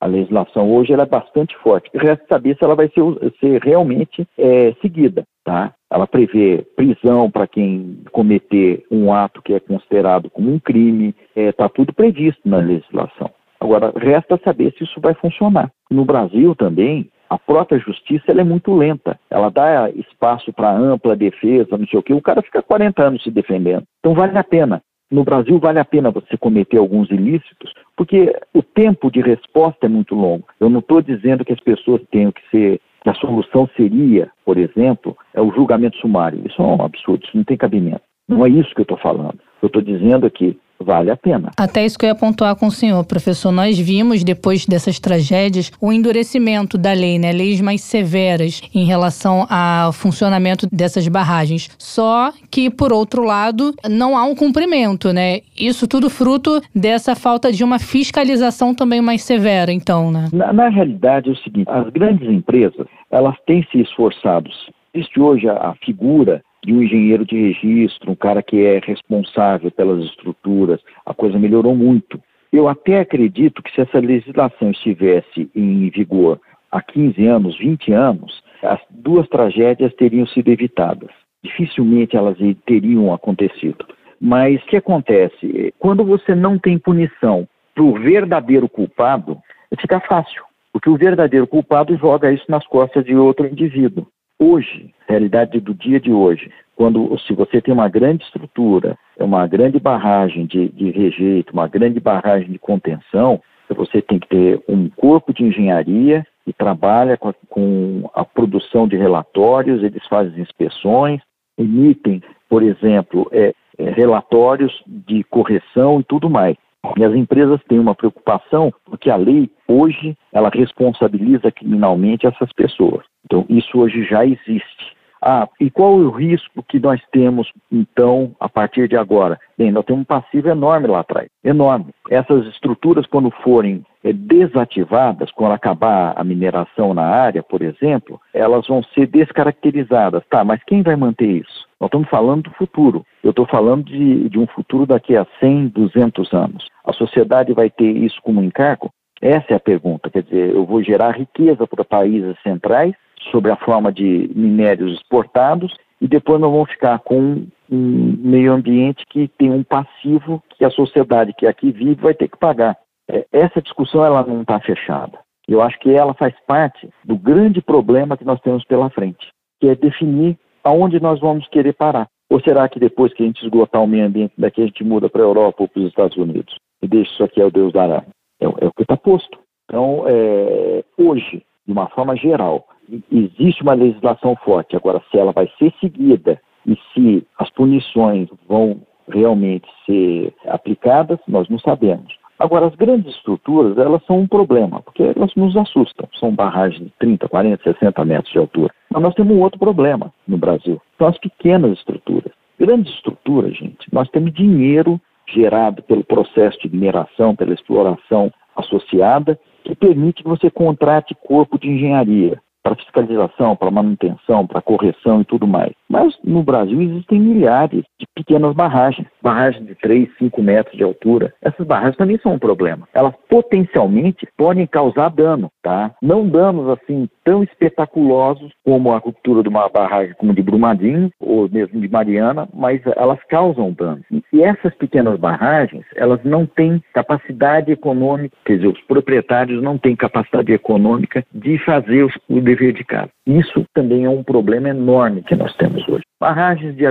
A 0.00 0.06
legislação 0.06 0.72
hoje 0.72 0.92
é 0.92 1.06
bastante 1.06 1.56
forte. 1.58 1.88
Resta 1.94 2.26
saber 2.28 2.56
se 2.56 2.64
ela 2.64 2.74
vai 2.74 2.88
ser, 2.88 3.02
ser 3.38 3.62
realmente 3.62 4.26
é, 4.36 4.74
seguida. 4.80 5.22
Tá? 5.44 5.72
Ela 5.90 6.06
prevê 6.06 6.64
prisão 6.76 7.30
para 7.30 7.46
quem 7.46 8.02
cometer 8.12 8.84
um 8.90 9.12
ato 9.12 9.42
que 9.42 9.54
é 9.54 9.60
considerado 9.60 10.30
como 10.30 10.52
um 10.52 10.58
crime, 10.58 11.14
está 11.34 11.40
é, 11.40 11.52
tá 11.52 11.68
tudo 11.68 11.92
previsto 11.92 12.40
na 12.44 12.58
legislação. 12.58 13.30
Agora, 13.60 13.92
resta 13.96 14.40
saber 14.42 14.72
se 14.76 14.84
isso 14.84 15.00
vai 15.00 15.14
funcionar. 15.14 15.70
No 15.90 16.04
Brasil 16.04 16.54
também, 16.54 17.10
a 17.28 17.38
própria 17.38 17.78
justiça 17.78 18.24
é 18.28 18.42
muito 18.42 18.74
lenta. 18.74 19.18
Ela 19.30 19.50
dá 19.50 19.90
espaço 19.90 20.52
para 20.52 20.76
ampla 20.76 21.14
defesa, 21.14 21.76
não 21.76 21.86
sei 21.86 21.98
o 21.98 22.02
quê. 22.02 22.14
O 22.14 22.22
cara 22.22 22.42
fica 22.42 22.62
40 22.62 23.02
anos 23.02 23.22
se 23.22 23.30
defendendo. 23.30 23.84
Então 24.00 24.14
vale 24.14 24.36
a 24.36 24.44
pena. 24.44 24.82
No 25.10 25.24
Brasil 25.24 25.58
vale 25.58 25.78
a 25.78 25.84
pena 25.84 26.10
você 26.10 26.36
cometer 26.36 26.78
alguns 26.78 27.10
ilícitos, 27.10 27.72
porque 27.96 28.32
o 28.54 28.62
tempo 28.62 29.10
de 29.10 29.20
resposta 29.20 29.86
é 29.86 29.88
muito 29.88 30.14
longo. 30.14 30.46
Eu 30.58 30.70
não 30.70 30.78
estou 30.78 31.02
dizendo 31.02 31.44
que 31.44 31.52
as 31.52 31.60
pessoas 31.60 32.00
tenham 32.10 32.32
que 32.32 32.42
ser 32.50 32.80
que 33.02 33.08
a 33.08 33.14
solução 33.14 33.68
seria, 33.76 34.30
por 34.44 34.58
exemplo, 34.58 35.16
é 35.34 35.40
o 35.40 35.52
julgamento 35.52 35.96
sumário. 35.98 36.42
Isso 36.46 36.60
é 36.60 36.64
um 36.64 36.82
absurdo, 36.82 37.24
isso 37.24 37.36
não 37.36 37.44
tem 37.44 37.56
cabimento. 37.56 38.02
Não 38.28 38.44
é 38.44 38.48
isso 38.48 38.74
que 38.74 38.80
eu 38.80 38.84
estou 38.84 38.98
falando. 38.98 39.38
Eu 39.62 39.66
estou 39.66 39.82
dizendo 39.82 40.26
aqui 40.26 40.58
vale 40.84 41.10
a 41.10 41.16
pena. 41.16 41.50
Até 41.56 41.84
isso 41.84 41.98
que 41.98 42.04
eu 42.04 42.08
ia 42.08 42.14
pontuar 42.14 42.56
com 42.56 42.66
o 42.66 42.70
senhor, 42.70 43.04
professor. 43.04 43.52
Nós 43.52 43.78
vimos, 43.78 44.24
depois 44.24 44.66
dessas 44.66 44.98
tragédias, 44.98 45.70
o 45.80 45.92
endurecimento 45.92 46.78
da 46.78 46.92
lei, 46.92 47.18
né? 47.18 47.32
Leis 47.32 47.60
mais 47.60 47.82
severas 47.82 48.60
em 48.74 48.84
relação 48.84 49.46
ao 49.48 49.92
funcionamento 49.92 50.66
dessas 50.72 51.06
barragens. 51.08 51.68
Só 51.78 52.32
que, 52.50 52.70
por 52.70 52.92
outro 52.92 53.22
lado, 53.22 53.74
não 53.88 54.16
há 54.16 54.24
um 54.24 54.34
cumprimento, 54.34 55.12
né? 55.12 55.40
Isso 55.58 55.86
tudo 55.86 56.08
fruto 56.08 56.60
dessa 56.74 57.14
falta 57.14 57.52
de 57.52 57.62
uma 57.62 57.78
fiscalização 57.78 58.74
também 58.74 59.00
mais 59.00 59.22
severa, 59.22 59.72
então, 59.72 60.10
né? 60.10 60.28
Na, 60.32 60.52
na 60.52 60.68
realidade 60.68 61.28
é 61.28 61.32
o 61.32 61.36
seguinte, 61.36 61.68
as 61.70 61.88
grandes 61.90 62.28
empresas, 62.28 62.86
elas 63.10 63.34
têm 63.46 63.66
se 63.70 63.80
esforçado. 63.80 64.50
Existe 64.94 65.20
hoje 65.20 65.48
a, 65.48 65.52
a 65.52 65.74
figura 65.84 66.42
de 66.64 66.72
um 66.72 66.82
engenheiro 66.82 67.24
de 67.24 67.36
registro, 67.36 68.10
um 68.10 68.14
cara 68.14 68.42
que 68.42 68.64
é 68.64 68.78
responsável 68.78 69.70
pelas 69.70 70.04
estruturas, 70.04 70.80
a 71.06 71.14
coisa 71.14 71.38
melhorou 71.38 71.74
muito. 71.74 72.20
Eu 72.52 72.68
até 72.68 73.00
acredito 73.00 73.62
que 73.62 73.72
se 73.72 73.80
essa 73.80 73.98
legislação 73.98 74.70
estivesse 74.70 75.50
em 75.54 75.88
vigor 75.90 76.40
há 76.70 76.82
15 76.82 77.26
anos, 77.26 77.58
20 77.58 77.92
anos, 77.92 78.42
as 78.62 78.80
duas 78.90 79.28
tragédias 79.28 79.94
teriam 79.94 80.26
sido 80.26 80.48
evitadas. 80.48 81.10
Dificilmente 81.42 82.16
elas 82.16 82.36
teriam 82.66 83.12
acontecido. 83.14 83.86
Mas 84.20 84.62
o 84.62 84.66
que 84.66 84.76
acontece? 84.76 85.72
Quando 85.78 86.04
você 86.04 86.34
não 86.34 86.58
tem 86.58 86.78
punição 86.78 87.48
para 87.74 87.84
o 87.84 87.94
verdadeiro 87.94 88.68
culpado, 88.68 89.38
fica 89.80 90.00
fácil. 90.00 90.42
Porque 90.72 90.90
o 90.90 90.96
verdadeiro 90.96 91.46
culpado 91.46 91.96
joga 91.96 92.30
isso 92.30 92.44
nas 92.48 92.66
costas 92.66 93.04
de 93.04 93.14
outro 93.14 93.46
indivíduo. 93.46 94.06
Hoje, 94.42 94.94
realidade 95.06 95.60
do 95.60 95.74
dia 95.74 96.00
de 96.00 96.10
hoje, 96.10 96.50
quando 96.74 97.14
se 97.18 97.34
você 97.34 97.60
tem 97.60 97.74
uma 97.74 97.90
grande 97.90 98.24
estrutura, 98.24 98.96
uma 99.18 99.46
grande 99.46 99.78
barragem 99.78 100.46
de, 100.46 100.70
de 100.70 100.90
rejeito, 100.90 101.52
uma 101.52 101.68
grande 101.68 102.00
barragem 102.00 102.50
de 102.50 102.58
contenção, 102.58 103.38
você 103.68 104.00
tem 104.00 104.18
que 104.18 104.28
ter 104.28 104.64
um 104.66 104.88
corpo 104.88 105.34
de 105.34 105.44
engenharia 105.44 106.26
que 106.42 106.54
trabalha 106.54 107.18
com 107.18 107.28
a, 107.28 107.34
com 107.50 108.10
a 108.14 108.24
produção 108.24 108.88
de 108.88 108.96
relatórios, 108.96 109.82
eles 109.82 110.06
fazem 110.06 110.40
inspeções, 110.40 111.20
emitem, 111.58 112.22
por 112.48 112.62
exemplo, 112.62 113.28
é, 113.30 113.52
é, 113.76 113.90
relatórios 113.90 114.72
de 114.86 115.22
correção 115.24 116.00
e 116.00 116.04
tudo 116.04 116.30
mais. 116.30 116.56
E 116.96 117.04
as 117.04 117.14
empresas 117.14 117.60
têm 117.68 117.78
uma 117.78 117.94
preocupação 117.94 118.72
porque 118.86 119.10
a 119.10 119.16
lei 119.16 119.50
hoje 119.68 120.16
ela 120.32 120.48
responsabiliza 120.48 121.52
criminalmente 121.52 122.26
essas 122.26 122.50
pessoas. 122.54 123.09
Então 123.24 123.44
isso 123.48 123.78
hoje 123.78 124.04
já 124.04 124.24
existe. 124.24 125.00
Ah, 125.22 125.46
e 125.60 125.70
qual 125.70 125.96
o 125.96 126.10
risco 126.10 126.62
que 126.66 126.80
nós 126.80 127.00
temos, 127.12 127.52
então, 127.70 128.34
a 128.40 128.48
partir 128.48 128.88
de 128.88 128.96
agora? 128.96 129.38
Bem, 129.56 129.70
nós 129.70 129.84
temos 129.84 130.00
um 130.00 130.04
passivo 130.04 130.48
enorme 130.48 130.86
lá 130.86 131.00
atrás, 131.00 131.28
enorme. 131.44 131.92
Essas 132.08 132.46
estruturas, 132.46 133.06
quando 133.06 133.30
forem 133.42 133.84
é, 134.02 134.14
desativadas, 134.14 135.30
quando 135.30 135.52
acabar 135.52 136.14
a 136.16 136.24
mineração 136.24 136.94
na 136.94 137.04
área, 137.04 137.42
por 137.42 137.60
exemplo, 137.60 138.18
elas 138.32 138.66
vão 138.66 138.82
ser 138.94 139.06
descaracterizadas. 139.08 140.22
Tá, 140.30 140.42
mas 140.42 140.64
quem 140.64 140.82
vai 140.82 140.96
manter 140.96 141.28
isso? 141.28 141.68
Nós 141.78 141.88
estamos 141.88 142.08
falando 142.08 142.44
do 142.44 142.50
futuro. 142.52 143.04
Eu 143.22 143.30
estou 143.30 143.46
falando 143.46 143.84
de, 143.84 144.26
de 144.30 144.38
um 144.38 144.46
futuro 144.46 144.86
daqui 144.86 145.16
a 145.16 145.26
100, 145.38 145.68
200 145.68 146.32
anos. 146.32 146.66
A 146.82 146.94
sociedade 146.94 147.52
vai 147.52 147.68
ter 147.68 147.90
isso 147.90 148.20
como 148.22 148.42
encargo? 148.42 148.90
Essa 149.20 149.52
é 149.52 149.54
a 149.54 149.60
pergunta. 149.60 150.08
Quer 150.08 150.22
dizer, 150.22 150.54
eu 150.54 150.64
vou 150.64 150.82
gerar 150.82 151.10
riqueza 151.10 151.66
para 151.66 151.84
países 151.84 152.34
centrais 152.42 152.94
sobre 153.30 153.50
a 153.50 153.56
forma 153.56 153.92
de 153.92 154.30
minérios 154.34 154.94
exportados 154.94 155.72
e 156.00 156.08
depois 156.08 156.40
nós 156.40 156.50
vamos 156.50 156.70
ficar 156.70 156.98
com 157.00 157.46
um 157.70 158.16
meio 158.18 158.52
ambiente 158.52 159.04
que 159.08 159.28
tem 159.28 159.50
um 159.50 159.62
passivo 159.62 160.42
que 160.56 160.64
a 160.64 160.70
sociedade 160.70 161.34
que 161.36 161.46
aqui 161.46 161.70
vive 161.70 162.00
vai 162.00 162.14
ter 162.14 162.28
que 162.28 162.38
pagar. 162.38 162.76
É, 163.08 163.26
essa 163.32 163.60
discussão 163.60 164.04
ela 164.04 164.24
não 164.24 164.42
está 164.42 164.58
fechada. 164.60 165.18
Eu 165.46 165.60
acho 165.60 165.78
que 165.80 165.90
ela 165.90 166.14
faz 166.14 166.34
parte 166.46 166.88
do 167.04 167.16
grande 167.16 167.60
problema 167.60 168.16
que 168.16 168.24
nós 168.24 168.40
temos 168.40 168.64
pela 168.64 168.88
frente, 168.90 169.30
que 169.60 169.68
é 169.68 169.74
definir 169.74 170.38
aonde 170.64 171.00
nós 171.00 171.20
vamos 171.20 171.46
querer 171.48 171.72
parar. 171.74 172.08
Ou 172.30 172.40
será 172.40 172.68
que 172.68 172.78
depois 172.78 173.12
que 173.12 173.22
a 173.22 173.26
gente 173.26 173.42
esgotar 173.42 173.82
o 173.82 173.86
meio 173.86 174.06
ambiente 174.06 174.32
daqui 174.38 174.62
a 174.62 174.66
gente 174.66 174.84
muda 174.84 175.08
para 175.08 175.22
a 175.22 175.26
Europa 175.26 175.62
ou 175.62 175.68
para 175.68 175.80
os 175.80 175.88
Estados 175.88 176.16
Unidos 176.16 176.54
e 176.80 176.86
deixa 176.86 177.12
isso 177.12 177.24
aqui 177.24 177.42
ao 177.42 177.50
Deus 177.50 177.72
dará? 177.72 178.04
É, 178.40 178.44
é 178.44 178.66
o 178.66 178.72
que 178.72 178.82
está 178.82 178.96
posto. 178.96 179.38
Então, 179.64 180.04
é, 180.06 180.84
hoje, 180.96 181.42
de 181.70 181.72
uma 181.72 181.86
forma 181.86 182.16
geral, 182.16 182.66
existe 183.12 183.62
uma 183.62 183.74
legislação 183.74 184.34
forte. 184.44 184.74
Agora, 184.74 185.00
se 185.08 185.16
ela 185.16 185.30
vai 185.30 185.48
ser 185.56 185.72
seguida 185.80 186.40
e 186.66 186.76
se 186.92 187.24
as 187.38 187.48
punições 187.50 188.28
vão 188.48 188.82
realmente 189.08 189.68
ser 189.86 190.34
aplicadas, 190.48 191.20
nós 191.28 191.48
não 191.48 191.60
sabemos. 191.60 192.12
Agora, 192.40 192.66
as 192.66 192.74
grandes 192.74 193.14
estruturas, 193.14 193.78
elas 193.78 194.04
são 194.04 194.18
um 194.18 194.26
problema, 194.26 194.82
porque 194.82 195.12
elas 195.16 195.32
nos 195.36 195.56
assustam. 195.56 196.08
São 196.18 196.34
barragens 196.34 196.86
de 196.86 196.92
30, 196.98 197.28
40, 197.28 197.62
60 197.62 198.04
metros 198.04 198.32
de 198.32 198.38
altura. 198.38 198.74
Mas 198.90 199.02
nós 199.02 199.14
temos 199.14 199.36
um 199.36 199.40
outro 199.40 199.60
problema 199.60 200.12
no 200.26 200.38
Brasil. 200.38 200.80
São 200.98 201.06
as 201.06 201.18
pequenas 201.18 201.78
estruturas. 201.78 202.32
Grandes 202.58 202.92
estruturas, 202.94 203.56
gente, 203.56 203.86
nós 203.92 204.08
temos 204.08 204.32
dinheiro 204.32 205.00
gerado 205.28 205.82
pelo 205.84 206.02
processo 206.02 206.58
de 206.60 206.68
mineração, 206.68 207.36
pela 207.36 207.54
exploração 207.54 208.32
associada, 208.56 209.38
que 209.64 209.74
permite 209.74 210.22
que 210.22 210.28
você 210.28 210.50
contrate 210.50 211.14
corpo 211.14 211.58
de 211.58 211.68
engenharia 211.68 212.40
para 212.62 212.76
fiscalização, 212.76 213.56
para 213.56 213.70
manutenção, 213.70 214.46
para 214.46 214.60
correção 214.60 215.20
e 215.20 215.24
tudo 215.24 215.46
mais. 215.46 215.72
Mas 215.90 216.16
no 216.22 216.44
Brasil 216.44 216.80
existem 216.80 217.18
milhares 217.18 217.82
de 217.98 218.06
pequenas 218.14 218.54
barragens, 218.54 219.08
barragens 219.20 219.66
de 219.66 219.74
3, 219.74 220.08
5 220.18 220.40
metros 220.40 220.76
de 220.76 220.84
altura. 220.84 221.34
Essas 221.42 221.66
barragens 221.66 221.96
também 221.96 222.16
são 222.22 222.34
um 222.34 222.38
problema. 222.38 222.88
Elas 222.94 223.12
potencialmente 223.28 224.24
podem 224.36 224.68
causar 224.68 225.08
dano, 225.10 225.50
tá? 225.60 225.90
Não 226.00 226.28
danos 226.28 226.68
assim 226.68 227.08
tão 227.24 227.42
espetaculosos 227.42 228.52
como 228.64 228.92
a 228.92 228.98
ruptura 228.98 229.42
de 229.42 229.48
uma 229.48 229.68
barragem 229.68 230.14
como 230.14 230.32
de 230.32 230.42
Brumadinho 230.42 231.10
ou 231.18 231.48
mesmo 231.50 231.80
de 231.80 231.88
Mariana, 231.88 232.48
mas 232.54 232.80
elas 232.96 233.18
causam 233.28 233.72
dano. 233.72 234.00
E 234.32 234.42
essas 234.42 234.72
pequenas 234.74 235.18
barragens, 235.18 235.84
elas 235.96 236.22
não 236.22 236.46
têm 236.46 236.80
capacidade 236.94 237.72
econômica, 237.72 238.36
quer 238.44 238.56
dizer, 238.56 238.68
os 238.68 238.80
proprietários 238.82 239.60
não 239.60 239.76
têm 239.76 239.96
capacidade 239.96 240.52
econômica 240.52 241.24
de 241.34 241.58
fazer 241.64 242.08
o 242.28 242.40
dever 242.40 242.72
de 242.74 242.84
casa. 242.84 243.10
Isso 243.26 243.64
também 243.74 244.04
é 244.04 244.10
um 244.10 244.22
problema 244.22 244.68
enorme 244.68 245.22
que 245.22 245.34
nós 245.34 245.54
temos 245.56 245.79
hoje. 245.88 246.02
Barragens 246.20 246.76
de, 246.76 246.86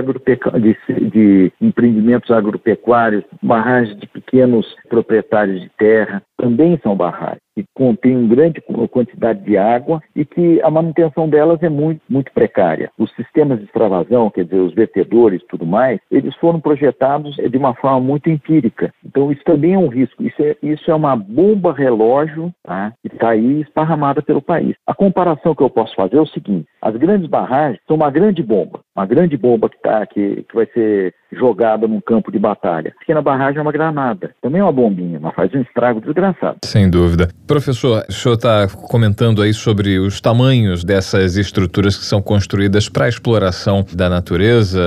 de, 0.60 0.76
de 1.10 1.52
empreendimentos 1.60 2.30
agropecuários, 2.30 3.24
barragens 3.42 3.98
de 4.00 4.06
pequenos 4.06 4.76
proprietários 4.88 5.60
de 5.62 5.70
terra, 5.78 6.22
também 6.40 6.78
são 6.82 6.96
barragens 6.96 7.40
que 7.54 7.64
contêm 7.74 8.16
uma 8.16 8.28
grande 8.28 8.60
quantidade 8.90 9.42
de 9.44 9.56
água 9.56 10.00
e 10.14 10.24
que 10.24 10.60
a 10.62 10.70
manutenção 10.70 11.28
delas 11.28 11.62
é 11.62 11.68
muito, 11.68 12.00
muito 12.08 12.32
precária. 12.32 12.90
Os 12.98 13.12
sistemas 13.14 13.58
de 13.58 13.64
extravasão, 13.64 14.30
quer 14.30 14.44
dizer, 14.44 14.60
os 14.60 14.74
vertedores 14.74 15.42
e 15.42 15.46
tudo 15.46 15.66
mais, 15.66 16.00
eles 16.10 16.34
foram 16.36 16.60
projetados 16.60 17.36
de 17.36 17.58
uma 17.58 17.74
forma 17.74 18.00
muito 18.00 18.30
empírica. 18.30 18.92
Então, 19.04 19.30
isso 19.30 19.42
também 19.44 19.74
é 19.74 19.78
um 19.78 19.88
risco. 19.88 20.22
Isso 20.22 20.42
é, 20.42 20.56
isso 20.62 20.90
é 20.90 20.94
uma 20.94 21.16
bomba 21.16 21.72
relógio 21.72 22.52
tá, 22.62 22.92
que 23.02 23.14
está 23.14 23.30
aí 23.30 23.60
esparramada 23.60 24.22
pelo 24.22 24.40
país. 24.40 24.74
A 24.86 24.94
comparação 24.94 25.54
que 25.54 25.62
eu 25.62 25.70
posso 25.70 25.94
fazer 25.94 26.16
é 26.16 26.20
o 26.20 26.26
seguinte: 26.26 26.66
as 26.80 26.96
grandes 26.96 27.28
barragens 27.28 27.80
são 27.86 27.96
uma 27.96 28.10
grande 28.10 28.42
bomba, 28.42 28.80
uma 29.00 29.06
grande 29.06 29.36
bomba 29.36 29.68
que, 29.68 29.78
tá, 29.80 30.06
que, 30.06 30.44
que 30.48 30.54
vai 30.54 30.66
ser 30.74 31.14
jogada 31.32 31.86
num 31.86 32.00
campo 32.00 32.30
de 32.30 32.38
batalha. 32.38 32.92
A 32.96 33.00
pequena 33.00 33.22
barragem 33.22 33.58
é 33.58 33.62
uma 33.62 33.72
granada, 33.72 34.30
também 34.42 34.60
é 34.60 34.64
uma 34.64 34.72
bombinha, 34.72 35.18
mas 35.20 35.34
faz 35.34 35.52
um 35.54 35.60
estrago 35.62 36.00
desgraçado. 36.00 36.58
Sem 36.64 36.90
dúvida. 36.90 37.28
Professor, 37.46 38.04
o 38.08 38.12
senhor 38.12 38.34
está 38.34 38.68
comentando 38.68 39.40
aí 39.40 39.54
sobre 39.54 39.98
os 39.98 40.20
tamanhos 40.20 40.84
dessas 40.84 41.36
estruturas 41.36 41.96
que 41.96 42.04
são 42.04 42.20
construídas 42.20 42.88
para 42.88 43.08
exploração 43.08 43.84
da 43.92 44.08
natureza, 44.08 44.80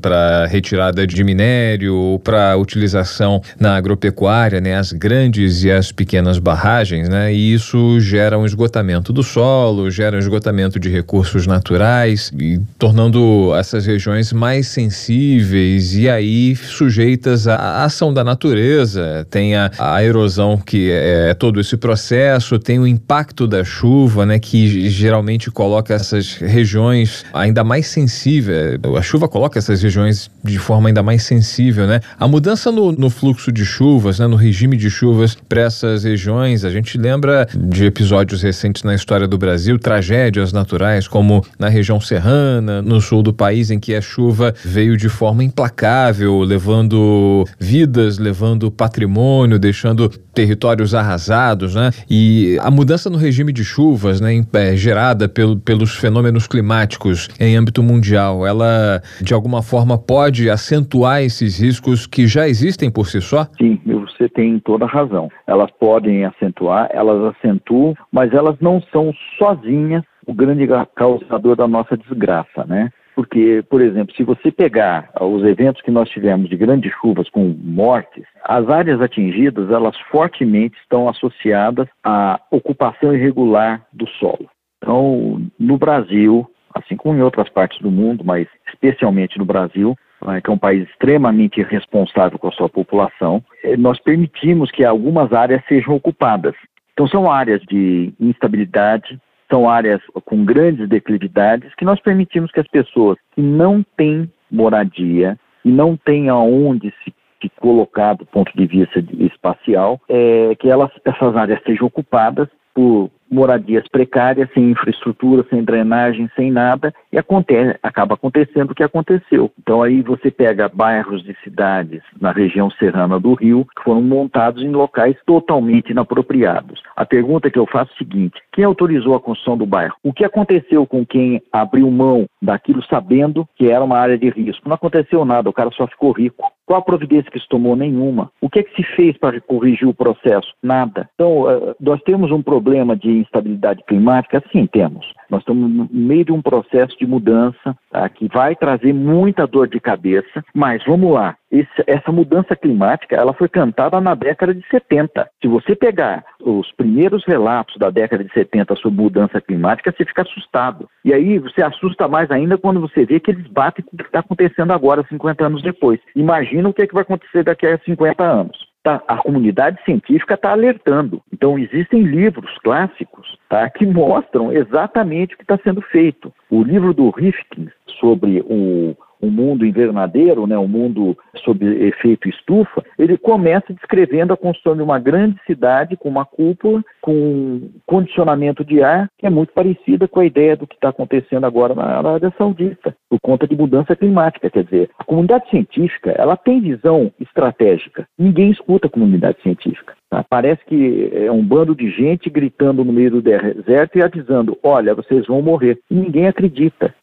para 0.00 0.46
retirada 0.46 1.06
de 1.06 1.24
minério, 1.24 2.20
para 2.22 2.56
utilização 2.56 3.40
na 3.58 3.76
agropecuária, 3.76 4.60
né, 4.60 4.76
as 4.76 4.92
grandes 4.92 5.64
e 5.64 5.70
as 5.70 5.90
pequenas 5.90 6.38
barragens, 6.38 7.08
né, 7.08 7.32
e 7.32 7.54
isso 7.54 7.98
gera 8.00 8.38
um 8.38 8.44
esgotamento 8.44 9.12
do 9.12 9.22
solo, 9.22 9.90
gera 9.90 10.16
um 10.16 10.20
esgotamento 10.20 10.78
de 10.78 10.88
recursos 10.88 11.46
naturais, 11.46 12.30
e 12.38 12.60
tornando 12.78 13.52
essas 13.60 13.86
regiões 13.86 14.32
mais 14.32 14.68
sensíveis 14.68 15.94
e 15.94 16.08
aí 16.08 16.54
sujeitas 16.56 17.48
à 17.48 17.84
ação 17.84 18.12
da 18.12 18.22
natureza, 18.22 19.26
tem 19.30 19.54
a, 19.54 19.70
a 19.78 20.02
erosão 20.02 20.56
que 20.56 20.90
é, 20.90 21.30
é 21.30 21.34
todo 21.34 21.60
esse 21.60 21.76
processo, 21.76 22.58
tem 22.58 22.78
o 22.78 22.86
impacto 22.86 23.46
da 23.46 23.64
chuva, 23.64 24.26
né, 24.26 24.38
que 24.38 24.88
geralmente 24.88 25.50
coloca 25.50 25.94
essas 25.94 26.34
regiões 26.34 27.24
ainda 27.32 27.62
mais 27.64 27.86
sensíveis. 27.86 28.78
A 28.96 29.02
chuva 29.02 29.28
coloca 29.28 29.58
essas 29.58 29.82
regiões 29.82 30.30
de 30.42 30.58
forma 30.58 30.88
ainda 30.88 31.02
mais 31.02 31.22
sensível, 31.22 31.86
né? 31.86 32.00
A 32.18 32.28
mudança 32.28 32.70
no, 32.70 32.92
no 32.92 33.10
fluxo 33.10 33.50
de 33.52 33.64
chuvas, 33.64 34.18
né, 34.18 34.26
no 34.26 34.36
regime 34.36 34.76
de 34.76 34.90
chuvas 34.90 35.36
para 35.48 35.62
essas 35.62 36.04
regiões, 36.04 36.64
a 36.64 36.70
gente 36.70 36.98
lembra 36.98 37.46
de 37.54 37.84
episódios 37.84 38.42
recentes 38.42 38.82
na 38.82 38.94
história 38.94 39.26
do 39.26 39.38
Brasil, 39.38 39.78
tragédias 39.78 40.52
naturais, 40.52 41.08
como 41.08 41.44
na 41.58 41.68
região 41.68 42.00
serrana, 42.00 42.82
no 42.82 43.00
sul 43.00 43.22
do 43.22 43.32
país, 43.36 43.70
em 43.70 43.78
que 43.78 43.94
a 43.94 44.00
chuva 44.00 44.52
veio 44.64 44.96
de 44.96 45.08
forma 45.08 45.44
implacável, 45.44 46.40
levando 46.40 47.44
vidas, 47.58 48.18
levando 48.18 48.70
patrimônio, 48.70 49.58
deixando 49.58 50.08
territórios 50.08 50.94
arrasados, 50.94 51.74
né? 51.74 51.90
E 52.10 52.58
a 52.60 52.70
mudança 52.70 53.08
no 53.08 53.16
regime 53.16 53.52
de 53.52 53.64
chuvas, 53.64 54.20
né, 54.20 54.32
é, 54.52 54.76
gerada 54.76 55.28
pelo, 55.28 55.56
pelos 55.56 55.96
fenômenos 55.96 56.46
climáticos 56.46 57.28
em 57.40 57.56
âmbito 57.56 57.82
mundial, 57.82 58.46
ela 58.46 59.02
de 59.20 59.32
alguma 59.32 59.62
forma 59.62 59.96
pode 59.96 60.50
acentuar 60.50 61.22
esses 61.22 61.58
riscos 61.60 62.06
que 62.06 62.26
já 62.26 62.48
existem 62.48 62.90
por 62.90 63.06
si 63.06 63.20
só? 63.20 63.46
Sim, 63.56 63.80
você 63.86 64.28
tem 64.28 64.58
toda 64.60 64.84
a 64.84 64.88
razão. 64.88 65.30
Elas 65.46 65.70
podem 65.78 66.24
acentuar, 66.24 66.88
elas 66.92 67.34
acentuam, 67.36 67.94
mas 68.12 68.32
elas 68.32 68.56
não 68.60 68.82
são 68.92 69.12
sozinhas 69.38 70.02
o 70.26 70.34
grande 70.34 70.66
causador 70.94 71.54
da 71.56 71.68
nossa 71.68 71.96
desgraça, 71.96 72.64
né? 72.66 72.90
Porque, 73.16 73.64
por 73.70 73.80
exemplo, 73.80 74.14
se 74.14 74.22
você 74.22 74.52
pegar 74.52 75.10
os 75.18 75.42
eventos 75.42 75.80
que 75.80 75.90
nós 75.90 76.06
tivemos 76.10 76.50
de 76.50 76.56
grandes 76.56 76.92
chuvas 77.00 77.30
com 77.30 77.44
mortes, 77.48 78.24
as 78.44 78.68
áreas 78.68 79.00
atingidas, 79.00 79.70
elas 79.70 79.96
fortemente 80.10 80.76
estão 80.82 81.08
associadas 81.08 81.88
à 82.04 82.38
ocupação 82.50 83.14
irregular 83.14 83.86
do 83.90 84.06
solo. 84.06 84.50
Então, 84.76 85.40
no 85.58 85.78
Brasil, 85.78 86.46
assim 86.74 86.94
como 86.94 87.18
em 87.18 87.22
outras 87.22 87.48
partes 87.48 87.80
do 87.80 87.90
mundo, 87.90 88.22
mas 88.22 88.46
especialmente 88.68 89.38
no 89.38 89.46
Brasil, 89.46 89.96
né, 90.22 90.42
que 90.42 90.50
é 90.50 90.52
um 90.52 90.58
país 90.58 90.86
extremamente 90.86 91.62
responsável 91.62 92.38
com 92.38 92.48
a 92.48 92.52
sua 92.52 92.68
população, 92.68 93.42
eh, 93.64 93.78
nós 93.78 93.98
permitimos 93.98 94.70
que 94.70 94.84
algumas 94.84 95.32
áreas 95.32 95.64
sejam 95.66 95.94
ocupadas. 95.94 96.54
Então 96.92 97.08
são 97.08 97.30
áreas 97.30 97.62
de 97.62 98.12
instabilidade, 98.20 99.18
são 99.50 99.68
áreas 99.68 100.00
com 100.24 100.44
grandes 100.44 100.88
declividades 100.88 101.74
que 101.74 101.84
nós 101.84 102.00
permitimos 102.00 102.50
que 102.50 102.60
as 102.60 102.68
pessoas 102.68 103.18
que 103.34 103.40
não 103.40 103.84
têm 103.96 104.30
moradia 104.50 105.38
e 105.64 105.70
não 105.70 105.96
têm 105.96 106.28
aonde 106.28 106.92
se 107.04 107.12
colocar 107.60 108.14
do 108.14 108.26
ponto 108.26 108.50
de 108.56 108.66
vista 108.66 108.98
espacial, 109.20 110.00
é, 110.08 110.54
que 110.56 110.68
elas, 110.68 110.90
essas 111.04 111.36
áreas 111.36 111.62
sejam 111.64 111.86
ocupadas 111.86 112.48
por 112.74 113.10
moradias 113.30 113.86
precárias, 113.88 114.48
sem 114.52 114.70
infraestrutura, 114.70 115.44
sem 115.50 115.62
drenagem, 115.62 116.30
sem 116.36 116.50
nada, 116.50 116.92
e 117.12 117.18
acontece, 117.18 117.78
acaba 117.82 118.14
acontecendo 118.14 118.70
o 118.70 118.74
que 118.74 118.82
aconteceu. 118.82 119.50
Então 119.58 119.82
aí 119.82 120.02
você 120.02 120.30
pega 120.30 120.68
bairros 120.68 121.22
de 121.22 121.36
cidades 121.42 122.02
na 122.20 122.32
região 122.32 122.70
serrana 122.70 123.18
do 123.18 123.34
Rio 123.34 123.66
que 123.76 123.82
foram 123.82 124.02
montados 124.02 124.62
em 124.62 124.70
locais 124.70 125.16
totalmente 125.26 125.90
inapropriados. 125.90 126.82
A 126.96 127.04
pergunta 127.04 127.50
que 127.50 127.58
eu 127.58 127.66
faço 127.66 127.92
é 127.92 127.94
a 127.94 127.98
seguinte: 127.98 128.40
quem 128.52 128.64
autorizou 128.64 129.14
a 129.14 129.20
construção 129.20 129.56
do 129.56 129.66
bairro? 129.66 129.94
O 130.02 130.12
que 130.12 130.24
aconteceu 130.24 130.86
com 130.86 131.04
quem 131.04 131.42
abriu 131.52 131.90
mão 131.90 132.26
daquilo 132.40 132.82
sabendo 132.84 133.46
que 133.56 133.68
era 133.70 133.84
uma 133.84 133.98
área 133.98 134.18
de 134.18 134.28
risco? 134.30 134.68
Não 134.68 134.74
aconteceu 134.74 135.24
nada, 135.24 135.48
o 135.48 135.52
cara 135.52 135.70
só 135.70 135.86
ficou 135.86 136.12
rico. 136.12 136.44
Qual 136.66 136.80
a 136.80 136.84
providência 136.84 137.30
que 137.30 137.38
se 137.38 137.48
tomou? 137.48 137.76
Nenhuma. 137.76 138.30
O 138.40 138.50
que 138.50 138.58
é 138.58 138.62
que 138.62 138.74
se 138.74 138.82
fez 138.96 139.16
para 139.16 139.40
corrigir 139.40 139.88
o 139.88 139.94
processo? 139.94 140.52
Nada. 140.62 141.08
Então, 141.14 141.48
eh, 141.48 141.74
nós 141.80 142.02
temos 142.02 142.32
um 142.32 142.42
problema 142.42 142.96
de 142.96 143.08
instabilidade 143.08 143.84
climática? 143.86 144.42
Sim, 144.50 144.66
temos. 144.66 145.06
Nós 145.30 145.40
estamos 145.40 145.70
no 145.70 145.88
meio 145.90 146.24
de 146.24 146.32
um 146.32 146.42
processo 146.42 146.96
de 146.98 147.06
mudança 147.06 147.76
tá, 147.90 148.08
que 148.08 148.28
vai 148.28 148.54
trazer 148.54 148.92
muita 148.92 149.46
dor 149.46 149.68
de 149.68 149.80
cabeça, 149.80 150.44
mas 150.54 150.84
vamos 150.84 151.12
lá. 151.12 151.36
Esse, 151.50 151.84
essa 151.86 152.10
mudança 152.10 152.56
climática 152.56 153.14
ela 153.14 153.32
foi 153.32 153.48
cantada 153.48 154.00
na 154.00 154.14
década 154.14 154.52
de 154.52 154.66
70. 154.68 155.28
Se 155.40 155.48
você 155.48 155.76
pegar 155.76 156.24
os 156.40 156.70
primeiros 156.72 157.24
relatos 157.24 157.76
da 157.78 157.88
década 157.88 158.24
de 158.24 158.32
70 158.32 158.74
sobre 158.76 159.00
mudança 159.00 159.40
climática, 159.40 159.94
você 159.96 160.04
fica 160.04 160.22
assustado. 160.22 160.88
E 161.04 161.12
aí 161.12 161.38
você 161.38 161.62
assusta 161.62 162.08
mais 162.08 162.30
ainda 162.30 162.58
quando 162.58 162.80
você 162.80 163.04
vê 163.04 163.20
que 163.20 163.30
eles 163.30 163.46
batem 163.46 163.84
com 163.84 163.94
o 163.94 163.98
que 163.98 164.04
está 164.04 164.20
acontecendo 164.20 164.72
agora, 164.72 165.06
50 165.08 165.46
anos 165.46 165.62
depois. 165.62 166.00
Imagina 166.14 166.55
o 166.64 166.72
que, 166.72 166.82
é 166.82 166.86
que 166.86 166.94
vai 166.94 167.02
acontecer 167.02 167.42
daqui 167.42 167.66
a 167.66 167.78
50 167.78 168.22
anos. 168.22 168.56
Tá, 168.82 169.02
a 169.08 169.16
comunidade 169.16 169.82
científica 169.84 170.34
está 170.34 170.52
alertando. 170.52 171.20
Então, 171.32 171.58
existem 171.58 172.02
livros 172.02 172.56
clássicos 172.58 173.36
tá, 173.48 173.68
que 173.68 173.84
mostram 173.84 174.52
exatamente 174.52 175.34
o 175.34 175.36
que 175.36 175.42
está 175.42 175.58
sendo 175.58 175.82
feito. 175.82 176.32
O 176.48 176.62
livro 176.62 176.94
do 176.94 177.10
Rifkin 177.10 177.68
sobre 178.00 178.44
o 178.46 178.96
um 179.22 179.30
mundo 179.30 179.64
invernadeiro, 179.64 180.46
né, 180.46 180.58
um 180.58 180.68
mundo 180.68 181.16
sob 181.44 181.64
efeito 181.86 182.28
estufa, 182.28 182.82
ele 182.98 183.16
começa 183.16 183.72
descrevendo 183.72 184.32
a 184.32 184.36
construção 184.36 184.76
de 184.76 184.82
uma 184.82 184.98
grande 184.98 185.36
cidade 185.46 185.96
com 185.96 186.08
uma 186.08 186.24
cúpula, 186.24 186.82
com 187.00 187.68
condicionamento 187.86 188.64
de 188.64 188.82
ar, 188.82 189.08
que 189.18 189.26
é 189.26 189.30
muito 189.30 189.52
parecida 189.52 190.08
com 190.08 190.20
a 190.20 190.26
ideia 190.26 190.56
do 190.56 190.66
que 190.66 190.74
está 190.74 190.88
acontecendo 190.88 191.44
agora 191.44 191.74
na 191.74 191.98
Arábia 191.98 192.32
Saudita, 192.36 192.96
por 193.08 193.20
conta 193.20 193.46
de 193.46 193.56
mudança 193.56 193.94
climática. 193.94 194.50
Quer 194.50 194.64
dizer, 194.64 194.90
a 194.98 195.04
comunidade 195.04 195.48
científica 195.50 196.10
ela 196.10 196.36
tem 196.36 196.60
visão 196.60 197.12
estratégica. 197.20 198.06
Ninguém 198.18 198.50
escuta 198.50 198.86
a 198.86 198.90
comunidade 198.90 199.40
científica. 199.42 199.94
Tá? 200.10 200.24
Parece 200.28 200.64
que 200.64 201.10
é 201.12 201.30
um 201.30 201.42
bando 201.42 201.74
de 201.74 201.90
gente 201.90 202.30
gritando 202.30 202.84
no 202.84 202.92
meio 202.92 203.10
do 203.10 203.22
deserto 203.22 203.98
e 203.98 204.02
avisando: 204.02 204.56
olha, 204.62 204.94
vocês 204.94 205.26
vão 205.26 205.42
morrer. 205.42 205.78
E 205.90 205.94
ninguém 205.94 206.26
acredita. 206.26 206.94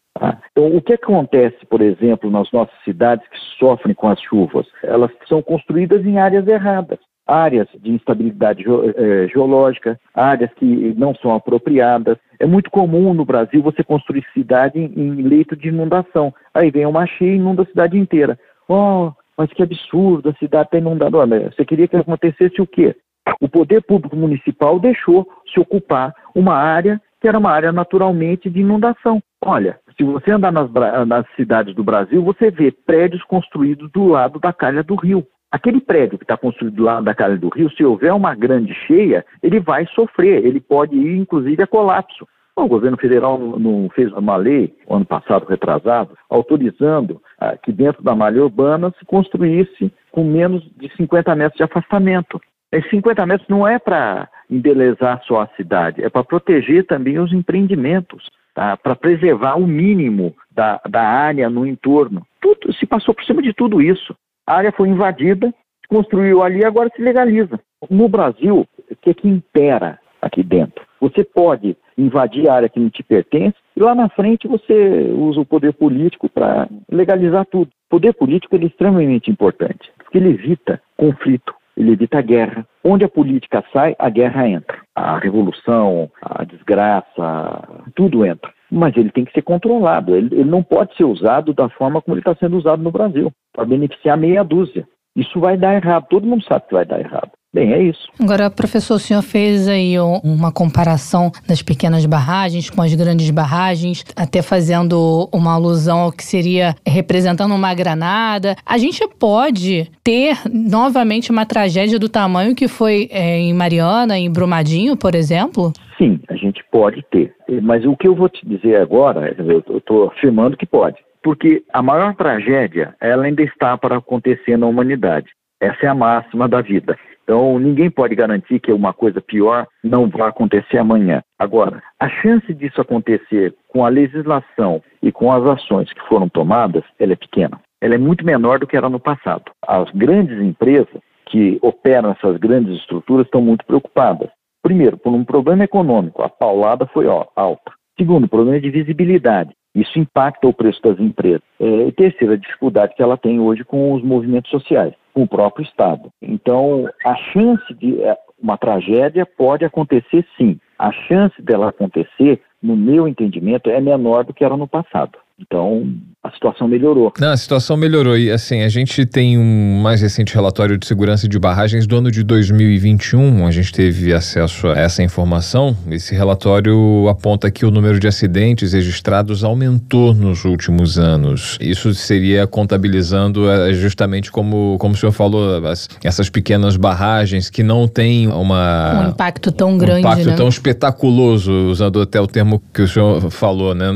Então, 0.51 0.75
o 0.75 0.81
que 0.81 0.93
acontece, 0.93 1.65
por 1.65 1.81
exemplo, 1.81 2.29
nas 2.29 2.51
nossas 2.51 2.75
cidades 2.83 3.27
que 3.27 3.37
sofrem 3.57 3.95
com 3.95 4.07
as 4.07 4.21
chuvas? 4.21 4.67
Elas 4.83 5.11
são 5.27 5.41
construídas 5.41 6.05
em 6.05 6.19
áreas 6.19 6.47
erradas 6.47 6.99
áreas 7.25 7.67
de 7.79 7.91
instabilidade 7.91 8.65
eh, 8.67 9.27
geológica, 9.29 9.99
áreas 10.13 10.51
que 10.55 10.93
não 10.97 11.15
são 11.15 11.33
apropriadas. 11.33 12.17
É 12.39 12.45
muito 12.45 12.69
comum 12.69 13.13
no 13.13 13.25
Brasil 13.25 13.61
você 13.61 13.83
construir 13.83 14.25
cidade 14.33 14.77
em, 14.77 15.21
leito 15.21 15.55
de 15.55 15.69
inundação. 15.69 16.33
Aí 16.53 16.69
vem 16.69 16.85
uma 16.85 17.05
cheia 17.05 17.31
e 17.31 17.35
inunda 17.35 17.63
a 17.63 17.65
cidade 17.65 17.97
inteira. 17.97 18.37
Oh, 18.67 19.11
mas 19.37 19.51
que 19.53 19.63
absurdo, 19.63 20.29
a 20.29 20.33
cidade 20.33 20.65
está 20.65 20.77
inundada. 20.77 21.17
Olha, 21.17 21.51
você 21.51 21.65
queria 21.65 21.87
que 21.87 21.95
acontecesse 21.95 22.61
o 22.61 22.67
quê? 22.67 22.95
O 23.39 23.47
poder 23.47 23.81
público 23.81 24.15
municipal 24.15 24.79
deixou 24.79 25.25
se 25.53 25.59
ocupar 25.59 26.13
uma 26.35 26.55
área 26.55 27.01
que 27.21 27.27
era 27.27 27.39
uma 27.39 27.51
área 27.51 27.71
naturalmente 27.71 28.49
de 28.49 28.59
inundação. 28.59 29.23
Olha, 29.41 29.79
se 29.97 30.03
você 30.03 30.31
andar 30.31 30.51
nas, 30.51 30.69
nas 31.07 31.25
cidades 31.35 31.75
do 31.75 31.83
Brasil, 31.83 32.23
você 32.23 32.49
vê 32.49 32.71
prédios 32.71 33.23
construídos 33.23 33.91
do 33.91 34.05
lado 34.07 34.39
da 34.39 34.53
calha 34.53 34.83
do 34.83 34.95
rio. 34.95 35.25
Aquele 35.51 35.79
prédio 35.79 36.17
que 36.17 36.23
está 36.23 36.35
construído 36.35 36.75
do 36.75 36.83
lado 36.83 37.03
da 37.03 37.13
calha 37.13 37.37
do 37.37 37.49
rio, 37.49 37.69
se 37.71 37.85
houver 37.85 38.11
uma 38.13 38.33
grande 38.33 38.73
cheia, 38.87 39.23
ele 39.41 39.59
vai 39.59 39.85
sofrer, 39.87 40.43
ele 40.43 40.59
pode 40.59 40.95
ir 40.95 41.17
inclusive 41.17 41.61
a 41.61 41.67
colapso. 41.67 42.27
O 42.55 42.67
governo 42.67 42.97
federal 42.97 43.37
não 43.37 43.89
fez 43.95 44.11
uma 44.13 44.35
lei, 44.35 44.75
ano 44.87 45.05
passado 45.05 45.45
retrasado, 45.47 46.15
autorizando 46.29 47.21
ah, 47.39 47.57
que 47.57 47.71
dentro 47.71 48.03
da 48.03 48.15
malha 48.15 48.43
urbana 48.43 48.93
se 48.99 49.05
construísse 49.05 49.91
com 50.11 50.23
menos 50.23 50.63
de 50.77 50.91
50 50.95 51.35
metros 51.35 51.57
de 51.57 51.63
afastamento. 51.63 52.39
Esses 52.71 52.89
50 52.91 53.25
metros 53.25 53.49
não 53.49 53.67
é 53.67 53.79
para 53.79 54.29
embelezar 54.49 55.21
só 55.25 55.41
a 55.41 55.47
cidade, 55.55 56.03
é 56.03 56.09
para 56.09 56.23
proteger 56.23 56.85
também 56.85 57.19
os 57.19 57.33
empreendimentos 57.33 58.27
tá? 58.53 58.77
para 58.77 58.95
preservar 58.95 59.55
o 59.55 59.67
mínimo 59.67 60.35
da, 60.51 60.79
da 60.89 61.01
área 61.01 61.49
no 61.49 61.65
entorno. 61.65 62.25
Tudo 62.41 62.73
se 62.73 62.85
passou 62.85 63.13
por 63.13 63.23
cima 63.25 63.41
de 63.41 63.53
tudo 63.53 63.81
isso. 63.81 64.15
A 64.45 64.55
área 64.55 64.71
foi 64.71 64.89
invadida, 64.89 65.53
construiu 65.87 66.43
ali, 66.43 66.65
agora 66.65 66.89
se 66.95 67.01
legaliza. 67.01 67.59
No 67.89 68.07
Brasil, 68.07 68.67
o 68.91 68.95
que, 69.01 69.09
é 69.09 69.13
que 69.13 69.27
impera 69.27 69.99
aqui 70.21 70.43
dentro? 70.43 70.83
Você 70.99 71.23
pode 71.23 71.75
invadir 71.97 72.49
a 72.49 72.55
área 72.55 72.69
que 72.69 72.79
não 72.79 72.89
te 72.89 73.03
pertence 73.03 73.55
e 73.75 73.79
lá 73.79 73.93
na 73.93 74.09
frente 74.09 74.47
você 74.47 75.11
usa 75.15 75.41
o 75.41 75.45
poder 75.45 75.73
político 75.73 76.29
para 76.29 76.67
legalizar 76.89 77.45
tudo. 77.45 77.69
O 77.87 77.89
poder 77.89 78.13
político 78.13 78.55
é 78.55 78.59
extremamente 78.59 79.29
importante, 79.29 79.91
porque 79.97 80.17
ele 80.17 80.29
evita 80.29 80.81
conflito, 80.97 81.53
ele 81.75 81.91
evita 81.91 82.19
a 82.19 82.21
guerra. 82.21 82.65
Onde 82.83 83.03
a 83.03 83.09
política 83.09 83.63
sai, 83.71 83.95
a 83.97 84.09
guerra 84.09 84.47
entra. 84.47 84.77
A 84.95 85.17
revolução, 85.17 86.09
a 86.21 86.43
desgraça, 86.43 87.83
tudo 87.95 88.25
entra. 88.25 88.51
Mas 88.71 88.95
ele 88.95 89.11
tem 89.11 89.25
que 89.25 89.33
ser 89.33 89.41
controlado. 89.41 90.15
Ele, 90.15 90.33
ele 90.33 90.49
não 90.49 90.63
pode 90.63 90.95
ser 90.95 91.03
usado 91.03 91.53
da 91.53 91.69
forma 91.69 92.01
como 92.01 92.15
ele 92.15 92.21
está 92.21 92.35
sendo 92.35 92.57
usado 92.57 92.81
no 92.81 92.91
Brasil, 92.91 93.31
para 93.53 93.65
beneficiar 93.65 94.17
meia 94.17 94.43
dúzia. 94.43 94.87
Isso 95.15 95.39
vai 95.39 95.57
dar 95.57 95.75
errado. 95.75 96.07
Todo 96.09 96.27
mundo 96.27 96.43
sabe 96.43 96.67
que 96.67 96.73
vai 96.73 96.85
dar 96.85 96.99
errado. 96.99 97.31
Bem, 97.53 97.71
é 97.71 97.83
isso. 97.83 98.01
Agora, 98.19 98.49
professor, 98.49 98.95
o 98.95 98.99
senhor 98.99 99.21
fez 99.21 99.67
aí 99.67 99.93
uma 100.23 100.51
comparação 100.51 101.31
das 101.47 101.61
pequenas 101.61 102.03
barragens 102.03 102.67
com 102.67 102.81
as 102.81 102.95
grandes 102.95 103.29
barragens, 103.29 104.03
até 104.15 104.41
fazendo 104.41 105.29
uma 105.31 105.53
alusão 105.53 105.99
ao 105.99 106.11
que 106.11 106.23
seria 106.23 106.73
representando 106.85 107.53
uma 107.53 107.75
granada. 107.75 108.55
A 108.65 108.79
gente 108.79 109.07
pode 109.19 109.87
ter 110.03 110.35
novamente 110.51 111.29
uma 111.29 111.45
tragédia 111.45 111.99
do 111.99 112.09
tamanho 112.09 112.55
que 112.55 112.67
foi 112.67 113.07
é, 113.11 113.37
em 113.37 113.53
Mariana, 113.53 114.17
em 114.17 114.31
Brumadinho, 114.31 114.97
por 114.97 115.13
exemplo? 115.13 115.71
Sim, 115.95 116.19
a 116.29 116.35
gente 116.35 116.63
pode 116.71 117.05
ter. 117.11 117.35
Mas 117.61 117.85
o 117.85 117.95
que 117.95 118.07
eu 118.07 118.15
vou 118.15 118.29
te 118.29 118.43
dizer 118.47 118.77
agora, 118.77 119.35
eu 119.37 119.77
estou 119.77 120.07
afirmando 120.07 120.57
que 120.57 120.65
pode. 120.65 120.97
Porque 121.21 121.63
a 121.71 121.83
maior 121.83 122.15
tragédia, 122.15 122.95
ela 122.99 123.25
ainda 123.25 123.43
está 123.43 123.77
para 123.77 123.97
acontecer 123.97 124.57
na 124.57 124.65
humanidade. 124.65 125.27
Essa 125.61 125.85
é 125.85 125.87
a 125.87 125.95
máxima 125.95 126.49
da 126.49 126.61
vida. 126.61 126.97
Então, 127.23 127.57
ninguém 127.57 127.89
pode 127.89 128.15
garantir 128.15 128.59
que 128.59 128.71
uma 128.71 128.93
coisa 128.93 129.21
pior 129.21 129.65
não 129.83 130.09
vai 130.09 130.29
acontecer 130.29 130.77
amanhã. 130.77 131.23
Agora, 131.39 131.81
a 131.99 132.09
chance 132.09 132.53
disso 132.53 132.81
acontecer 132.81 133.55
com 133.69 133.85
a 133.85 133.89
legislação 133.89 134.81
e 135.01 135.11
com 135.11 135.31
as 135.31 135.43
ações 135.45 135.91
que 135.91 136.01
foram 136.07 136.27
tomadas, 136.27 136.83
ela 136.99 137.13
é 137.13 137.15
pequena. 137.15 137.59
Ela 137.81 137.95
é 137.95 137.97
muito 137.97 138.25
menor 138.25 138.59
do 138.59 138.67
que 138.67 138.77
era 138.77 138.89
no 138.89 138.99
passado. 138.99 139.51
As 139.65 139.89
grandes 139.91 140.37
empresas 140.39 141.01
que 141.25 141.57
operam 141.61 142.11
essas 142.11 142.37
grandes 142.37 142.77
estruturas 142.77 143.25
estão 143.25 143.41
muito 143.41 143.65
preocupadas. 143.65 144.29
Primeiro, 144.61 144.97
por 144.97 145.13
um 145.13 145.25
problema 145.25 145.63
econômico, 145.63 146.21
a 146.21 146.29
paulada 146.29 146.85
foi 146.87 147.07
alta. 147.07 147.71
Segundo, 147.97 148.27
problema 148.27 148.59
de 148.59 148.69
visibilidade. 148.69 149.51
Isso 149.75 149.97
impacta 149.97 150.47
o 150.47 150.53
preço 150.53 150.81
das 150.81 150.99
empresas. 150.99 151.41
É, 151.59 151.87
e 151.87 151.91
terceira, 151.91 152.35
a 152.35 152.37
dificuldade 152.37 152.93
que 152.95 153.01
ela 153.01 153.17
tem 153.17 153.39
hoje 153.39 153.63
com 153.63 153.93
os 153.93 154.03
movimentos 154.03 154.51
sociais, 154.51 154.93
o 155.13 155.27
próprio 155.27 155.63
Estado. 155.63 156.11
Então, 156.21 156.89
a 157.05 157.15
chance 157.15 157.73
de 157.75 158.01
é, 158.01 158.17
uma 158.41 158.57
tragédia 158.57 159.25
pode 159.25 159.63
acontecer 159.63 160.25
sim. 160.37 160.59
A 160.77 160.91
chance 160.91 161.39
dela 161.41 161.69
acontecer, 161.69 162.41
no 162.61 162.75
meu 162.75 163.07
entendimento, 163.07 163.69
é 163.69 163.79
menor 163.79 164.23
do 164.23 164.33
que 164.33 164.43
era 164.43 164.57
no 164.57 164.67
passado. 164.67 165.17
Então, 165.45 165.93
a 166.23 166.31
situação 166.31 166.69
melhorou. 166.69 167.11
Não, 167.19 167.31
a 167.31 167.37
situação 167.37 167.75
melhorou. 167.75 168.17
E 168.17 168.31
assim, 168.31 168.61
a 168.61 168.69
gente 168.69 169.05
tem 169.05 169.37
um 169.37 169.81
mais 169.81 170.01
recente 170.01 170.33
relatório 170.33 170.77
de 170.77 170.87
segurança 170.87 171.27
de 171.27 171.37
barragens 171.37 171.85
do 171.85 171.97
ano 171.97 172.09
de 172.09 172.23
2021. 172.23 173.45
A 173.45 173.51
gente 173.51 173.73
teve 173.73 174.13
acesso 174.13 174.67
a 174.67 174.79
essa 174.79 175.03
informação. 175.03 175.75
Esse 175.91 176.15
relatório 176.15 177.07
aponta 177.09 177.51
que 177.51 177.65
o 177.65 177.71
número 177.71 177.99
de 177.99 178.07
acidentes 178.07 178.71
registrados 178.71 179.43
aumentou 179.43 180.13
nos 180.13 180.45
últimos 180.45 180.97
anos. 180.97 181.57
Isso 181.59 181.93
seria 181.93 182.47
contabilizando 182.47 183.49
é, 183.49 183.73
justamente 183.73 184.31
como, 184.31 184.77
como 184.79 184.93
o 184.93 184.97
senhor 184.97 185.11
falou, 185.11 185.65
as, 185.67 185.89
essas 186.03 186.29
pequenas 186.29 186.77
barragens 186.77 187.49
que 187.49 187.63
não 187.63 187.85
têm 187.85 188.29
uma. 188.29 189.07
Um 189.07 189.09
impacto 189.09 189.51
tão 189.51 189.77
grande. 189.77 189.97
Um 189.97 190.09
impacto 190.09 190.29
né? 190.29 190.35
tão 190.37 190.47
espetaculoso, 190.47 191.51
usando 191.69 192.01
até 192.01 192.21
o 192.21 192.27
termo 192.27 192.63
que 192.73 192.83
o 192.83 192.87
senhor 192.87 193.29
falou, 193.29 193.75
né? 193.75 193.87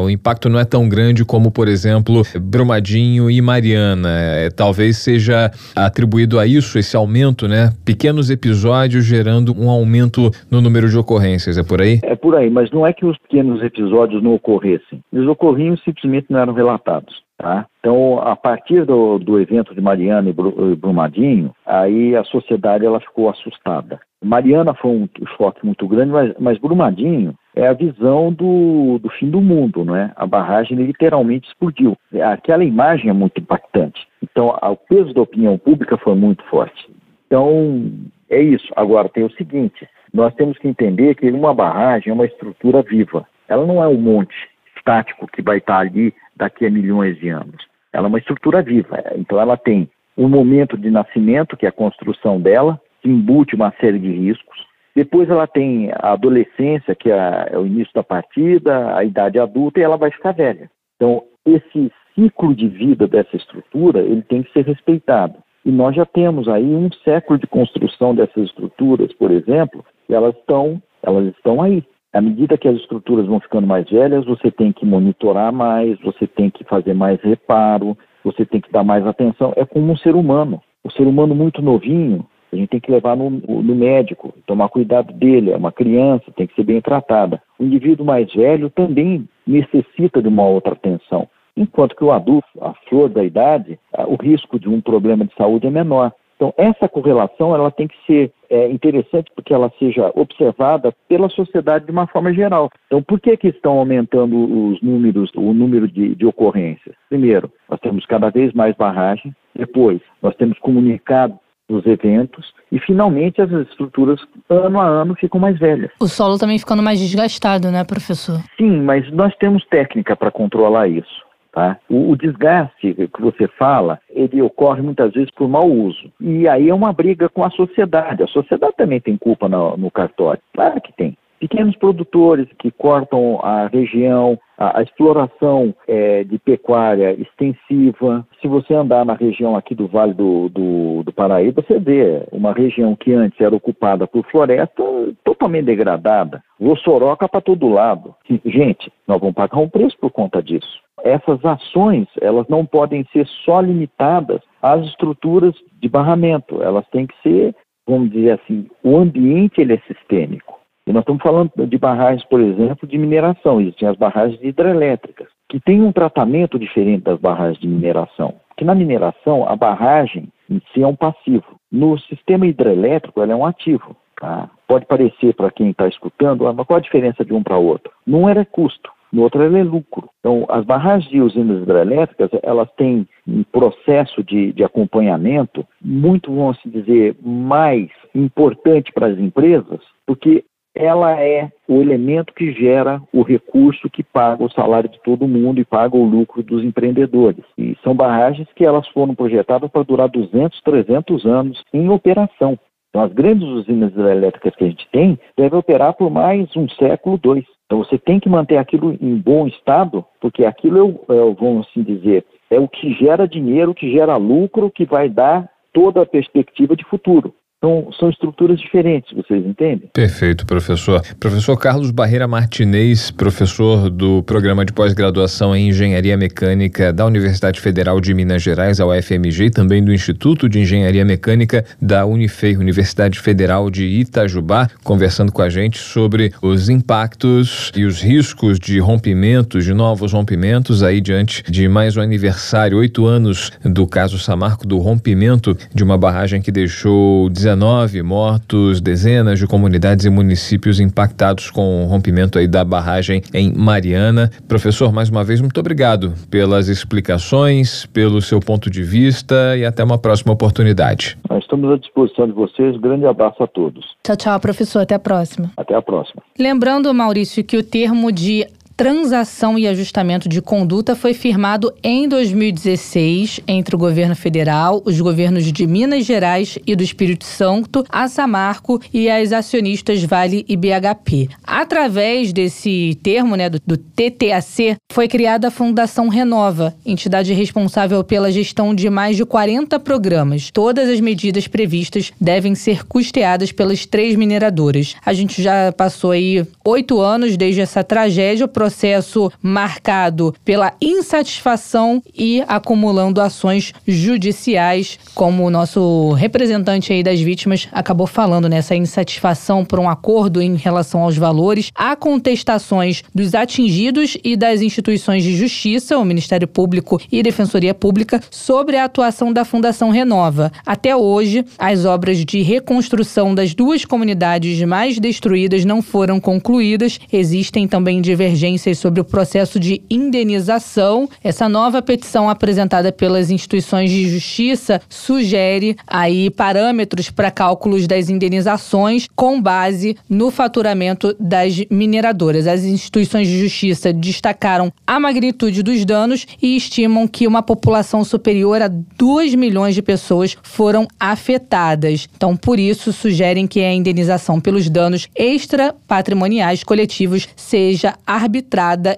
O 0.00 0.08
impacto 0.08 0.48
não 0.48 0.58
é 0.58 0.64
tão 0.64 0.88
grande 0.88 0.93
como, 1.26 1.50
por 1.50 1.68
exemplo, 1.68 2.22
Brumadinho 2.40 3.30
e 3.30 3.40
Mariana. 3.40 4.08
É, 4.08 4.50
talvez 4.50 4.98
seja 4.98 5.50
atribuído 5.74 6.38
a 6.38 6.46
isso, 6.46 6.78
esse 6.78 6.96
aumento, 6.96 7.48
né? 7.48 7.70
Pequenos 7.84 8.30
episódios 8.30 9.04
gerando 9.04 9.54
um 9.58 9.68
aumento 9.68 10.30
no 10.50 10.60
número 10.60 10.88
de 10.88 10.96
ocorrências, 10.96 11.58
é 11.58 11.62
por 11.62 11.80
aí? 11.80 12.00
É 12.02 12.14
por 12.14 12.34
aí, 12.36 12.48
mas 12.50 12.70
não 12.70 12.86
é 12.86 12.92
que 12.92 13.04
os 13.04 13.18
pequenos 13.18 13.62
episódios 13.62 14.22
não 14.22 14.34
ocorressem. 14.34 15.00
Eles 15.12 15.28
ocorriam 15.28 15.76
simplesmente 15.78 16.26
não 16.30 16.40
eram 16.40 16.52
relatados. 16.52 17.22
Tá? 17.36 17.66
Então, 17.80 18.20
a 18.20 18.36
partir 18.36 18.84
do, 18.86 19.18
do 19.18 19.40
evento 19.40 19.74
de 19.74 19.80
Mariana 19.80 20.30
e 20.30 20.76
Brumadinho, 20.76 21.52
aí 21.66 22.14
a 22.14 22.22
sociedade 22.22 22.86
ela 22.86 23.00
ficou 23.00 23.28
assustada. 23.28 23.98
Mariana 24.24 24.72
foi 24.72 24.92
um 24.92 25.08
choque 25.36 25.66
muito 25.66 25.86
grande, 25.88 26.12
mas, 26.12 26.32
mas 26.38 26.58
Brumadinho 26.58 27.34
é 27.56 27.66
a 27.66 27.72
visão 27.72 28.32
do, 28.32 28.98
do 28.98 29.08
fim 29.10 29.30
do 29.30 29.40
mundo, 29.40 29.84
não 29.84 29.94
é? 29.94 30.12
A 30.16 30.26
barragem 30.26 30.76
literalmente 30.76 31.48
explodiu. 31.48 31.96
Aquela 32.32 32.64
imagem 32.64 33.10
é 33.10 33.12
muito 33.12 33.40
impactante. 33.40 34.06
Então, 34.22 34.48
o 34.48 34.76
peso 34.76 35.14
da 35.14 35.22
opinião 35.22 35.56
pública 35.56 35.96
foi 35.96 36.14
muito 36.14 36.42
forte. 36.44 36.88
Então, 37.26 37.92
é 38.28 38.40
isso. 38.40 38.72
Agora, 38.74 39.08
tem 39.08 39.24
o 39.24 39.32
seguinte: 39.32 39.88
nós 40.12 40.34
temos 40.34 40.58
que 40.58 40.68
entender 40.68 41.14
que 41.14 41.30
uma 41.30 41.54
barragem 41.54 42.10
é 42.10 42.14
uma 42.14 42.26
estrutura 42.26 42.82
viva. 42.82 43.26
Ela 43.48 43.66
não 43.66 43.82
é 43.82 43.88
um 43.88 43.98
monte 43.98 44.34
estático 44.76 45.26
que 45.28 45.42
vai 45.42 45.58
estar 45.58 45.78
ali 45.78 46.12
daqui 46.36 46.66
a 46.66 46.70
milhões 46.70 47.18
de 47.18 47.28
anos. 47.28 47.66
Ela 47.92 48.06
é 48.06 48.08
uma 48.08 48.18
estrutura 48.18 48.62
viva. 48.62 49.02
Então, 49.16 49.40
ela 49.40 49.56
tem 49.56 49.88
um 50.16 50.28
momento 50.28 50.76
de 50.76 50.90
nascimento, 50.90 51.56
que 51.56 51.66
é 51.66 51.68
a 51.68 51.72
construção 51.72 52.40
dela, 52.40 52.80
que 53.00 53.08
embute 53.08 53.54
uma 53.54 53.72
série 53.80 53.98
de 53.98 54.10
riscos. 54.10 54.53
Depois 54.94 55.28
ela 55.28 55.46
tem 55.46 55.90
a 55.92 56.12
adolescência, 56.12 56.94
que 56.94 57.10
é, 57.10 57.48
é 57.50 57.58
o 57.58 57.66
início 57.66 57.92
da 57.94 58.02
partida, 58.02 58.96
a 58.96 59.04
idade 59.04 59.38
adulta, 59.38 59.80
e 59.80 59.82
ela 59.82 59.96
vai 59.96 60.10
ficar 60.10 60.32
velha. 60.32 60.70
Então, 60.96 61.24
esse 61.44 61.90
ciclo 62.14 62.54
de 62.54 62.68
vida 62.68 63.06
dessa 63.08 63.36
estrutura, 63.36 64.00
ele 64.00 64.22
tem 64.22 64.42
que 64.42 64.52
ser 64.52 64.64
respeitado. 64.64 65.34
E 65.64 65.70
nós 65.70 65.96
já 65.96 66.04
temos 66.04 66.46
aí 66.46 66.64
um 66.64 66.90
século 67.04 67.38
de 67.38 67.46
construção 67.46 68.14
dessas 68.14 68.44
estruturas, 68.44 69.12
por 69.14 69.30
exemplo, 69.30 69.84
e 70.08 70.14
elas 70.14 70.34
estão, 70.36 70.80
elas 71.02 71.26
estão 71.34 71.60
aí. 71.60 71.82
À 72.12 72.20
medida 72.20 72.56
que 72.56 72.68
as 72.68 72.76
estruturas 72.76 73.26
vão 73.26 73.40
ficando 73.40 73.66
mais 73.66 73.88
velhas, 73.90 74.24
você 74.24 74.50
tem 74.50 74.72
que 74.72 74.86
monitorar 74.86 75.52
mais, 75.52 75.98
você 76.00 76.26
tem 76.26 76.50
que 76.50 76.62
fazer 76.64 76.94
mais 76.94 77.20
reparo, 77.22 77.98
você 78.22 78.44
tem 78.46 78.60
que 78.60 78.70
dar 78.70 78.84
mais 78.84 79.04
atenção. 79.04 79.52
É 79.56 79.64
como 79.64 79.90
um 79.90 79.96
ser 79.96 80.14
humano. 80.14 80.62
O 80.84 80.90
ser 80.92 81.02
humano 81.02 81.34
muito 81.34 81.60
novinho, 81.60 82.24
a 82.54 82.56
gente 82.56 82.68
tem 82.70 82.80
que 82.80 82.90
levar 82.90 83.16
no, 83.16 83.30
no, 83.30 83.74
médico, 83.74 84.32
tomar 84.46 84.68
cuidado 84.68 85.12
dele, 85.12 85.50
é 85.50 85.56
uma 85.56 85.72
criança, 85.72 86.32
tem 86.36 86.46
que 86.46 86.54
ser 86.54 86.64
bem 86.64 86.80
tratada. 86.80 87.42
O 87.58 87.64
indivíduo 87.64 88.06
mais 88.06 88.32
velho 88.32 88.70
também 88.70 89.28
necessita 89.46 90.22
de 90.22 90.28
uma 90.28 90.46
outra 90.46 90.72
atenção. 90.72 91.28
Enquanto 91.56 91.94
que 91.94 92.04
o 92.04 92.10
adulto, 92.10 92.48
a 92.60 92.74
flor 92.88 93.08
da 93.08 93.22
idade, 93.22 93.78
o 94.08 94.16
risco 94.16 94.58
de 94.58 94.68
um 94.68 94.80
problema 94.80 95.24
de 95.24 95.34
saúde 95.34 95.66
é 95.66 95.70
menor. 95.70 96.12
Então, 96.36 96.52
essa 96.56 96.88
correlação 96.88 97.54
ela 97.54 97.70
tem 97.70 97.86
que 97.86 97.96
ser 98.06 98.32
é, 98.50 98.68
interessante 98.68 99.30
porque 99.34 99.54
ela 99.54 99.72
seja 99.78 100.10
observada 100.16 100.92
pela 101.08 101.28
sociedade 101.28 101.86
de 101.86 101.92
uma 101.92 102.08
forma 102.08 102.34
geral. 102.34 102.70
Então, 102.86 103.02
por 103.02 103.20
que, 103.20 103.36
que 103.36 103.48
estão 103.48 103.78
aumentando 103.78 104.36
os 104.36 104.82
números, 104.82 105.30
o 105.36 105.52
número 105.52 105.86
de, 105.86 106.14
de 106.14 106.26
ocorrências? 106.26 106.96
Primeiro, 107.08 107.50
nós 107.70 107.78
temos 107.80 108.04
cada 108.06 108.30
vez 108.30 108.52
mais 108.52 108.76
barragem. 108.76 109.34
Depois, 109.54 110.00
nós 110.20 110.34
temos 110.34 110.58
comunicado 110.58 111.38
os 111.68 111.86
eventos 111.86 112.52
e 112.70 112.78
finalmente 112.78 113.40
as 113.40 113.50
estruturas 113.50 114.20
ano 114.48 114.80
a 114.80 114.86
ano 114.86 115.14
ficam 115.14 115.40
mais 115.40 115.58
velhas. 115.58 115.90
O 116.00 116.06
solo 116.06 116.38
também 116.38 116.58
ficando 116.58 116.82
mais 116.82 116.98
desgastado, 116.98 117.70
né, 117.70 117.84
professor? 117.84 118.40
Sim, 118.56 118.82
mas 118.82 119.10
nós 119.12 119.34
temos 119.36 119.64
técnica 119.66 120.14
para 120.14 120.30
controlar 120.30 120.88
isso. 120.88 121.24
Tá? 121.52 121.78
O, 121.88 122.10
o, 122.10 122.16
desgaste 122.16 122.94
que 122.94 123.22
você 123.22 123.46
fala, 123.46 124.00
ele 124.10 124.42
ocorre 124.42 124.82
muitas 124.82 125.12
vezes 125.12 125.30
por 125.30 125.48
mau 125.48 125.70
uso. 125.70 126.10
E 126.20 126.48
aí 126.48 126.68
é 126.68 126.74
uma 126.74 126.92
briga 126.92 127.28
com 127.28 127.44
a 127.44 127.50
sociedade. 127.50 128.24
A 128.24 128.26
sociedade 128.26 128.74
também 128.76 129.00
tem 129.00 129.16
culpa 129.16 129.48
no, 129.48 129.76
no 129.76 129.88
cartório. 129.88 130.42
Claro 130.52 130.80
que 130.80 130.92
tem 130.92 131.16
pequenos 131.38 131.76
produtores 131.76 132.48
que 132.58 132.70
cortam 132.70 133.40
a 133.42 133.66
região, 133.66 134.38
a, 134.58 134.78
a 134.78 134.82
exploração 134.82 135.74
é, 135.86 136.24
de 136.24 136.38
pecuária 136.38 137.12
extensiva. 137.20 138.26
Se 138.40 138.48
você 138.48 138.74
andar 138.74 139.04
na 139.04 139.14
região 139.14 139.56
aqui 139.56 139.74
do 139.74 139.86
Vale 139.86 140.14
do, 140.14 140.48
do, 140.48 141.02
do 141.02 141.12
Paraíba, 141.12 141.62
você 141.62 141.78
vê 141.78 142.26
uma 142.32 142.52
região 142.52 142.94
que 142.96 143.12
antes 143.12 143.40
era 143.40 143.54
ocupada 143.54 144.06
por 144.06 144.24
floresta 144.30 144.82
totalmente 145.24 145.66
degradada, 145.66 146.42
vossoroca 146.58 147.28
para 147.28 147.40
todo 147.40 147.68
lado. 147.68 148.14
Gente, 148.44 148.90
nós 149.06 149.20
vamos 149.20 149.34
pagar 149.34 149.58
um 149.58 149.68
preço 149.68 149.96
por 149.98 150.10
conta 150.10 150.42
disso. 150.42 150.82
Essas 151.02 151.44
ações, 151.44 152.06
elas 152.20 152.48
não 152.48 152.64
podem 152.64 153.04
ser 153.12 153.26
só 153.44 153.60
limitadas 153.60 154.40
às 154.62 154.84
estruturas 154.86 155.54
de 155.80 155.88
barramento, 155.88 156.62
elas 156.62 156.86
têm 156.88 157.06
que 157.06 157.14
ser, 157.22 157.54
vamos 157.86 158.10
dizer 158.10 158.40
assim, 158.40 158.66
o 158.82 158.96
ambiente 158.96 159.60
ele 159.60 159.74
é 159.74 159.78
sistêmico. 159.86 160.63
E 160.86 160.92
nós 160.92 161.00
estamos 161.00 161.22
falando 161.22 161.50
de 161.66 161.78
barragens, 161.78 162.24
por 162.24 162.40
exemplo, 162.40 162.86
de 162.86 162.98
mineração. 162.98 163.60
Existem 163.60 163.88
as 163.88 163.96
barragens 163.96 164.38
hidrelétricas, 164.42 165.28
que 165.48 165.58
têm 165.60 165.82
um 165.82 165.92
tratamento 165.92 166.58
diferente 166.58 167.04
das 167.04 167.18
barragens 167.18 167.58
de 167.58 167.66
mineração. 167.66 168.34
Que 168.56 168.64
na 168.64 168.74
mineração, 168.74 169.48
a 169.48 169.56
barragem 169.56 170.28
em 170.50 170.60
si 170.72 170.82
é 170.82 170.86
um 170.86 170.94
passivo. 170.94 171.58
No 171.72 171.98
sistema 171.98 172.46
hidrelétrico, 172.46 173.22
ela 173.22 173.32
é 173.32 173.36
um 173.36 173.46
ativo. 173.46 173.96
Tá? 174.20 174.50
Pode 174.68 174.86
parecer 174.86 175.34
para 175.34 175.50
quem 175.50 175.70
está 175.70 175.88
escutando, 175.88 176.46
ah, 176.46 176.52
mas 176.52 176.66
qual 176.66 176.76
a 176.76 176.82
diferença 176.82 177.24
de 177.24 177.32
um 177.32 177.42
para 177.42 177.58
outro? 177.58 177.90
Num 178.06 178.28
é 178.28 178.44
custo, 178.44 178.90
no 179.12 179.22
outro 179.22 179.42
é 179.42 179.62
lucro. 179.62 180.08
Então, 180.20 180.46
as 180.48 180.64
barragens 180.64 181.10
de 181.10 181.20
usinas 181.20 181.62
hidrelétricas, 181.62 182.30
elas 182.42 182.68
têm 182.76 183.06
um 183.26 183.42
processo 183.44 184.22
de, 184.22 184.52
de 184.52 184.62
acompanhamento 184.62 185.66
muito, 185.80 186.34
vamos 186.34 186.58
dizer, 186.64 187.16
mais 187.22 187.88
importante 188.14 188.92
para 188.92 189.08
as 189.08 189.18
empresas, 189.18 189.80
porque 190.06 190.44
ela 190.74 191.20
é 191.20 191.50
o 191.68 191.80
elemento 191.80 192.34
que 192.34 192.52
gera 192.52 193.00
o 193.12 193.22
recurso 193.22 193.88
que 193.88 194.02
paga 194.02 194.42
o 194.42 194.50
salário 194.50 194.88
de 194.88 195.00
todo 195.02 195.28
mundo 195.28 195.60
e 195.60 195.64
paga 195.64 195.96
o 195.96 196.04
lucro 196.04 196.42
dos 196.42 196.64
empreendedores. 196.64 197.44
E 197.56 197.76
são 197.82 197.94
barragens 197.94 198.48
que 198.54 198.64
elas 198.64 198.86
foram 198.88 199.14
projetadas 199.14 199.70
para 199.70 199.84
durar 199.84 200.08
200, 200.08 200.60
300 200.62 201.24
anos 201.24 201.62
em 201.72 201.88
operação. 201.88 202.58
Então, 202.90 203.02
as 203.02 203.12
grandes 203.12 203.46
usinas 203.48 203.90
hidrelétricas 203.92 204.54
que 204.54 204.64
a 204.64 204.68
gente 204.68 204.88
tem 204.90 205.18
devem 205.36 205.58
operar 205.58 205.94
por 205.94 206.10
mais 206.10 206.48
um 206.56 206.68
século, 206.68 207.18
dois. 207.18 207.44
Então, 207.66 207.78
você 207.78 207.98
tem 207.98 208.20
que 208.20 208.28
manter 208.28 208.56
aquilo 208.56 208.96
em 209.00 209.16
bom 209.16 209.46
estado, 209.48 210.04
porque 210.20 210.44
aquilo, 210.44 211.00
é, 211.08 211.14
é, 211.14 211.34
vamos 211.34 211.66
assim 211.66 211.82
dizer, 211.82 212.24
é 212.50 212.60
o 212.60 212.68
que 212.68 212.92
gera 212.94 213.26
dinheiro, 213.26 213.72
o 213.72 213.74
que 213.74 213.90
gera 213.90 214.16
lucro, 214.16 214.70
que 214.70 214.84
vai 214.84 215.08
dar 215.08 215.48
toda 215.72 216.02
a 216.02 216.06
perspectiva 216.06 216.76
de 216.76 216.84
futuro. 216.84 217.34
Então, 217.64 217.88
são 217.98 218.10
estruturas 218.10 218.60
diferentes, 218.60 219.10
vocês 219.16 219.42
entendem? 219.42 219.88
Perfeito, 219.90 220.44
professor. 220.44 221.00
Professor 221.18 221.56
Carlos 221.56 221.90
Barreira 221.90 222.28
Martinez, 222.28 223.10
professor 223.10 223.88
do 223.88 224.22
programa 224.22 224.66
de 224.66 224.72
pós-graduação 224.74 225.56
em 225.56 225.70
Engenharia 225.70 226.14
Mecânica 226.14 226.92
da 226.92 227.06
Universidade 227.06 227.58
Federal 227.58 228.02
de 228.02 228.12
Minas 228.12 228.42
Gerais, 228.42 228.80
a 228.80 228.86
UFMG, 228.86 229.46
e 229.46 229.50
também 229.50 229.82
do 229.82 229.94
Instituto 229.94 230.46
de 230.46 230.60
Engenharia 230.60 231.06
Mecânica 231.06 231.64
da 231.80 232.04
Unifei, 232.04 232.54
Universidade 232.54 233.18
Federal 233.18 233.70
de 233.70 233.86
Itajubá, 233.86 234.68
conversando 234.82 235.32
com 235.32 235.40
a 235.40 235.48
gente 235.48 235.78
sobre 235.78 236.34
os 236.42 236.68
impactos 236.68 237.72
e 237.74 237.86
os 237.86 238.02
riscos 238.02 238.58
de 238.58 238.78
rompimentos, 238.78 239.64
de 239.64 239.72
novos 239.72 240.12
rompimentos, 240.12 240.82
aí 240.82 241.00
diante 241.00 241.42
de 241.50 241.66
mais 241.66 241.96
um 241.96 242.02
aniversário, 242.02 242.76
oito 242.76 243.06
anos 243.06 243.50
do 243.64 243.86
caso 243.86 244.18
Samarco, 244.18 244.66
do 244.66 244.76
rompimento 244.76 245.56
de 245.74 245.82
uma 245.82 245.96
barragem 245.96 246.42
que 246.42 246.52
deixou 246.52 247.30
19 247.30 247.53
19 247.54 248.02
mortos, 248.02 248.80
dezenas 248.80 249.38
de 249.38 249.46
comunidades 249.46 250.04
e 250.04 250.10
municípios 250.10 250.80
impactados 250.80 251.50
com 251.50 251.84
o 251.84 251.86
rompimento 251.86 252.36
aí 252.36 252.48
da 252.48 252.64
barragem 252.64 253.22
em 253.32 253.52
Mariana. 253.56 254.28
Professor, 254.48 254.92
mais 254.92 255.08
uma 255.08 255.22
vez, 255.22 255.40
muito 255.40 255.58
obrigado 255.60 256.12
pelas 256.28 256.68
explicações, 256.68 257.86
pelo 257.86 258.20
seu 258.20 258.40
ponto 258.40 258.68
de 258.68 258.82
vista 258.82 259.56
e 259.56 259.64
até 259.64 259.84
uma 259.84 259.98
próxima 259.98 260.32
oportunidade. 260.32 261.16
Nós 261.30 261.44
estamos 261.44 261.72
à 261.72 261.76
disposição 261.76 262.26
de 262.26 262.32
vocês. 262.32 262.76
Grande 262.80 263.06
abraço 263.06 263.40
a 263.42 263.46
todos. 263.46 263.84
Tchau, 264.02 264.16
tchau, 264.16 264.40
professor. 264.40 264.80
Até 264.80 264.96
a 264.96 264.98
próxima. 264.98 265.50
Até 265.56 265.76
a 265.76 265.82
próxima. 265.82 266.22
Lembrando, 266.36 266.92
Maurício, 266.92 267.44
que 267.44 267.56
o 267.56 267.62
termo 267.62 268.10
de 268.10 268.46
transação 268.76 269.58
e 269.58 269.68
ajustamento 269.68 270.28
de 270.28 270.42
conduta 270.42 270.96
foi 270.96 271.14
firmado 271.14 271.72
em 271.82 272.08
2016 272.08 273.40
entre 273.46 273.74
o 273.76 273.78
governo 273.78 274.16
federal, 274.16 274.82
os 274.84 275.00
governos 275.00 275.44
de 275.44 275.66
Minas 275.66 276.04
Gerais 276.04 276.58
e 276.66 276.74
do 276.74 276.82
Espírito 276.82 277.24
Santo, 277.24 277.84
a 277.88 278.08
Samarco 278.08 278.80
e 278.92 279.08
as 279.08 279.32
acionistas 279.32 280.02
Vale 280.02 280.44
e 280.48 280.56
BHP. 280.56 281.28
Através 281.44 282.32
desse 282.32 282.98
termo, 283.02 283.36
né, 283.36 283.48
do, 283.48 283.60
do 283.64 283.76
TTAC, 283.76 284.76
foi 284.92 285.08
criada 285.08 285.48
a 285.48 285.50
Fundação 285.50 286.08
Renova, 286.08 286.74
entidade 286.84 287.32
responsável 287.32 288.02
pela 288.02 288.30
gestão 288.30 288.74
de 288.74 288.90
mais 288.90 289.16
de 289.16 289.24
40 289.24 289.78
programas. 289.80 290.50
Todas 290.52 290.88
as 290.88 291.00
medidas 291.00 291.46
previstas 291.46 292.12
devem 292.20 292.54
ser 292.54 292.84
custeadas 292.84 293.52
pelas 293.52 293.86
três 293.86 294.16
mineradoras. 294.16 294.94
A 295.04 295.12
gente 295.12 295.42
já 295.42 295.72
passou 295.72 296.10
aí 296.10 296.44
oito 296.64 297.00
anos 297.00 297.36
desde 297.36 297.60
essa 297.60 297.84
tragédia, 297.84 298.46
o 298.46 298.48
processo 298.64 299.30
marcado 299.42 300.34
pela 300.42 300.72
insatisfação 300.80 302.02
e 302.16 302.42
acumulando 302.48 303.20
ações 303.20 303.74
judiciais, 303.86 304.98
como 305.14 305.44
o 305.44 305.50
nosso 305.50 306.12
representante 306.12 306.90
aí 306.90 307.02
das 307.02 307.20
vítimas 307.20 307.68
acabou 307.70 308.06
falando, 308.06 308.48
nessa 308.48 308.72
né? 308.72 308.80
insatisfação 308.80 309.66
por 309.66 309.78
um 309.78 309.86
acordo 309.86 310.40
em 310.40 310.56
relação 310.56 311.02
aos 311.02 311.14
valores, 311.18 311.70
há 311.74 311.94
contestações 311.94 313.02
dos 313.14 313.34
atingidos 313.34 314.16
e 314.24 314.34
das 314.34 314.62
instituições 314.62 315.22
de 315.22 315.36
justiça, 315.36 315.98
o 315.98 316.04
Ministério 316.04 316.48
Público 316.48 316.98
e 317.12 317.22
Defensoria 317.22 317.74
Pública, 317.74 318.18
sobre 318.30 318.78
a 318.78 318.84
atuação 318.84 319.30
da 319.30 319.44
Fundação 319.44 319.90
Renova. 319.90 320.50
Até 320.64 320.96
hoje, 320.96 321.44
as 321.58 321.84
obras 321.84 322.24
de 322.24 322.40
reconstrução 322.40 323.34
das 323.34 323.52
duas 323.52 323.84
comunidades 323.84 324.62
mais 324.62 324.98
destruídas 324.98 325.66
não 325.66 325.82
foram 325.82 326.18
concluídas. 326.18 326.98
Existem 327.12 327.68
também 327.68 328.00
divergências 328.00 328.53
sobre 328.74 329.00
o 329.00 329.04
processo 329.04 329.58
de 329.58 329.82
indenização. 329.90 331.08
Essa 331.22 331.48
nova 331.48 331.82
petição 331.82 332.28
apresentada 332.28 332.90
pelas 332.92 333.30
instituições 333.30 333.90
de 333.90 334.08
justiça 334.08 334.80
sugere 334.88 335.76
aí 335.86 336.30
parâmetros 336.30 337.10
para 337.10 337.30
cálculos 337.30 337.86
das 337.86 338.08
indenizações 338.08 339.06
com 339.14 339.40
base 339.40 339.96
no 340.08 340.30
faturamento 340.30 341.14
das 341.18 341.62
mineradoras. 341.70 342.46
As 342.46 342.64
instituições 342.64 343.28
de 343.28 343.38
justiça 343.38 343.92
destacaram 343.92 344.72
a 344.86 344.98
magnitude 345.00 345.62
dos 345.62 345.84
danos 345.84 346.26
e 346.40 346.56
estimam 346.56 347.06
que 347.06 347.26
uma 347.26 347.42
população 347.42 348.04
superior 348.04 348.62
a 348.62 348.68
2 348.68 349.34
milhões 349.34 349.74
de 349.74 349.82
pessoas 349.82 350.36
foram 350.42 350.86
afetadas. 350.98 352.08
Então, 352.16 352.36
por 352.36 352.58
isso, 352.58 352.92
sugerem 352.92 353.46
que 353.46 353.60
a 353.60 353.72
indenização 353.72 354.40
pelos 354.40 354.68
danos 354.68 355.08
extra-patrimoniais 355.14 356.64
coletivos 356.64 357.28
seja 357.36 357.94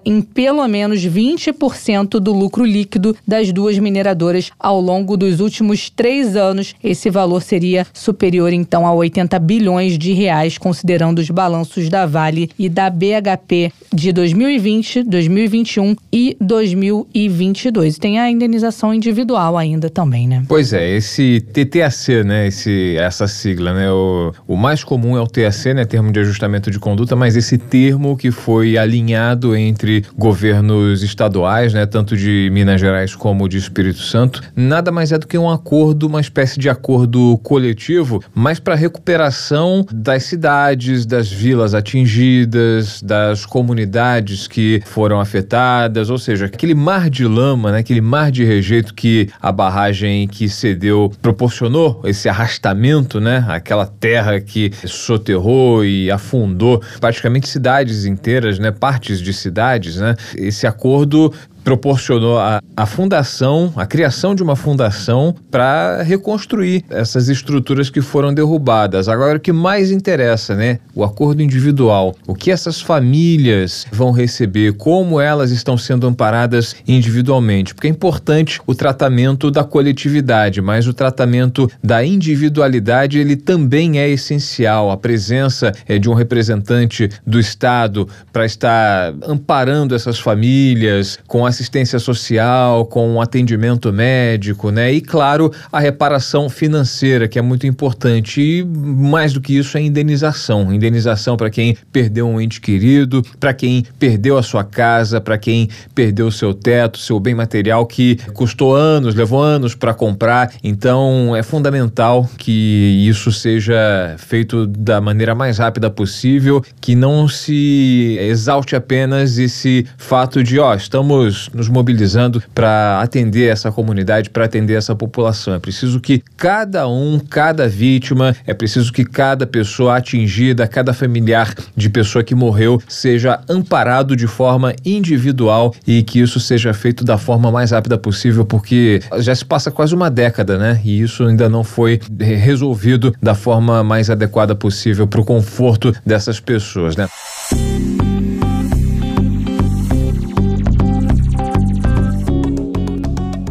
em 0.04 0.20
pelo 0.20 0.66
menos 0.68 1.00
20% 1.00 2.20
do 2.20 2.32
lucro 2.32 2.64
líquido 2.64 3.16
das 3.26 3.52
duas 3.52 3.78
mineradoras 3.78 4.50
ao 4.58 4.80
longo 4.80 5.16
dos 5.16 5.40
últimos 5.40 5.90
três 5.90 6.36
anos. 6.36 6.74
Esse 6.82 7.10
valor 7.10 7.42
seria 7.42 7.86
superior, 7.92 8.52
então, 8.52 8.86
a 8.86 8.92
80 8.92 9.38
bilhões 9.38 9.98
de 9.98 10.12
reais, 10.12 10.58
considerando 10.58 11.18
os 11.18 11.30
balanços 11.30 11.88
da 11.88 12.06
Vale 12.06 12.50
e 12.58 12.68
da 12.68 12.90
BHP 12.90 13.72
de 13.92 14.12
2020, 14.12 15.02
2021 15.04 15.96
e 16.12 16.36
2022. 16.40 17.98
Tem 17.98 18.18
a 18.18 18.30
indenização 18.30 18.92
individual 18.92 19.56
ainda 19.56 19.88
também, 19.88 20.26
né? 20.28 20.44
Pois 20.48 20.72
é, 20.72 20.96
esse 20.96 21.40
TTAC, 21.52 22.24
né? 22.24 22.46
Esse, 22.48 22.96
essa 22.98 23.26
sigla, 23.26 23.72
né? 23.72 23.90
O, 23.90 24.32
o 24.46 24.56
mais 24.56 24.82
comum 24.84 25.16
é 25.16 25.20
o 25.20 25.26
TAC, 25.26 25.74
né? 25.74 25.84
Termo 25.84 26.12
de 26.12 26.20
ajustamento 26.20 26.70
de 26.70 26.78
conduta, 26.78 27.14
mas 27.16 27.36
esse 27.36 27.58
termo 27.58 28.16
que 28.16 28.30
foi 28.30 28.76
alinhado 28.76 29.35
entre 29.54 30.04
governos 30.16 31.02
estaduais, 31.02 31.74
né? 31.74 31.84
Tanto 31.84 32.16
de 32.16 32.48
Minas 32.52 32.80
Gerais 32.80 33.14
como 33.14 33.48
de 33.48 33.58
Espírito 33.58 34.00
Santo, 34.00 34.42
nada 34.54 34.90
mais 34.90 35.12
é 35.12 35.18
do 35.18 35.26
que 35.26 35.36
um 35.36 35.50
acordo, 35.50 36.06
uma 36.06 36.20
espécie 36.20 36.58
de 36.58 36.68
acordo 36.68 37.38
coletivo, 37.42 38.22
mas 38.34 38.58
para 38.58 38.74
recuperação 38.74 39.86
das 39.92 40.24
cidades, 40.24 41.04
das 41.04 41.30
vilas 41.30 41.74
atingidas, 41.74 43.02
das 43.02 43.44
comunidades 43.44 44.46
que 44.46 44.82
foram 44.86 45.20
afetadas, 45.20 46.10
ou 46.10 46.18
seja, 46.18 46.46
aquele 46.46 46.74
mar 46.74 47.10
de 47.10 47.26
lama, 47.26 47.72
né? 47.72 47.78
Aquele 47.78 48.00
mar 48.00 48.30
de 48.30 48.44
rejeito 48.44 48.94
que 48.94 49.28
a 49.40 49.52
barragem 49.52 50.26
que 50.28 50.48
cedeu 50.48 51.12
proporcionou 51.20 52.00
esse 52.04 52.28
arrastamento, 52.28 53.20
né? 53.20 53.44
Aquela 53.48 53.86
terra 53.86 54.40
que 54.40 54.70
soterrou 54.84 55.84
e 55.84 56.10
afundou 56.10 56.82
praticamente 57.00 57.48
cidades 57.48 58.04
inteiras, 58.04 58.58
né? 58.58 58.70
Partes 58.70 59.20
de 59.26 59.34
cidades, 59.34 59.96
né? 59.96 60.14
Esse 60.36 60.66
acordo 60.66 61.32
proporcionou 61.66 62.38
a, 62.38 62.62
a 62.76 62.86
fundação, 62.86 63.72
a 63.74 63.84
criação 63.84 64.36
de 64.36 64.42
uma 64.42 64.54
fundação 64.54 65.34
para 65.50 66.00
reconstruir 66.04 66.84
essas 66.88 67.28
estruturas 67.28 67.90
que 67.90 68.00
foram 68.00 68.32
derrubadas. 68.32 69.08
Agora, 69.08 69.38
o 69.38 69.40
que 69.40 69.50
mais 69.52 69.90
interessa, 69.90 70.54
né? 70.54 70.78
O 70.94 71.02
acordo 71.02 71.42
individual. 71.42 72.14
O 72.24 72.36
que 72.36 72.52
essas 72.52 72.80
famílias 72.80 73.84
vão 73.90 74.12
receber, 74.12 74.74
como 74.74 75.20
elas 75.20 75.50
estão 75.50 75.76
sendo 75.76 76.06
amparadas 76.06 76.76
individualmente. 76.86 77.74
Porque 77.74 77.88
é 77.88 77.90
importante 77.90 78.60
o 78.64 78.72
tratamento 78.72 79.50
da 79.50 79.64
coletividade, 79.64 80.62
mas 80.62 80.86
o 80.86 80.94
tratamento 80.94 81.68
da 81.82 82.04
individualidade 82.04 83.18
ele 83.18 83.34
também 83.34 83.98
é 83.98 84.08
essencial. 84.08 84.88
A 84.88 84.96
presença 84.96 85.72
é, 85.88 85.98
de 85.98 86.08
um 86.08 86.14
representante 86.14 87.10
do 87.26 87.40
Estado 87.40 88.08
para 88.32 88.46
estar 88.46 89.12
amparando 89.26 89.92
essas 89.92 90.20
famílias 90.20 91.18
com 91.26 91.44
a 91.44 91.55
assistência 91.56 91.98
social, 91.98 92.84
com 92.84 93.20
atendimento 93.20 93.90
médico, 93.92 94.70
né? 94.70 94.92
E 94.92 95.00
claro, 95.00 95.50
a 95.72 95.80
reparação 95.80 96.50
financeira, 96.50 97.26
que 97.26 97.38
é 97.38 97.42
muito 97.42 97.66
importante. 97.66 98.40
E 98.40 98.64
mais 98.64 99.32
do 99.32 99.40
que 99.40 99.56
isso, 99.56 99.76
a 99.78 99.80
indenização. 99.80 100.72
Indenização 100.72 101.36
para 101.36 101.48
quem 101.48 101.76
perdeu 101.90 102.28
um 102.28 102.40
ente 102.40 102.60
querido, 102.60 103.22
para 103.40 103.54
quem 103.54 103.84
perdeu 103.98 104.36
a 104.36 104.42
sua 104.42 104.62
casa, 104.62 105.20
para 105.20 105.38
quem 105.38 105.68
perdeu 105.94 106.30
seu 106.30 106.52
teto, 106.52 106.98
seu 106.98 107.18
bem 107.18 107.34
material 107.34 107.86
que 107.86 108.16
custou 108.34 108.74
anos, 108.74 109.14
levou 109.14 109.42
anos 109.42 109.74
para 109.74 109.94
comprar. 109.94 110.52
Então, 110.62 111.34
é 111.34 111.42
fundamental 111.42 112.28
que 112.36 113.06
isso 113.08 113.32
seja 113.32 114.14
feito 114.18 114.66
da 114.66 115.00
maneira 115.00 115.34
mais 115.34 115.58
rápida 115.58 115.88
possível, 115.90 116.62
que 116.80 116.94
não 116.94 117.26
se 117.26 118.16
exalte 118.20 118.76
apenas 118.76 119.38
esse 119.38 119.86
fato 119.96 120.42
de, 120.42 120.58
ó, 120.58 120.74
estamos 120.74 121.45
nos, 121.52 121.68
mobilizando 121.68 122.42
para 122.54 123.00
atender 123.00 123.50
essa 123.50 123.70
comunidade, 123.70 124.30
para 124.30 124.44
atender 124.44 124.74
essa 124.74 124.94
população. 124.94 125.54
É 125.54 125.58
preciso 125.58 126.00
que 126.00 126.22
cada 126.36 126.88
um, 126.88 127.18
cada 127.18 127.68
vítima, 127.68 128.34
é 128.46 128.54
preciso 128.54 128.92
que 128.92 129.04
cada 129.04 129.46
pessoa 129.46 129.96
atingida, 129.96 130.66
cada 130.66 130.92
familiar 130.92 131.54
de 131.76 131.88
pessoa 131.88 132.24
que 132.24 132.34
morreu 132.34 132.80
seja 132.88 133.40
amparado 133.48 134.16
de 134.16 134.26
forma 134.26 134.74
individual 134.84 135.74
e 135.86 136.02
que 136.02 136.20
isso 136.20 136.40
seja 136.40 136.72
feito 136.72 137.04
da 137.04 137.18
forma 137.18 137.50
mais 137.50 137.70
rápida 137.70 137.98
possível, 137.98 138.44
porque 138.44 139.00
já 139.18 139.34
se 139.34 139.44
passa 139.44 139.70
quase 139.70 139.94
uma 139.94 140.10
década, 140.10 140.58
né? 140.58 140.80
E 140.84 141.00
isso 141.00 141.24
ainda 141.24 141.48
não 141.48 141.64
foi 141.64 142.00
resolvido 142.18 143.14
da 143.22 143.34
forma 143.34 143.82
mais 143.82 144.10
adequada 144.10 144.54
possível 144.54 145.06
para 145.06 145.20
o 145.20 145.24
conforto 145.24 145.94
dessas 146.04 146.40
pessoas, 146.40 146.96
né? 146.96 147.08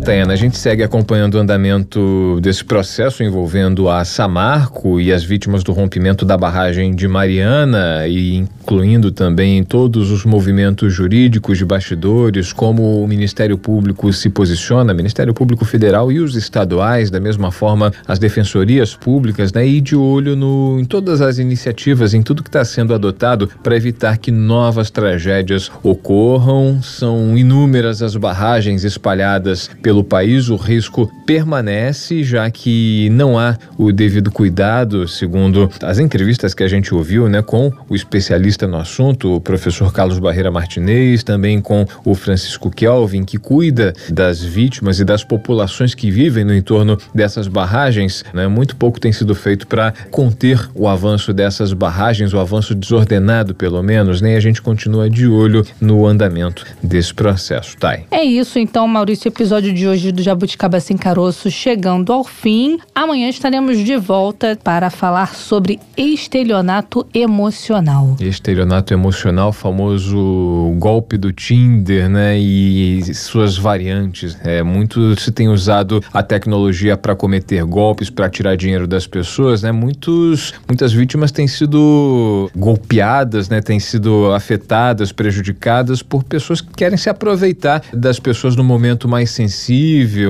Tayana, 0.06 0.34
a 0.34 0.36
gente 0.36 0.56
segue 0.56 0.84
acompanhando 0.84 1.34
o 1.34 1.40
andamento 1.40 2.40
desse 2.40 2.64
processo 2.64 3.24
envolvendo 3.24 3.90
a 3.90 4.06
Samarco 4.06 5.02
e 5.02 5.12
as 5.12 5.24
vítimas 5.24 5.64
do 5.64 5.74
rompimento 5.74 6.24
da 6.24 6.38
barragem 6.38 6.94
de 6.94 7.08
Mariana 7.08 8.08
e 8.08 8.36
incluindo 8.36 9.12
também 9.12 9.64
todos 9.64 10.12
os 10.12 10.24
movimentos 10.24 10.94
jurídicos 10.94 11.58
de 11.58 11.66
bastidores, 11.66 12.54
como 12.54 13.04
o 13.04 13.08
Ministério 13.08 13.58
Público 13.58 14.14
se 14.14 14.30
posiciona, 14.30 14.94
Ministério 14.94 15.34
Público 15.34 15.66
Federal 15.66 16.12
e 16.12 16.20
os 16.20 16.36
estaduais, 16.36 17.10
da 17.10 17.20
mesma 17.20 17.52
forma 17.52 17.92
as 18.08 18.20
defensorias 18.20 18.96
públicas, 18.96 19.52
né, 19.52 19.66
e 19.66 19.82
de 19.82 19.96
olho 19.96 20.36
no, 20.36 20.80
em 20.80 20.86
todas 20.86 21.20
as 21.20 21.40
iniciativas, 21.40 22.14
em 22.14 22.22
tudo 22.22 22.44
que 22.44 22.50
está 22.50 22.64
sendo 22.64 22.94
adotado 22.94 23.50
para 23.64 23.76
evitar 23.76 24.20
que 24.20 24.30
novas 24.30 24.92
tragédias 24.92 25.72
ocorram. 25.82 26.80
São 26.84 27.36
inúmeras 27.36 28.04
as 28.04 28.16
barragens 28.16 28.84
espalhadas 28.84 29.68
pelo 29.82 29.95
pelo 29.96 30.04
país, 30.04 30.50
o 30.50 30.58
risco 30.58 31.10
permanece, 31.26 32.22
já 32.22 32.50
que 32.52 33.10
não 33.12 33.40
há 33.40 33.58
o 33.78 33.94
devido 33.94 34.30
cuidado, 34.30 35.08
segundo 35.08 35.72
as 35.82 36.00
entrevistas 36.00 36.54
que 36.54 36.64
a 36.64 36.68
gente 36.68 36.94
ouviu, 36.94 37.30
né, 37.30 37.42
com 37.42 37.72
o 37.88 37.96
especialista 37.96 38.68
no 38.68 38.76
assunto, 38.76 39.36
o 39.36 39.40
professor 39.40 39.94
Carlos 39.94 40.20
Barreira 40.20 40.52
Martinez, 40.52 41.24
também 41.24 41.62
com 41.62 41.86
o 42.04 42.14
Francisco 42.14 42.70
Kelvin, 42.70 43.24
que 43.24 43.38
cuida 43.38 43.94
das 44.10 44.44
vítimas 44.44 45.00
e 45.00 45.06
das 45.06 45.24
populações 45.24 45.96
que 45.96 46.12
vivem 46.12 46.44
no 46.44 46.54
entorno 46.54 46.98
dessas 47.14 47.48
barragens. 47.48 48.26
Né, 48.34 48.48
muito 48.50 48.76
pouco 48.76 49.00
tem 49.00 49.14
sido 49.14 49.34
feito 49.34 49.66
para 49.66 49.94
conter 50.12 50.70
o 50.76 50.90
avanço 50.90 51.32
dessas 51.32 51.72
barragens, 51.72 52.34
o 52.34 52.40
avanço 52.40 52.76
desordenado, 52.76 53.56
pelo 53.56 53.82
menos, 53.82 54.20
né? 54.20 54.34
E 54.34 54.36
a 54.36 54.42
gente 54.42 54.62
continua 54.62 55.10
de 55.10 55.26
olho 55.26 55.66
no 55.80 56.06
andamento 56.06 56.66
desse 56.84 57.14
processo, 57.14 57.78
Thay. 57.78 58.06
É 58.12 58.24
isso, 58.24 58.60
então, 58.60 58.86
Maurício. 58.88 59.30
Episódio 59.30 59.72
de 59.72 59.85
hoje 59.88 60.12
do 60.12 60.22
Jabuticaba 60.22 60.80
Sem 60.80 60.98
Caroço 60.98 61.50
chegando 61.52 62.12
ao 62.12 62.24
fim. 62.24 62.78
Amanhã 62.94 63.30
estaremos 63.30 63.78
de 63.78 63.98
volta 63.98 64.58
para 64.64 64.90
falar 64.90 65.36
sobre 65.36 65.80
estelionato 65.98 67.06
emocional. 67.14 68.16
Estelionato 68.20 68.94
emocional, 68.94 69.52
famoso 69.52 70.76
golpe 70.78 71.18
do 71.18 71.32
Tinder, 71.32 72.10
né? 72.10 72.38
E 72.38 73.02
suas 73.14 73.58
variantes. 73.58 74.38
É, 74.44 74.64
muito 74.64 75.20
se 75.20 75.32
tem 75.32 75.48
usado 75.50 76.04
a 76.14 76.24
tecnologia 76.24 76.98
para 76.98 77.16
cometer 77.16 77.64
golpes, 77.64 78.10
para 78.10 78.30
tirar 78.30 78.56
dinheiro 78.56 78.88
das 78.88 79.08
pessoas, 79.08 79.64
né? 79.64 79.72
Muitos, 79.72 80.54
muitas 80.68 80.94
vítimas 80.94 81.32
têm 81.32 81.48
sido 81.48 82.50
golpeadas, 82.56 83.50
né? 83.50 83.62
Têm 83.62 83.80
sido 83.80 84.32
afetadas, 84.34 85.12
prejudicadas 85.12 86.02
por 86.02 86.24
pessoas 86.24 86.62
que 86.62 86.74
querem 86.74 86.98
se 86.98 87.10
aproveitar 87.10 87.84
das 87.94 88.20
pessoas 88.20 88.56
no 88.56 88.64
momento 88.64 89.08
mais 89.08 89.30
sensível, 89.32 89.75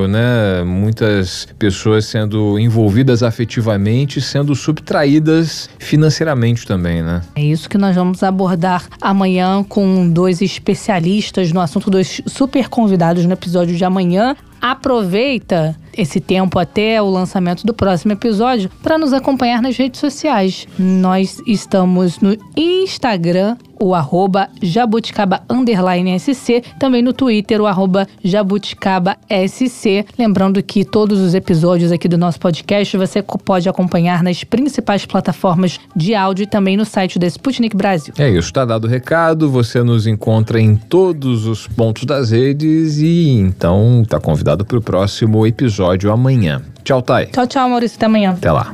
né? 0.08 0.64
Muitas 0.66 1.48
pessoas 1.58 2.06
sendo 2.06 2.58
envolvidas 2.60 3.24
afetivamente, 3.24 4.22
sendo 4.22 4.56
subtraídas 4.56 5.70
financeiramente 5.80 6.66
também, 6.66 7.02
né? 7.02 7.22
É 7.36 7.44
isso 7.44 7.70
que 7.70 7.78
nós 7.78 7.96
vamos 7.96 8.24
abordar 8.24 8.86
amanhã 9.02 9.64
com 9.64 10.10
dois 10.10 10.42
especialistas 10.42 11.52
no 11.52 11.60
assunto, 11.60 11.90
dois 11.90 12.22
super 12.26 12.70
convidados 12.70 13.26
no 13.26 13.34
episódio 13.34 13.76
de 13.76 13.84
amanhã. 13.84 14.36
Aproveita 14.62 15.76
esse 15.96 16.20
tempo 16.20 16.58
até 16.58 17.02
o 17.02 17.10
lançamento 17.10 17.66
do 17.66 17.74
próximo 17.74 18.14
episódio 18.14 18.70
para 18.82 18.98
nos 18.98 19.14
acompanhar 19.14 19.62
nas 19.62 19.78
redes 19.78 20.00
sociais. 20.00 20.68
Nós 20.78 21.38
estamos 21.46 22.20
no 22.20 22.36
Instagram, 22.58 23.58
o 23.80 23.94
arroba 23.94 24.50
jabuticaba 24.62 25.42
underline 25.50 26.20
SC, 26.20 26.64
também 26.80 27.02
no 27.02 27.14
Twitter, 27.14 27.62
o 27.62 27.66
arroba 27.66 28.08
jabuticaba 28.24 29.18
SC. 29.30 30.06
Lembrando 30.18 30.62
que 30.62 30.84
todos 30.86 31.20
os 31.20 31.34
episódios 31.34 31.92
aqui 31.92 32.08
do 32.08 32.18
nosso 32.18 32.40
podcast 32.40 32.98
você 32.98 33.22
pode 33.22 33.68
acompanhar 33.68 34.24
nas 34.24 34.44
principais 34.44 35.06
plataformas 35.06 35.80
de 35.96 36.16
áudio 36.16 36.44
e 36.44 36.48
também 36.48 36.78
no 36.78 36.86
site 36.86 37.20
da 37.20 37.28
Sputnik 37.28 37.76
Brasil. 37.76 38.14
É 38.18 38.30
isso, 38.30 38.48
está 38.48 38.66
dado 38.66 38.86
o 38.86 38.90
recado, 38.90 39.50
você 39.50 39.84
nos 39.84 40.08
encontra 40.08 40.60
em 40.60 40.76
todos 40.76 41.46
os 41.46 41.68
pontos 41.68 42.06
das 42.06 42.32
redes 42.32 42.98
e 42.98 43.30
então 43.30 44.02
está 44.04 44.20
convidado 44.20 44.66
para 44.66 44.78
o 44.78 44.82
próximo 44.82 45.46
episódio 45.46 46.12
amanhã. 46.12 46.62
Tchau, 46.84 47.02
Thay. 47.02 47.28
Tchau, 47.28 47.48
tchau, 47.48 47.70
Maurício. 47.70 47.98
Até 47.98 48.06
amanhã. 48.06 48.32
Até 48.32 48.52
lá. 48.52 48.74